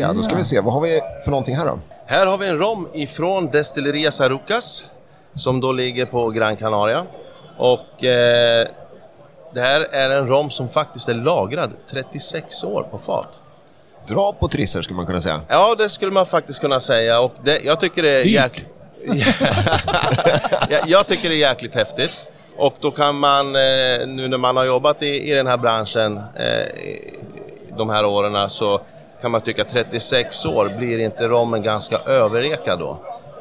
ja, 0.00 0.12
då 0.12 0.22
ska 0.22 0.36
vi 0.36 0.44
se. 0.44 0.60
Vad 0.60 0.74
har 0.74 0.80
vi 0.80 1.00
för 1.24 1.30
någonting 1.30 1.56
här 1.56 1.66
då? 1.66 1.78
Här 2.06 2.26
har 2.26 2.38
vi 2.38 2.48
en 2.48 2.58
rom 2.58 2.88
ifrån 2.94 3.46
Destilleria 3.46 4.10
Sarucas 4.10 4.84
som 5.34 5.60
då 5.60 5.72
ligger 5.72 6.06
på 6.06 6.30
Gran 6.30 6.56
Canaria. 6.56 7.06
Och 7.58 8.04
eh, 8.04 8.66
det 9.58 9.64
här 9.64 9.80
är 9.80 10.10
en 10.10 10.28
rom 10.28 10.50
som 10.50 10.68
faktiskt 10.68 11.08
är 11.08 11.14
lagrad 11.14 11.70
36 11.90 12.64
år 12.64 12.82
på 12.82 12.98
fat. 12.98 13.40
Dra 14.06 14.32
på 14.32 14.48
trisser 14.48 14.82
skulle 14.82 14.96
man 14.96 15.06
kunna 15.06 15.20
säga. 15.20 15.40
Ja, 15.48 15.74
det 15.78 15.88
skulle 15.88 16.12
man 16.12 16.26
faktiskt 16.26 16.60
kunna 16.60 16.80
säga 16.80 17.20
och 17.20 17.34
det, 17.44 17.60
jag 17.64 17.80
tycker 17.80 18.02
det 18.02 18.08
är 18.08 18.24
jäkligt... 18.24 18.68
jag, 20.86 21.06
tycker 21.06 21.28
det 21.28 21.34
är 21.34 21.50
jäkligt 21.50 21.74
häftigt. 21.74 22.30
Och 22.56 22.74
då 22.80 22.90
kan 22.90 23.18
man, 23.18 23.46
eh, 23.46 24.06
nu 24.06 24.28
när 24.28 24.38
man 24.38 24.56
har 24.56 24.64
jobbat 24.64 25.02
i, 25.02 25.30
i 25.32 25.34
den 25.34 25.46
här 25.46 25.56
branschen 25.56 26.16
eh, 26.16 26.66
de 27.76 27.90
här 27.90 28.04
åren 28.04 28.50
så 28.50 28.80
kan 29.20 29.30
man 29.30 29.40
tycka 29.40 29.62
att 29.62 29.68
36 29.68 30.46
år 30.46 30.74
blir 30.78 30.98
inte 30.98 31.28
rommen 31.28 31.62
ganska 31.62 31.96
överekad 31.96 32.78
då. 32.78 32.98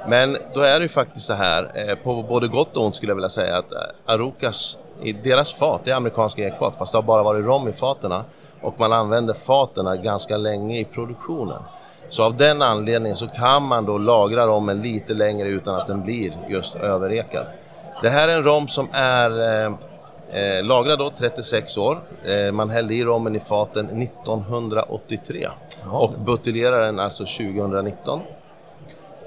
Men 0.07 0.37
då 0.53 0.61
är 0.61 0.79
det 0.79 0.83
ju 0.83 0.89
faktiskt 0.89 1.25
så 1.25 1.33
här, 1.33 1.71
eh, 1.73 1.95
på 1.95 2.23
både 2.23 2.47
gott 2.47 2.77
och 2.77 2.85
ont 2.85 2.95
skulle 2.95 3.09
jag 3.09 3.15
vilja 3.15 3.29
säga, 3.29 3.57
att 3.57 3.71
Arucas, 4.05 4.77
i 5.01 5.13
deras 5.13 5.53
fat, 5.53 5.81
det 5.83 5.91
är 5.91 5.95
amerikanska 5.95 6.47
ekfat, 6.47 6.73
fast 6.77 6.91
det 6.91 6.97
har 6.97 7.03
bara 7.03 7.23
varit 7.23 7.45
rom 7.45 7.67
i 7.67 7.73
faterna 7.73 8.23
och 8.61 8.79
man 8.79 8.93
använder 8.93 9.33
faten 9.33 10.03
ganska 10.03 10.37
länge 10.37 10.79
i 10.79 10.85
produktionen. 10.85 11.61
Så 12.09 12.23
av 12.23 12.37
den 12.37 12.61
anledningen 12.61 13.17
så 13.17 13.27
kan 13.27 13.63
man 13.63 13.85
då 13.85 13.97
lagra 13.97 14.47
rommen 14.47 14.81
lite 14.81 15.13
längre 15.13 15.47
utan 15.47 15.75
att 15.75 15.87
den 15.87 16.03
blir 16.03 16.33
just 16.49 16.75
överekad. 16.75 17.45
Det 18.01 18.09
här 18.09 18.29
är 18.29 18.37
en 18.37 18.43
rom 18.43 18.67
som 18.67 18.87
är 18.91 19.39
eh, 19.39 19.73
eh, 20.31 20.63
lagrad 20.63 20.99
då 20.99 21.09
36 21.09 21.77
år. 21.77 21.99
Eh, 22.23 22.51
man 22.51 22.69
hällde 22.69 22.93
i 22.93 23.03
rommen 23.03 23.35
i 23.35 23.39
faten 23.39 24.01
1983 24.01 25.47
och 25.91 26.13
buteljerar 26.25 26.81
den 26.81 26.99
alltså 26.99 27.25
2019. 27.25 28.21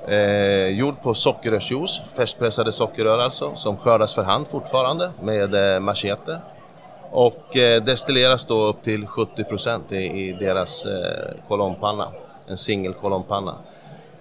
Eh, 0.08 0.68
gjord 0.68 1.02
på 1.02 1.14
sockerrörsjuice, 1.14 2.02
färskpressade 2.16 2.72
sockerrör 2.72 3.18
alltså, 3.18 3.54
som 3.54 3.76
skördas 3.76 4.14
för 4.14 4.22
hand 4.22 4.48
fortfarande 4.48 5.10
med 5.22 5.74
eh, 5.74 5.80
machete. 5.80 6.40
Och 7.10 7.56
eh, 7.56 7.82
destilleras 7.82 8.44
då 8.44 8.62
upp 8.62 8.82
till 8.82 9.06
70% 9.06 9.94
i, 9.94 10.28
i 10.28 10.32
deras 10.32 10.86
eh, 10.86 11.34
kolompanna, 11.48 12.08
en 12.48 12.56
singelkolompanna. 12.56 13.54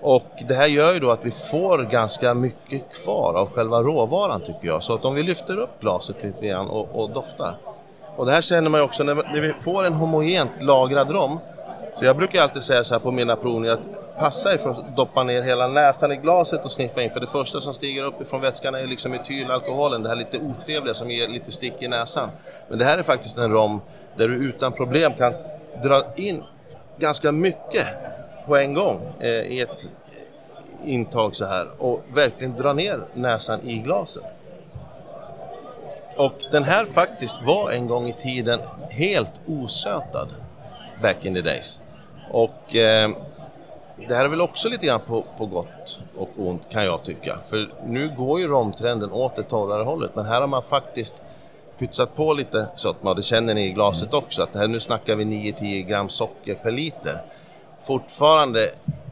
Och 0.02 0.44
det 0.48 0.54
här 0.54 0.68
gör 0.68 0.94
ju 0.94 1.00
då 1.00 1.12
att 1.12 1.26
vi 1.26 1.32
får 1.32 1.84
ganska 1.84 2.34
mycket 2.34 3.04
kvar 3.04 3.34
av 3.34 3.50
själva 3.50 3.82
råvaran 3.82 4.42
tycker 4.42 4.68
jag. 4.68 4.84
Så 4.84 4.94
att 4.94 5.06
om 5.06 5.16
vi 5.16 5.24
lyfter 5.24 5.58
upp 5.58 5.82
glaset 5.82 6.24
lite 6.24 6.48
grann 6.48 6.70
och, 6.70 7.02
och 7.02 7.10
doftar. 7.10 7.58
Och 8.16 8.26
det 8.26 8.32
här 8.32 8.42
känner 8.42 8.70
man 8.70 8.80
ju 8.80 8.86
också 8.86 9.04
när, 9.04 9.16
när 9.16 9.42
vi 9.42 9.54
får 9.54 9.86
en 9.86 9.94
homogent 9.94 10.52
lagrad 10.62 11.12
rom. 11.12 11.40
Så 11.94 12.06
jag 12.06 12.18
brukar 12.18 12.42
alltid 12.42 12.64
säga 12.64 12.84
så 12.84 12.94
här 12.94 13.00
på 13.00 13.12
mina 13.12 13.36
provningar 13.36 13.74
att 13.74 14.20
passa 14.20 14.54
er 14.54 14.58
för 14.58 14.70
att 14.70 14.96
doppa 14.96 15.24
ner 15.24 15.42
hela 15.42 15.68
näsan 15.68 16.12
i 16.12 16.16
glaset 16.16 16.64
och 16.64 16.72
sniffa 16.72 17.02
in. 17.02 17.12
För 17.12 17.20
det 17.20 17.28
första 17.28 17.62
som 17.62 17.74
stiger 17.74 18.04
upp 18.04 18.22
ifrån 18.22 18.42
vätskan 18.42 18.76
är 18.76 18.88
liksom 18.88 19.14
etylalkoholen, 19.14 20.04
det 20.04 20.10
här 20.10 20.16
lite 20.16 20.38
otrevliga 20.40 20.94
som 20.94 21.12
ger 21.12 21.28
lite 21.28 21.52
stick 21.52 21.74
i 21.80 21.88
näsan. 21.88 22.30
Men 22.70 22.80
det 22.80 22.86
här 22.86 22.98
är 22.98 23.04
faktiskt 23.04 23.38
en 23.38 23.52
rom 23.52 23.82
där 24.16 24.28
du 24.28 24.36
utan 24.36 24.72
problem 24.72 25.14
kan 25.14 25.34
dra 25.84 26.04
in 26.16 26.44
ganska 26.98 27.32
mycket 27.32 27.88
på 28.46 28.58
en 28.58 28.74
gång 28.74 29.02
eh, 29.20 29.30
i 29.30 29.62
ett 29.62 29.78
intag 30.84 31.36
så 31.36 31.46
här 31.46 31.68
och 31.78 32.04
verkligen 32.14 32.56
dra 32.56 32.74
ner 32.74 33.00
näsan 33.14 33.62
i 33.62 33.78
glaset. 33.78 34.24
Och 36.16 36.34
den 36.52 36.64
här 36.64 36.86
faktiskt 36.86 37.36
var 37.46 37.72
en 37.72 37.88
gång 37.88 38.08
i 38.08 38.14
tiden 38.14 38.60
helt 38.90 39.34
osötad 39.48 40.28
back 41.02 41.26
in 41.26 41.34
the 41.34 41.42
days. 41.42 41.80
Och 42.32 42.76
eh, 42.76 43.10
det 44.08 44.16
här 44.16 44.26
är 44.26 44.30
väl 44.30 44.42
också 44.42 44.70
lite 44.70 44.86
grann 44.86 45.00
på, 45.00 45.26
på 45.38 45.46
gott 45.46 46.02
och 46.18 46.30
ont 46.36 46.70
kan 46.70 46.86
jag 46.86 47.04
tycka. 47.04 47.38
För 47.50 47.70
nu 47.86 48.14
går 48.18 48.40
ju 48.40 48.48
romtrenden 48.48 49.12
åt 49.12 49.36
det 49.36 49.44
torrare 49.44 49.84
hållet 49.84 50.12
men 50.16 50.26
här 50.26 50.42
har 50.42 50.48
man 50.48 50.64
faktiskt 50.64 51.14
pytsat 51.78 52.16
på 52.16 52.34
lite 52.34 52.68
sötma 52.76 53.10
och 53.10 53.16
det 53.16 53.22
känner 53.22 53.54
ni 53.54 53.66
i 53.66 53.72
glaset 53.72 54.14
också 54.14 54.44
att 54.44 54.56
här, 54.56 54.68
nu 54.68 54.80
snackar 54.80 55.16
vi 55.16 55.24
9-10 55.24 55.88
gram 55.88 56.10
socker 56.10 56.56
per 56.56 56.72
liter. 56.72 57.22
Fortfarande 57.82 58.70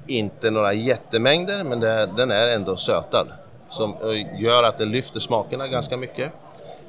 inte 0.07 0.51
några 0.51 0.73
jättemängder 0.73 1.63
men 1.63 1.79
det, 1.79 2.09
den 2.17 2.31
är 2.31 2.47
ändå 2.47 2.77
sötad. 2.77 3.27
Som 3.69 3.93
eh, 3.93 4.41
gör 4.41 4.63
att 4.63 4.77
den 4.77 4.91
lyfter 4.91 5.19
smakerna 5.19 5.67
ganska 5.67 5.97
mycket. 5.97 6.31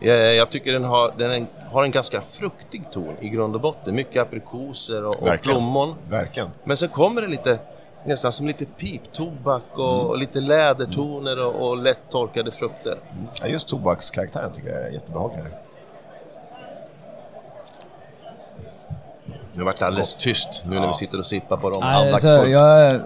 Jag 0.00 0.50
tycker 0.50 0.72
den 0.72 0.84
har, 0.84 1.12
den 1.18 1.46
har 1.70 1.84
en 1.84 1.90
ganska 1.90 2.20
fruktig 2.20 2.82
ton 2.92 3.14
i 3.20 3.28
grund 3.28 3.54
och 3.54 3.60
botten. 3.60 3.94
Mycket 3.94 4.22
aprikoser 4.22 5.04
och, 5.04 5.22
och 5.22 5.40
plommon. 5.42 5.94
Verkligen. 6.10 6.48
Men 6.64 6.76
så 6.76 6.88
kommer 6.88 7.22
det 7.22 7.28
lite, 7.28 7.58
nästan 8.04 8.32
som 8.32 8.46
lite 8.46 8.64
piptobak 8.64 9.62
och, 9.72 9.94
Mm. 9.94 10.06
och 10.06 10.18
lite 10.18 10.40
lädertoner 10.40 11.44
och, 11.44 11.68
och 11.68 11.76
lätt 11.78 11.98
torkade 12.10 12.50
frukter. 12.50 12.98
Ja, 13.40 13.46
just 13.46 13.68
tobakskaraktären 13.68 14.52
tycker 14.52 14.68
jag 14.68 14.82
är 14.86 14.90
jättebehaglig. 14.90 15.44
Nu 19.52 19.64
vart 19.64 19.76
det 19.76 19.86
alldeles 19.86 20.14
tyst 20.14 20.62
nu 20.66 20.80
när 20.80 20.88
vi 20.88 20.94
sitter 20.94 21.18
och 21.18 21.26
sippar 21.26 21.56
på 21.56 21.70
dem. 21.70 21.78
Nej, 21.82 22.12
alltså, 22.12 22.28
jag 22.28 23.00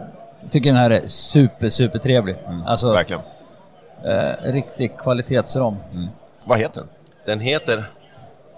tycker 0.48 0.70
den 0.70 0.80
här 0.80 0.90
är 0.90 1.06
super, 1.06 1.68
super 1.68 1.98
trevlig. 1.98 2.36
Alltså, 2.66 2.92
Verkligen. 2.92 3.22
eh, 4.04 4.52
riktig 4.52 4.98
kvalitetsrom. 4.98 5.76
Vad 6.44 6.58
heter 6.58 6.80
den? 6.80 6.90
Den 7.26 7.40
heter 7.40 7.84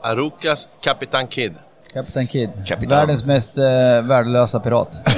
Arucas 0.03 0.69
Capitan 0.81 1.27
Kid. 1.27 1.55
Captain 1.93 2.27
Kid. 2.27 2.51
Kapitan. 2.67 2.99
Världens 2.99 3.25
mest 3.25 3.59
eh, 3.59 3.65
värdelösa 4.03 4.61
pirat. 4.61 5.01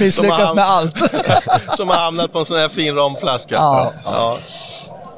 Misslyckas 0.00 0.54
med 0.54 0.64
allt. 0.64 0.96
Som 1.76 1.88
har 1.88 1.96
hamnat 1.96 2.32
på 2.32 2.38
en 2.38 2.44
sån 2.44 2.58
här 2.58 2.68
fin 2.68 2.94
romflaska. 2.94 3.54
Ja. 3.54 3.92
ja. 4.04 4.36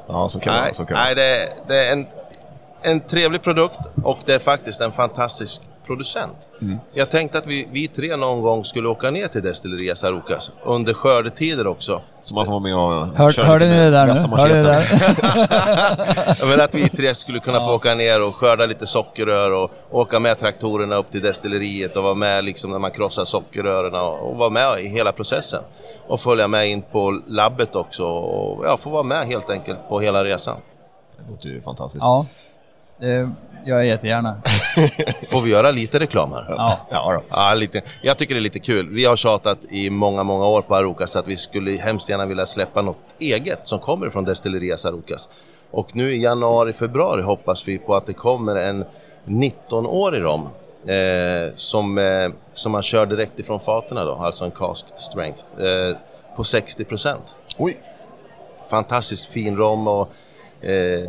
Ja, 0.08 0.28
så 0.28 0.38
kan 0.40 0.54
det 0.54 0.60
Nej, 0.60 0.72
vara. 0.78 0.86
Det 0.86 0.94
nej 0.94 1.14
det, 1.14 1.48
det 1.68 1.86
är 1.86 1.92
en, 1.92 2.06
en 2.82 3.00
trevlig 3.00 3.42
produkt 3.42 3.78
och 4.04 4.18
det 4.26 4.34
är 4.34 4.38
faktiskt 4.38 4.80
en 4.80 4.92
fantastisk 4.92 5.62
producent. 5.92 6.36
Mm. 6.62 6.78
Jag 6.92 7.10
tänkte 7.10 7.38
att 7.38 7.46
vi, 7.46 7.68
vi 7.72 7.88
tre 7.88 8.16
någon 8.16 8.42
gång 8.42 8.64
skulle 8.64 8.88
åka 8.88 9.10
ner 9.10 9.28
till 9.28 9.42
Destillerias 9.42 10.04
Arucas 10.04 10.50
under 10.64 10.94
skördetider 10.94 11.66
också. 11.66 12.00
Så 12.20 12.34
man 12.34 12.44
får 12.44 12.52
vara 12.52 12.60
med 12.60 12.76
och 12.76 13.16
Hör, 13.16 13.32
köra 13.32 13.46
hörde 13.46 13.66
ni 13.66 13.76
det 13.76 13.90
där 13.90 14.06
nu? 14.06 14.36
Hörde 14.36 14.54
ni 14.54 14.62
det 14.62 14.68
där? 14.68 14.86
Jag 16.40 16.48
menar 16.48 16.64
att 16.64 16.74
vi 16.74 16.88
tre 16.88 17.14
skulle 17.14 17.38
kunna 17.38 17.60
få 17.60 17.74
åka 17.74 17.94
ner 17.94 18.26
och 18.26 18.34
skörda 18.34 18.66
lite 18.66 18.86
sockerrör 18.86 19.50
och 19.50 19.70
åka 19.90 20.20
med 20.20 20.38
traktorerna 20.38 20.96
upp 20.96 21.10
till 21.10 21.22
destilleriet 21.22 21.96
och 21.96 22.02
vara 22.02 22.14
med 22.14 22.44
liksom 22.44 22.70
när 22.70 22.78
man 22.78 22.90
krossar 22.90 23.24
sockerrören 23.24 23.94
och, 23.94 24.30
och 24.30 24.36
vara 24.36 24.50
med 24.50 24.80
i 24.80 24.88
hela 24.88 25.12
processen. 25.12 25.62
Och 26.08 26.20
följa 26.20 26.48
med 26.48 26.68
in 26.68 26.82
på 26.82 27.20
labbet 27.26 27.76
också 27.76 28.04
och 28.04 28.66
ja, 28.66 28.76
få 28.76 28.90
vara 28.90 29.02
med 29.02 29.26
helt 29.26 29.50
enkelt 29.50 29.78
på 29.88 30.00
hela 30.00 30.24
resan. 30.24 30.56
Det 31.16 31.30
låter 31.30 31.48
ju 31.48 31.62
fantastiskt. 31.62 32.02
Ja, 32.02 32.26
det 33.00 33.30
gör 33.66 33.76
jag 33.76 33.86
jättegärna. 33.86 34.42
Får 35.30 35.42
vi 35.42 35.50
göra 35.50 35.70
lite 35.70 36.00
reklam 36.00 36.32
här? 36.32 36.44
Ja. 36.48 36.78
Ja, 36.90 37.12
då. 37.12 37.22
Ja, 37.28 37.54
lite. 37.54 37.82
Jag 38.02 38.18
tycker 38.18 38.34
det 38.34 38.38
är 38.38 38.42
lite 38.42 38.58
kul. 38.58 38.88
Vi 38.88 39.04
har 39.04 39.16
tjatat 39.16 39.58
i 39.70 39.90
många, 39.90 40.22
många 40.22 40.46
år 40.46 40.62
på 40.62 40.74
Arucas 40.76 41.16
att 41.16 41.26
vi 41.26 41.36
skulle 41.36 41.72
hemskt 41.72 42.08
gärna 42.08 42.26
vilja 42.26 42.46
släppa 42.46 42.82
något 42.82 42.98
eget 43.18 43.68
som 43.68 43.78
kommer 43.78 44.10
från 44.10 44.24
Destillerias 44.24 44.86
Arucas. 44.86 45.28
Och 45.70 45.96
nu 45.96 46.10
i 46.10 46.22
januari, 46.22 46.72
februari 46.72 47.22
hoppas 47.22 47.68
vi 47.68 47.78
på 47.78 47.96
att 47.96 48.06
det 48.06 48.12
kommer 48.12 48.56
en 48.56 48.84
19-årig 49.24 50.22
rom 50.22 50.48
eh, 50.86 51.54
som, 51.56 51.98
eh, 51.98 52.30
som 52.52 52.72
man 52.72 52.82
kör 52.82 53.06
direkt 53.06 53.38
ifrån 53.38 53.60
faten 53.60 53.96
då, 53.96 54.14
alltså 54.14 54.44
en 54.44 54.50
cask 54.50 54.86
strength, 54.96 55.40
eh, 55.60 55.96
på 56.36 56.44
60 56.44 56.84
procent 56.84 57.36
Oj. 57.56 57.80
fantastiskt 58.70 59.26
fin 59.26 59.56
rom 59.56 59.88
och 59.88 60.12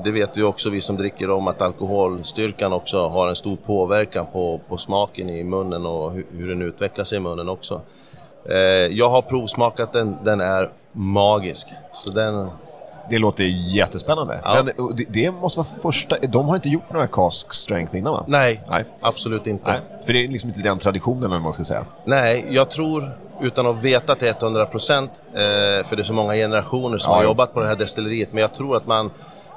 det 0.04 0.12
vet 0.12 0.38
ju 0.38 0.44
också 0.44 0.70
vi 0.70 0.82
som 0.82 0.98
dricker 0.98 1.28
rom 1.28 1.48
att 1.48 1.62
alkoholstyrkan 1.62 2.74
också 2.74 3.08
har 3.08 3.28
en 3.28 3.36
stor 3.36 3.56
påverkan 3.56 4.26
på, 4.34 4.60
på 4.70 4.78
smaken 4.78 5.30
i 5.30 5.44
munnen 5.44 5.86
och 5.86 6.12
hur, 6.12 6.26
hur 6.32 6.50
den 6.50 6.62
utvecklar 6.62 7.06
sig 7.06 7.18
i 7.18 7.22
munnen 7.22 7.50
också. 7.50 7.82
Eh, 8.50 8.58
jag 8.98 9.10
har 9.10 9.22
provsmakat 9.22 9.94
den, 9.94 10.18
den 10.24 10.42
är 10.42 10.70
magisk. 10.92 11.68
Så 11.94 12.12
den, 12.12 12.50
Det 13.10 13.20
låter 13.20 13.44
jättespännande. 13.76 14.40
Ja. 14.44 14.56
Men 14.64 14.96
det, 15.10 15.32
måste 15.32 15.60
vara 15.60 15.68
första... 15.82 16.16
De 16.30 16.48
har 16.48 16.56
inte 16.56 16.70
gjort 16.70 16.94
några 16.94 17.08
cask 17.08 17.54
strength 17.54 17.98
innan 17.98 18.14
va? 18.14 18.24
nej, 18.28 18.62
Nej. 18.70 18.86
absolut 19.02 19.48
inte. 19.48 19.72
Nej. 19.72 19.80
För 20.06 20.14
det 20.14 20.24
är 20.24 20.28
liksom 20.28 20.50
inte 20.50 20.62
den 20.62 20.78
traditionen 20.78 21.32
eller 21.32 21.40
man 21.40 21.54
ska 21.54 21.64
säga. 21.64 21.86
Nej, 22.06 22.46
jag 22.50 22.70
tror, 22.70 23.18
utan 23.42 23.68
att 23.68 23.84
veta 23.84 24.16
till 24.16 24.28
100 24.28 24.66
procent, 24.66 25.12
eh, 25.28 25.40
för 25.88 25.96
det 25.96 26.02
är 26.02 26.04
så 26.04 26.14
många 26.14 26.34
generationer 26.34 26.98
som 26.98 27.12
Ja, 27.12 27.18
har 27.18 27.24
jobbat 27.24 27.54
på 27.54 27.60
det 27.60 27.68
här 27.68 27.76
destilleriet, 27.76 28.34
men 28.34 28.42
jag 28.42 28.54
tror 28.54 28.78
att 28.78 28.88
man 28.88 29.12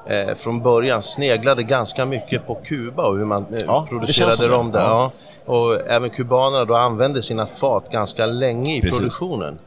eh, 0.09 0.34
från 0.34 0.61
början 0.62 1.02
sneglade 1.02 1.62
ganska 1.62 2.04
mycket 2.04 2.46
på 2.46 2.54
Kuba 2.54 3.07
och 3.07 3.16
hur 3.18 3.24
man 3.24 3.46
eh, 3.52 3.59
Ja, 3.66 3.86
producerade 3.88 4.48
rom 4.48 4.72
där. 4.72 4.80
Ja. 4.80 5.11
Ja. 5.46 5.52
Och 5.52 5.90
även 5.90 6.11
kubanerna 6.11 6.64
då 6.64 6.74
använde 6.74 7.22
sina 7.22 7.46
fat 7.46 7.90
ganska 7.90 8.26
länge 8.26 8.76
i 8.76 8.80
Precis. 8.80 8.98
produktionen. 8.98 9.59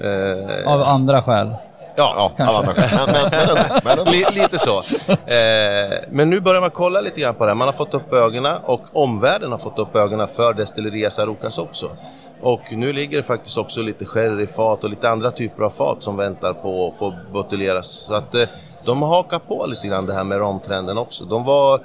Eh, 0.00 0.72
Av 0.72 0.82
andra 0.82 1.22
skäl. 1.22 1.50
ja, 1.96 2.32
Ja, 2.36 2.44
alla 2.44 2.58
andra. 2.58 2.72
Men, 2.76 3.06
men, 3.06 3.74
men, 3.84 4.04
men 4.04 4.34
lite 4.34 4.58
så. 4.58 4.78
Eh, 5.08 5.98
men 6.10 6.30
nu 6.30 6.40
börjar 6.40 6.60
man 6.60 6.70
kolla 6.70 7.00
lite 7.00 7.20
grann 7.20 7.34
på 7.34 7.44
det 7.44 7.50
här. 7.50 7.54
Man 7.56 7.68
har 7.68 7.72
fått 7.72 7.94
upp 7.94 8.12
ögonen 8.12 8.56
och 8.64 8.80
omvärlden 8.92 9.50
har 9.50 9.58
fått 9.58 9.78
upp 9.78 9.96
ögonen 9.96 10.28
för 10.28 10.52
Destillerias 10.54 11.18
Arucas 11.18 11.58
också. 11.58 11.90
Och 12.40 12.60
nu 12.70 12.92
ligger 12.92 13.16
det 13.16 13.22
faktiskt 13.22 13.58
också 13.58 13.82
lite 13.82 14.04
sherryfat 14.04 14.84
och 14.84 14.90
lite 14.90 15.10
andra 15.10 15.30
typer 15.30 15.62
av 15.62 15.70
fat 15.70 16.02
som 16.02 16.16
väntar 16.16 16.52
på 16.52 16.88
att 16.88 16.98
få 16.98 17.14
buteljeras. 17.32 17.88
Så 17.88 18.14
att 18.14 18.34
eh, 18.34 18.48
de 18.84 19.02
har 19.02 19.08
hakat 19.08 19.48
på 19.48 19.66
lite 19.66 19.88
grann 19.88 20.06
det 20.06 20.14
här 20.14 20.24
med 20.24 20.38
romtrenden 20.38 20.98
också. 20.98 21.24
De 21.24 21.44
var 21.44 21.80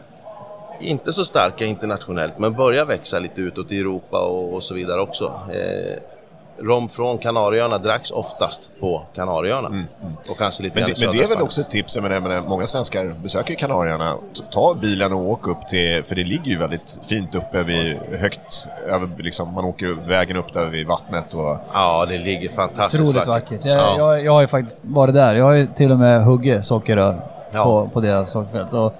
inte 0.79 1.13
så 1.13 1.25
starka 1.25 1.65
internationellt 1.65 2.39
men 2.39 2.53
börjar 2.53 2.85
växa 2.85 3.19
lite 3.19 3.41
utåt 3.41 3.71
i 3.71 3.79
Europa 3.79 4.19
och, 4.19 4.53
och 4.53 4.63
så 4.63 4.73
vidare 4.73 5.01
också. 5.01 5.33
Eh, 5.51 6.18
rom 6.61 6.89
från 6.89 7.17
Kanarieöarna 7.17 7.77
dracks 7.77 8.11
oftast 8.11 8.61
på 8.79 9.05
Kanarieöarna. 9.15 9.85
Och 10.31 10.37
kanske 10.37 10.63
lite 10.63 10.79
Men 10.79 10.89
det, 10.89 11.05
men 11.05 11.11
det 11.11 11.17
är 11.17 11.19
väl 11.19 11.25
Spanien. 11.27 11.43
också 11.43 11.61
ett 11.61 11.69
tips, 11.69 11.95
jag 11.95 12.03
menar, 12.03 12.15
jag 12.15 12.23
menar, 12.23 12.41
många 12.49 12.67
svenskar 12.67 13.15
besöker 13.23 13.55
Kanarieöarna. 13.55 14.13
Ta 14.51 14.73
bilen 14.81 15.13
och 15.13 15.29
åk 15.29 15.47
upp 15.47 15.67
till, 15.67 16.03
för 16.03 16.15
det 16.15 16.23
ligger 16.23 16.51
ju 16.51 16.57
väldigt 16.57 16.99
fint 17.09 17.35
uppe 17.35 17.63
vid, 17.63 17.97
högt, 18.19 18.67
över, 18.87 19.09
liksom, 19.17 19.53
man 19.53 19.65
åker 19.65 20.07
vägen 20.07 20.37
upp 20.37 20.53
där 20.53 20.69
vid 20.69 20.87
vattnet 20.87 21.33
och... 21.33 21.57
Ja, 21.73 22.05
det 22.09 22.17
ligger 22.17 22.49
fantastiskt 22.49 23.03
Otroligt 23.03 23.27
vackert. 23.27 23.65
Jag, 23.65 23.77
Ja. 23.77 23.95
jag, 23.97 24.23
jag 24.23 24.31
har 24.31 24.41
ju 24.41 24.47
faktiskt 24.47 24.77
varit 24.81 25.13
där. 25.13 25.35
Jag 25.35 25.45
har 25.45 25.53
ju 25.53 25.67
till 25.67 25.91
och 25.91 25.97
med 25.99 26.23
huggit 26.23 26.65
sockerrör 26.65 27.21
Ja. 27.51 27.63
på, 27.63 27.89
på 27.93 28.01
deras 28.01 28.31
sockerfält. 28.31 28.73
Och, 28.73 28.93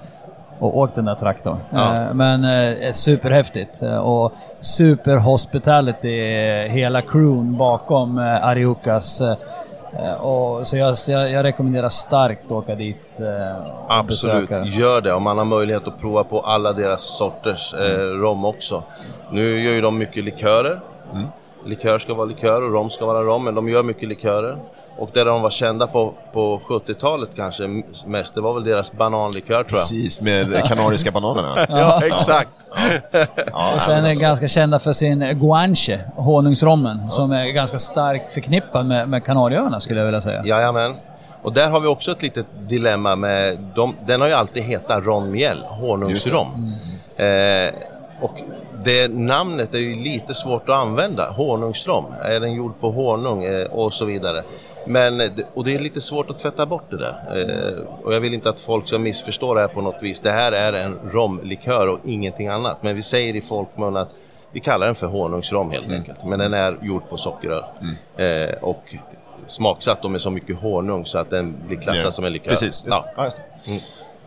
och 0.60 0.78
åkt 0.78 0.96
den 0.96 1.06
där 1.06 1.16
traktorn. 1.16 1.58
Ja. 1.70 1.96
Eh, 1.96 2.14
Men 2.14 2.44
eh, 2.44 2.92
superhäftigt. 2.92 3.82
Eh, 3.82 3.98
Och 3.98 4.34
super 4.60 5.18
hospitality, 5.18 6.22
hela 6.68 7.02
crewn 7.02 7.58
bakom 7.58 8.18
eh, 8.18 8.46
Ariukas. 8.48 9.22
Eh, 9.22 9.36
Och, 10.22 10.68
så 10.68 10.78
jag, 10.78 10.96
jag, 11.08 11.44
rekommenderar 11.44 11.90
starkt 11.90 12.46
att 12.46 12.52
åka 12.52 12.76
dit 12.76 13.20
och 13.88 13.96
Absolut, 13.98 14.50
besöka. 14.50 14.66
gör 14.66 15.02
det. 15.02 15.14
Om 15.14 15.24
man 15.24 15.38
har 15.38 15.46
möjlighet 15.46 15.88
att 15.88 16.00
prova 16.00 16.24
på 16.24 16.40
alla 16.40 16.74
deras 16.74 17.02
sorters 17.18 17.74
eh, 17.74 17.98
rom 17.98 18.46
också. 18.46 18.84
Nu 19.32 19.60
gör 19.64 19.74
ju 19.74 19.82
de 19.82 19.98
mycket 19.98 20.24
likörer. 20.24 20.80
Likör 21.66 21.98
ska 21.98 22.14
vara 22.14 22.26
likör 22.26 22.62
och 22.62 22.72
rom 22.72 22.90
ska 22.90 23.06
vara 23.06 23.24
rom, 23.24 23.44
men 23.44 23.56
de 23.56 23.70
gör 23.70 23.84
mycket 23.84 24.10
likörer. 24.10 24.58
Och 24.98 25.10
det 25.14 25.24
de 25.24 25.42
var 25.42 25.50
kända 25.50 25.88
på, 25.88 26.14
på 26.34 26.62
70-talet 26.70 27.30
kanske 27.36 27.84
mest, 28.06 28.36
det 28.36 28.42
var 28.42 28.54
väl 28.54 28.64
deras 28.64 28.92
bananlikör 28.92 29.64
tror 29.64 29.64
jag. 29.64 29.70
Precis, 29.72 30.22
med 30.22 30.64
kanariska 30.68 31.12
bananerna. 31.12 31.66
Ja, 31.70 32.02
exakt. 32.06 32.50
Ja, 33.52 33.72
Och 33.76 33.82
sen 33.82 34.06
är 34.06 34.14
ganska 34.14 34.48
kända 34.48 34.80
för 34.80 34.94
sin 34.94 35.20
guanche, 35.40 36.00
honungsrommen, 36.16 37.12
som 37.12 37.32
är 37.32 37.46
ganska 37.46 37.80
starkt 37.80 38.34
förknippad 38.34 38.86
med, 38.86 39.10
med 39.10 39.26
Kanarieöarna 39.26 39.80
skulle 39.80 40.00
jag 40.00 40.06
vilja 40.06 40.22
säga. 40.22 40.42
Jajamän. 40.46 40.96
Och 41.42 41.54
där 41.54 41.70
har 41.70 41.80
vi 41.80 41.88
också 41.88 42.12
ett 42.12 42.22
litet 42.22 42.46
dilemma 42.68 43.16
med, 43.16 43.58
de, 43.76 43.96
den 44.08 44.22
har 44.22 44.28
ju 44.28 44.34
alltid 44.34 44.64
hetat 44.64 45.06
Ron 45.06 45.32
Miel, 45.32 45.64
honungsrom. 45.68 46.74
Eh, 47.18 47.74
och 48.22 48.34
det 48.84 49.12
namnet 49.12 49.74
är 49.74 49.80
ju 49.80 49.96
lite 49.96 50.34
svårt 50.34 50.70
att 50.70 50.76
använda, 50.76 51.30
honungsrom. 51.32 52.06
Är 52.22 52.40
den 52.40 52.54
gjord 52.54 52.80
på 52.80 52.92
honung 52.92 53.44
eh, 53.44 53.68
och 53.68 53.94
så 53.94 54.06
vidare. 54.06 54.44
Men, 54.86 55.22
och 55.54 55.64
det 55.64 55.76
är 55.76 55.80
lite 55.80 56.02
svårt 56.02 56.30
att 56.30 56.40
tvätta 56.40 56.66
bort 56.66 56.84
det 56.90 56.98
där. 56.98 57.16
Eh, 57.38 57.84
och 58.04 58.14
jag 58.14 58.20
vill 58.20 58.34
inte 58.34 58.50
att 58.50 58.60
folk 58.60 58.88
ska 58.88 58.98
missförstå 58.98 59.54
det 59.54 59.62
här 59.62 59.68
på 59.68 59.82
något 59.82 60.04
vis. 60.04 60.20
Det 60.20 60.32
här 60.32 60.52
är 60.52 60.74
en 60.74 60.98
romlikör 61.12 61.88
och 61.88 62.00
ingenting 62.06 62.48
annat. 62.48 62.84
Men 62.84 62.96
vi 62.96 63.02
säger 63.02 63.36
i 63.36 63.42
folkmun 63.42 63.98
att 63.98 64.16
vi 64.52 64.60
kallar 64.60 64.86
den 64.86 64.96
för 64.96 65.08
honungsrom 65.08 65.72
helt 65.72 65.92
enkelt. 65.92 66.24
Men 66.26 66.40
den 66.40 66.54
är 66.54 66.78
gjord 66.82 67.10
på 67.10 67.18
sockerrör. 67.18 67.66
Eh, 68.18 68.56
och 68.62 68.96
smaksatt 69.46 70.12
med 70.12 70.22
så 70.22 70.30
mycket 70.32 70.60
honung 70.60 71.06
så 71.06 71.18
att 71.18 71.30
den 71.30 71.56
blir 71.68 71.78
klassad 71.78 72.14
som 72.14 72.26
en 72.26 72.34
likör. 72.34 72.50
Precis, 72.50 72.66
just, 72.66 72.88
Ja. 72.88 73.06
ja. 73.16 73.26
just. 73.26 73.38
Mm. 73.68 73.80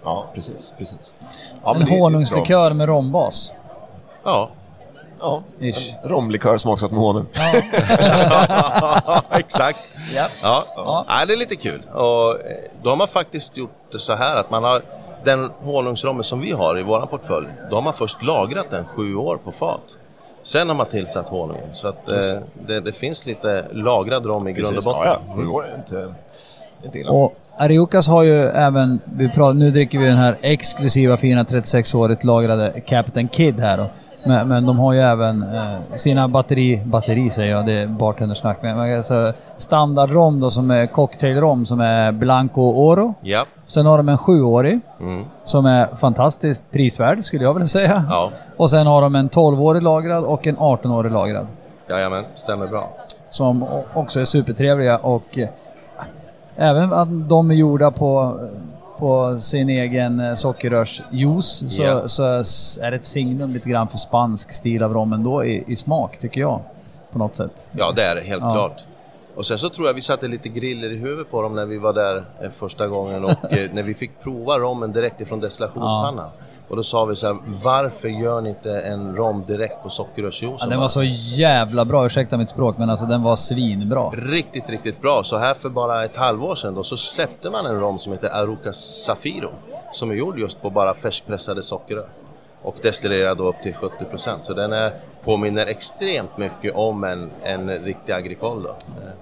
Ja, 0.05 0.31
precis. 0.35 0.75
precis. 0.79 1.15
Ja, 1.65 1.77
En 1.77 1.83
honungslikör 1.83 2.73
med 2.73 2.89
rombas. 2.89 3.55
Ja. 4.25 4.51
Ja, 5.21 5.43
Ish. 5.61 5.95
romlikör 6.05 6.59
smaksatt 6.59 6.91
med 6.91 7.01
honung. 7.01 7.27
exakt. 9.31 9.79
Ja. 10.15 10.27
Ja. 10.43 10.63
Ja. 10.77 11.05
Ja. 11.09 11.27
det 11.27 11.33
är 11.33 11.37
lite 11.37 11.57
kul. 11.57 11.83
Och 11.95 12.31
eh, 12.31 12.37
då 12.83 12.91
har 12.91 12.97
man 12.97 13.09
faktiskt 13.09 13.57
gjort 13.57 13.71
det 13.93 13.99
så 13.99 14.15
här 14.15 14.37
att 14.37 14.51
man 14.51 14.65
har 14.65 14.83
den 15.25 15.51
honungsrommen 15.61 16.25
som 16.25 16.41
vi 16.41 16.51
har 16.53 16.79
i 16.79 16.83
våran 16.83 17.09
portfölj, 17.09 17.47
då 17.71 17.77
har 17.77 17.83
man 17.83 17.93
först 17.93 18.23
lagrat 18.23 18.71
den 18.71 18.85
sju 18.85 19.15
år 19.15 19.37
på 19.37 19.53
fat. 19.53 19.81
Sen 20.43 20.69
har 20.69 20.75
man 20.77 20.87
tillsatt 20.87 21.29
honungen. 21.29 21.75
Så 21.75 21.89
att 21.89 22.09
eh, 22.09 22.17
det, 22.67 22.81
det 22.81 22.93
finns 22.93 23.27
lite 23.27 23.67
lagrad 23.73 24.27
rom 24.27 24.49
i 24.49 24.53
grund 24.53 24.77
och 24.77 24.83
botten. 24.85 25.01
ja, 25.05 25.17
ja. 25.29 25.35
Sju 25.37 25.49
år 25.49 25.67
är 25.67 25.75
inte. 25.77 26.15
Och 27.09 27.33
Ariukas 27.57 28.09
har 28.09 28.23
ju 28.23 28.43
även, 28.43 29.01
vi 29.05 29.29
pratar, 29.29 29.55
nu 29.55 29.71
dricker 29.71 29.99
vi 29.99 30.07
den 30.07 30.17
här 30.19 30.39
exklusiva 30.43 31.17
fina 31.17 31.43
36-årigt 31.43 32.27
lagrade 32.27 32.81
Captain 32.87 33.29
Kid 33.29 33.61
här 33.61 33.77
då. 33.79 33.87
Men, 34.27 34.49
men 34.49 34.67
de 34.67 34.79
har 34.79 34.93
ju 34.93 35.01
även 35.01 35.43
eh, 35.43 35.75
sina 35.95 36.29
batteri, 36.29 36.83
batteri 36.85 37.31
säger 37.31 37.51
jag, 37.53 37.67
det 37.67 37.73
är 37.73 37.87
bartendersnack. 37.87 38.59
Men 38.63 38.97
alltså, 38.97 39.33
standardrom 39.57 40.41
då 40.41 40.51
som 40.51 40.71
är 40.71 40.87
cocktailrom 40.87 41.67
som 41.67 41.81
är 41.81 42.13
Blanco 42.13 42.61
Oro. 42.63 43.15
Ja. 43.21 43.45
Sen 43.67 43.87
har 43.87 43.97
de 43.97 44.09
en 44.09 44.19
sjuårig 44.19 44.81
Mm. 45.01 45.25
som 45.45 45.67
är 45.67 45.87
fantastiskt 45.97 46.65
prisvärd 46.71 47.25
skulle 47.25 47.45
jag 47.45 47.55
vilja 47.55 47.69
säga. 47.69 48.05
Ja. 48.11 48.31
Och 48.57 48.71
sen 48.71 48.87
har 48.87 49.03
de 49.03 49.15
en 49.15 49.31
12-årig 49.31 49.83
lagrad 49.83 50.25
och 50.25 50.47
en 50.47 50.57
18-årig 50.57 51.13
lagrad. 51.13 51.47
Jajamän, 51.91 52.25
stämmer 52.35 52.67
bra. 52.67 52.89
Som 53.27 53.65
också 53.95 54.21
är 54.21 54.25
supertrevliga 54.25 54.97
och 54.99 55.39
Även 56.57 56.93
att 56.93 57.29
de 57.29 57.51
är 57.51 57.55
gjorda 57.55 57.91
på, 57.91 58.41
på 58.99 59.39
sin 59.41 59.69
egen 59.69 60.21
eh, 60.21 60.35
sockerrörsjuice 60.35 61.65
så, 61.69 61.83
Ja. 61.83 62.09
så 62.09 62.23
är 62.83 62.91
det 62.91 62.97
ett 62.97 63.05
signum 63.05 63.53
lite 63.53 63.69
grann 63.69 63.89
för 63.89 63.99
spansk 63.99 64.53
stil 64.53 64.83
av 64.83 64.93
rom 64.95 65.13
ändå 65.13 65.45
i, 65.45 65.65
i 65.67 65.77
smak, 65.77 66.19
tycker 66.19 66.41
jag. 66.41 66.61
På 67.13 67.19
något 67.19 67.37
sätt. 67.37 67.71
Ja, 67.73 67.93
det 67.97 68.03
är 68.03 68.15
det 68.15 68.21
helt 68.21 68.43
Ja. 68.43 68.53
klart. 68.53 68.77
Och 69.37 69.47
sen 69.47 69.59
så 69.59 69.69
tror 69.69 69.87
jag 69.87 69.95
vi 69.95 70.01
satte 70.01 70.29
lite 70.29 70.49
griller 70.49 70.93
i 70.93 70.97
huvudet 70.97 71.31
på 71.31 71.43
dem 71.43 71.55
när 71.55 71.67
vi 71.67 71.79
var 71.79 71.93
där 71.93 72.25
eh, 72.43 72.51
första 72.51 72.89
gången 72.89 73.25
och 73.25 73.31
eh, 73.53 73.71
när 73.73 73.83
vi 73.83 73.95
fick 73.95 74.21
prova 74.23 74.59
rommen 74.59 74.93
direkt 74.93 75.21
ifrån 75.21 75.41
destillationspannan. 75.41 76.31
Och 76.73 76.77
då 76.77 76.83
sa 76.83 77.05
vi 77.05 77.17
så 77.17 77.27
här, 77.27 77.37
varför 77.63 78.09
gör 78.09 78.41
ni 78.41 78.49
inte 78.49 78.81
en 78.81 79.17
rom 79.17 79.45
direkt 79.45 79.83
på 79.83 79.89
sockerrörsjuicen? 79.89 80.59
Ja, 80.61 80.67
den 80.67 80.81
var 80.81 80.89
så 80.89 81.03
jävla 81.03 81.85
bra, 81.85 82.07
ursäkta 82.07 82.37
mitt 82.37 82.49
språk, 82.49 82.79
men 82.79 82.91
alltså 82.91 83.07
den 83.07 83.23
var 83.23 83.37
svinbra. 83.37 84.11
Riktigt, 84.11 84.71
riktigt 84.71 85.01
bra. 85.01 85.25
Så 85.25 85.37
här 85.37 85.55
för 85.55 85.69
bara 85.69 86.05
ett 86.05 86.17
halvår 86.17 86.55
sedan 86.55 86.75
då 86.75 86.85
så 86.85 86.97
släppte 86.97 87.51
man 87.51 87.67
en 87.67 87.81
rom 87.81 87.99
som 87.99 88.13
heter 88.13 88.29
Aruca 88.29 88.73
Zafiro. 88.73 89.51
Som 89.93 90.11
är 90.11 90.15
gjord 90.15 90.39
just 90.39 90.63
på 90.63 90.71
bara 90.71 90.95
färskpressade 90.95 91.63
sockerrör. 91.63 92.09
Och 92.63 92.77
destillerad 92.83 93.39
då 93.39 93.49
upp 93.49 93.63
till 93.63 93.75
70%. 93.75 94.39
Så 94.43 94.55
den 94.55 94.73
är, 94.73 94.93
påminner 95.25 95.67
extremt 95.67 96.39
mycket 96.39 96.75
om 96.75 97.05
en, 97.05 97.31
en 97.43 97.69
riktig 97.69 98.13
agricole 98.13 98.69
då. 98.69 98.75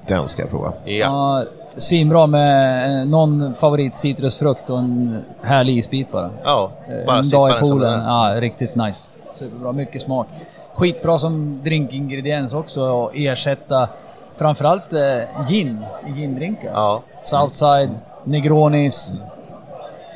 Den 0.06 0.28
ska 0.28 0.42
jag 0.42 0.50
prova. 0.50 0.72
Ja. 0.84 0.92
Ja, 0.92 1.44
svinbra 1.76 2.26
med 2.26 3.00
eh, 3.00 3.06
någon 3.06 3.54
favorit 3.54 3.96
citrusfrukt 3.96 4.70
och 4.70 4.78
en 4.78 5.24
härlig 5.42 5.76
isbit 5.78 6.12
bara. 6.12 6.30
Ja, 6.44 6.72
Eh, 6.88 7.06
bara 7.06 7.18
en 7.18 7.28
dag 7.30 7.50
i 7.50 7.60
poolen. 7.60 8.00
Ja, 8.04 8.34
riktigt 8.40 8.74
nice. 8.74 9.12
Superbra, 9.30 9.72
mycket 9.72 10.02
smak. 10.02 10.26
Skitbra 10.74 11.18
som 11.18 11.60
drinkingrediens 11.64 12.54
också 12.54 13.06
att 13.06 13.12
ersätta 13.14 13.88
framförallt 14.36 14.92
eh, 14.92 15.44
gin 15.48 15.84
i 16.06 16.20
gindrinkar. 16.20 16.70
Ja, 16.74 17.02
Southside, 17.22 17.98
Negronis, 18.24 19.14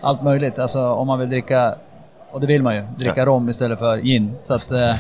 allt 0.03 0.23
möjligt. 0.23 0.59
Alltså 0.59 0.89
om 0.89 1.07
man 1.07 1.19
vill 1.19 1.31
dricka, 1.31 1.75
och 2.33 2.41
det 2.41 2.47
vill 2.47 2.63
man 2.63 2.75
ju, 2.75 2.83
dricka 2.97 3.27
rom 3.27 3.49
istället 3.49 3.79
för 3.79 3.99
gin. 3.99 4.37
Så 4.43 4.55
att... 4.55 4.71
Eh, 4.73 4.79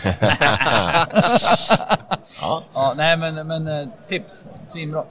ja. 2.74 2.92
nej 2.96 3.16
men, 3.16 3.46
men 3.46 3.90
tips. 4.08 4.48
Svinbra. 4.64 5.02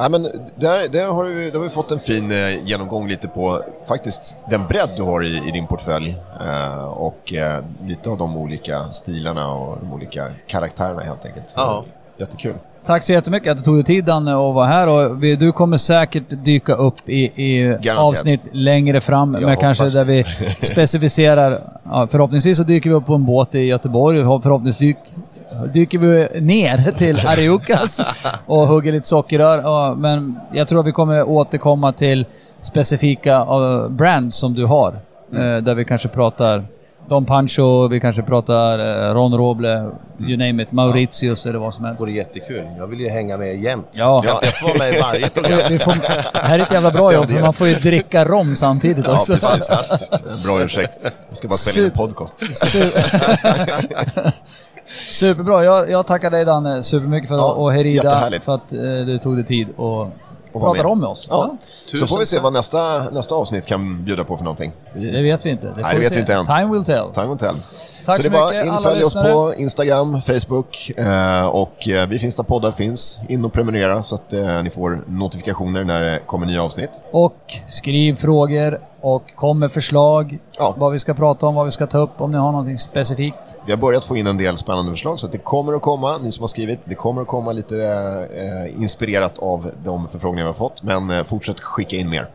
Ja, 0.00 0.08
men 0.08 0.22
där, 0.56 0.88
där, 0.88 1.06
har 1.06 1.24
du, 1.24 1.50
där 1.50 1.58
har 1.58 1.64
vi 1.64 1.68
fått 1.68 1.90
en 1.90 1.98
fin 1.98 2.30
eh, 2.30 2.64
genomgång 2.64 3.08
lite 3.08 3.28
på 3.28 3.62
faktiskt 3.88 4.36
den 4.50 4.66
bredd 4.66 4.90
du 4.96 5.02
har 5.02 5.24
i, 5.24 5.48
i 5.48 5.50
din 5.50 5.66
portfölj 5.66 6.16
eh, 6.40 6.84
och 6.84 7.32
eh, 7.32 7.64
lite 7.86 8.10
av 8.10 8.18
de 8.18 8.36
olika 8.36 8.84
stilarna 8.90 9.52
och 9.52 9.78
de 9.80 9.92
olika 9.92 10.26
karaktärerna 10.46 11.00
helt 11.00 11.24
enkelt. 11.26 11.48
Så, 11.50 11.60
Ja. 11.60 11.84
Jättekul. 12.18 12.54
Tack 12.84 13.02
så 13.02 13.12
jättemycket 13.12 13.50
att 13.50 13.58
du 13.58 13.64
tog 13.64 13.76
dig 13.76 13.84
tid 13.84 14.04
Danne 14.04 14.32
att 14.32 14.54
vara 14.54 14.66
här 14.66 14.88
och 14.88 15.22
vi, 15.24 15.36
du 15.36 15.52
kommer 15.52 15.76
säkert 15.76 16.24
dyka 16.28 16.74
upp 16.74 17.08
i, 17.08 17.24
i 17.24 17.78
avsnitt 17.96 18.40
längre 18.52 19.00
fram 19.00 19.34
Jag 19.34 19.42
med 19.42 19.60
kanske 19.60 19.84
hoppas 19.84 19.94
där 19.94 20.04
vi 20.04 20.24
specificerar, 20.62 21.58
ja, 21.84 22.06
förhoppningsvis 22.10 22.56
så 22.56 22.62
dyker 22.62 22.90
vi 22.90 22.96
upp 22.96 23.06
på 23.06 23.14
en 23.14 23.26
båt 23.26 23.54
i 23.54 23.58
Göteborg 23.58 24.22
förhoppningsvis 24.22 24.78
dyk, 24.78 24.96
dyker 25.66 25.98
vi 25.98 26.40
ner 26.40 26.92
till 26.92 27.26
Ariukas 27.26 28.00
och 28.46 28.66
hugger 28.68 28.92
lite 28.92 29.06
sockerrör. 29.06 29.58
Ja, 29.58 29.94
men 29.98 30.40
jag 30.52 30.68
tror 30.68 30.80
att 30.80 30.86
vi 30.86 30.92
kommer 30.92 31.28
återkomma 31.28 31.92
till 31.92 32.26
specifika 32.60 33.40
uh, 33.44 33.88
brands 33.88 34.36
som 34.36 34.54
du 34.54 34.64
har. 34.66 35.00
Mm. 35.32 35.56
Eh, 35.56 35.62
där 35.62 35.74
vi 35.74 35.84
kanske 35.84 36.08
pratar 36.08 36.64
Don 37.08 37.24
Pancho, 37.24 37.88
vi 37.88 38.00
kanske 38.00 38.22
pratar 38.22 38.78
eh, 38.78 39.14
Ron 39.14 39.34
Roble, 39.34 39.90
you 40.20 40.36
name 40.36 40.62
it, 40.62 40.72
Mauritius 40.72 41.46
eller 41.46 41.58
vad 41.58 41.74
som 41.74 41.84
helst. 41.84 41.98
det 41.98 42.02
vore 42.02 42.12
jättekul. 42.12 42.64
Jag 42.78 42.86
vill 42.86 43.00
ju 43.00 43.08
hänga 43.08 43.36
med 43.36 43.62
jämt. 43.62 43.86
Ja. 43.92 44.22
Jag 44.24 44.54
får 44.54 44.68
vara 44.68 44.78
med 44.78 44.94
i 44.94 45.00
varje 45.00 45.28
program. 45.34 45.60
Vi 45.68 45.78
får, 45.78 45.92
det 46.32 46.38
här 46.46 46.58
är 46.58 46.62
ett 46.62 46.72
jävla 46.72 46.90
bra 46.90 47.12
jobb 47.12 47.30
för 47.30 47.40
man 47.40 47.52
får 47.52 47.68
ju 47.68 47.74
dricka 47.74 48.24
rom 48.24 48.56
samtidigt 48.56 49.04
Ja, 49.08 49.14
också. 49.16 49.32
precis. 49.36 50.44
Bra 50.44 50.62
ursäkt. 50.62 50.98
Jag 51.28 51.36
ska 51.36 51.48
bara 51.48 51.56
spela 51.56 51.86
in 51.86 51.92
en 51.92 51.96
Super. 51.96 52.06
podcast. 52.06 52.34
Su- 54.90 55.12
Superbra. 55.12 55.64
Jag, 55.64 55.90
jag 55.90 56.06
tackar 56.06 56.30
dig 56.30 56.44
Danne 56.44 56.82
supermycket 56.82 57.28
för, 57.28 57.36
Ja, 57.36 57.52
och 57.52 57.72
Herida 57.72 58.30
för 58.42 58.54
att 58.54 58.72
eh, 58.72 58.80
du 58.80 59.18
tog 59.18 59.36
dig 59.36 59.44
tid 59.46 59.68
och 59.76 60.08
Och 60.52 60.76
med. 60.76 60.86
om 60.86 61.00
med 61.00 61.08
oss. 61.08 61.26
Ja. 61.30 61.56
Så 61.86 61.90
Tusen 61.90 62.08
får 62.08 62.18
vi 62.18 62.26
se 62.26 62.38
vad 62.38 62.52
nästa, 62.52 63.10
nästa 63.10 63.34
avsnitt 63.34 63.66
kan 63.66 64.04
bjuda 64.04 64.24
på 64.24 64.36
för 64.36 64.44
någonting. 64.44 64.72
Det 64.94 65.22
vet 65.22 65.46
vi 65.46 65.50
inte. 65.50 65.66
Det 65.66 65.82
Nej, 65.82 65.94
det 65.94 66.00
vet 66.00 66.16
vi 66.16 66.20
inte 66.20 66.34
än. 66.34 66.46
Time 66.46 66.66
will 66.72 66.84
tell. 66.84 67.04
Time 67.12 67.26
will 67.26 67.38
tell. 67.38 67.54
Tack 68.04 68.16
så 68.16 68.22
så 68.22 68.28
det 68.28 68.36
är 68.36 68.40
bara 68.40 68.50
mycket, 68.50 68.66
in 68.66 68.72
alla 68.72 68.80
följ 68.80 69.04
oss 69.04 69.14
på 69.14 69.54
Instagram, 69.56 70.20
Facebook 70.20 70.92
eh, 70.96 71.46
och 71.46 71.88
eh, 71.88 72.08
vi 72.08 72.18
finns 72.18 72.36
där 72.36 72.44
poddar 72.44 72.72
finns. 72.72 73.20
In 73.28 73.44
och 73.44 73.52
prenumerera 73.52 74.02
så 74.02 74.14
att 74.14 74.32
eh, 74.32 74.62
ni 74.62 74.70
får 74.70 75.04
notifikationer 75.06 75.84
när 75.84 76.00
det 76.00 76.20
kommer 76.26 76.46
nya 76.46 76.62
avsnitt. 76.62 77.00
Och 77.12 77.36
skriv 77.66 78.14
frågor 78.14 78.80
och 79.00 79.34
kom 79.36 79.58
med 79.58 79.72
förslag. 79.72 80.38
Ja. 80.58 80.74
Vad 80.78 80.92
vi 80.92 80.98
ska 80.98 81.14
prata 81.14 81.46
om, 81.46 81.54
vad 81.54 81.64
vi 81.64 81.70
ska 81.70 81.86
ta 81.86 81.98
upp, 81.98 82.20
om 82.20 82.32
ni 82.32 82.38
har 82.38 82.52
någonting 82.52 82.78
specifikt. 82.78 83.58
Vi 83.66 83.72
har 83.72 83.78
börjat 83.78 84.04
få 84.04 84.16
in 84.16 84.26
en 84.26 84.38
del 84.38 84.56
spännande 84.56 84.92
förslag 84.92 85.18
så 85.18 85.26
det 85.26 85.38
kommer 85.38 85.72
att 85.72 85.82
komma, 85.82 86.18
ni 86.18 86.32
som 86.32 86.42
har 86.42 86.48
skrivit, 86.48 86.80
det 86.84 86.94
kommer 86.94 87.22
att 87.22 87.28
komma 87.28 87.52
lite 87.52 87.74
inspirerat 88.78 89.38
av 89.38 89.70
de 89.84 90.08
förfrågningar 90.08 90.44
vi 90.44 90.48
har 90.48 90.54
fått. 90.54 90.82
Men 90.82 91.24
fortsätt 91.24 91.60
skicka 91.60 91.96
in 91.96 92.08
mer. 92.08 92.30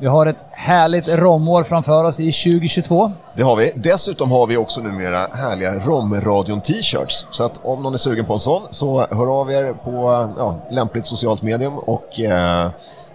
Vi 0.00 0.06
har 0.06 0.26
ett 0.26 0.46
härligt 0.50 1.08
romår 1.08 1.62
framför 1.64 2.04
oss 2.04 2.20
i 2.20 2.32
2022. 2.32 3.12
Det 3.36 3.42
har 3.42 3.56
vi. 3.56 3.72
Dessutom 3.76 4.30
har 4.30 4.46
vi 4.46 4.56
också 4.56 4.80
numera 4.80 5.18
härliga 5.32 5.74
Romradion 5.74 6.60
t-shirts. 6.60 7.26
Så 7.30 7.44
att 7.44 7.60
om 7.64 7.82
någon 7.82 7.94
är 7.94 7.98
sugen 7.98 8.24
på 8.24 8.32
en 8.32 8.38
sån 8.38 8.62
så 8.70 9.06
hör 9.10 9.40
av 9.40 9.50
er 9.52 9.72
på 9.72 9.90
ja, 10.38 10.68
lämpligt 10.70 11.06
socialt 11.06 11.42
medium 11.42 11.78
och 11.78 12.20
eh, 12.20 12.70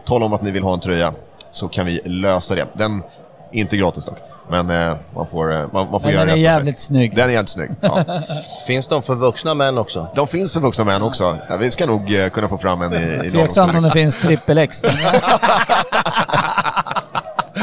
tala 0.06 0.26
om 0.26 0.34
att 0.34 0.42
ni 0.42 0.52
vill 0.52 0.64
ha 0.64 0.74
en 0.74 0.80
tröja 0.80 1.14
så 1.52 1.68
kan 1.68 1.86
vi 1.86 2.02
lösa 2.06 2.56
det. 2.56 2.66
Den 2.74 3.04
är 3.52 3.60
inte 3.60 3.78
gratis 3.78 4.06
dock, 4.06 4.18
men 4.50 4.70
eh, 4.70 4.96
man 5.16 5.28
får, 5.28 5.54
eh, 5.54 5.66
man, 5.74 5.92
man 5.92 6.02
får 6.02 6.12
göra 6.12 6.26
den 6.26 6.30
är 6.30 6.34
rätt 6.34 6.34
för 6.34 6.36
sig. 6.36 6.42
jävligt 6.42 6.80
snygg. 6.80 7.16
Den 7.16 7.30
är 7.30 7.34
jävligt 7.34 7.50
snygg. 7.50 7.72
Ja. 7.82 8.04
Finns 8.68 8.88
de 8.88 9.04
för 9.04 9.16
vuxna 9.16 9.54
män 9.54 9.80
också? 9.80 10.08
De 10.16 10.28
finns 10.28 10.54
för 10.54 10.60
vuxna 10.60 10.84
män 10.84 11.02
också. 11.02 11.38
Ja, 11.50 11.58
vi 11.58 11.72
ska 11.72 11.86
nog 11.86 12.16
eh, 12.16 12.30
kunna 12.30 12.48
få 12.48 12.58
fram 12.58 12.82
en 12.82 12.94
i, 12.94 12.96
i 12.96 13.00
lagom 13.10 13.30
Tveksamt 13.30 13.76
om 13.76 13.84
det 13.84 13.92
finns 13.92 14.16
trippel 14.16 14.58
X. 14.58 14.82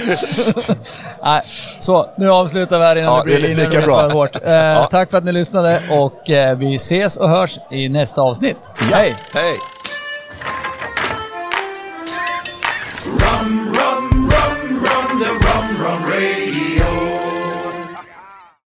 Nej, 1.23 1.43
så 1.81 2.07
nu 2.17 2.31
avslutar 2.31 2.79
vi 2.79 2.85
här 2.85 2.97
innan 2.97 3.13
Ja, 3.15 3.19
det 3.19 3.25
blir 3.25 3.37
innan 3.45 3.57
det 3.57 3.65
lika 3.65 3.71
blir 3.79 3.87
bra. 3.87 4.01
för 4.01 4.11
hårt. 4.11 4.37
Eh, 4.83 4.89
Tack 4.89 5.11
för 5.11 5.19
att 5.19 5.25
ni 5.25 5.33
lyssnade 5.33 5.83
och 5.91 6.31
eh, 6.31 6.57
vi 6.57 6.75
ses 6.75 7.17
och 7.17 7.29
hörs 7.29 7.59
i 7.71 7.89
nästa 7.89 8.23
avsnitt. 8.23 8.57
Hej! 8.75 9.17
Hej! 9.35 9.57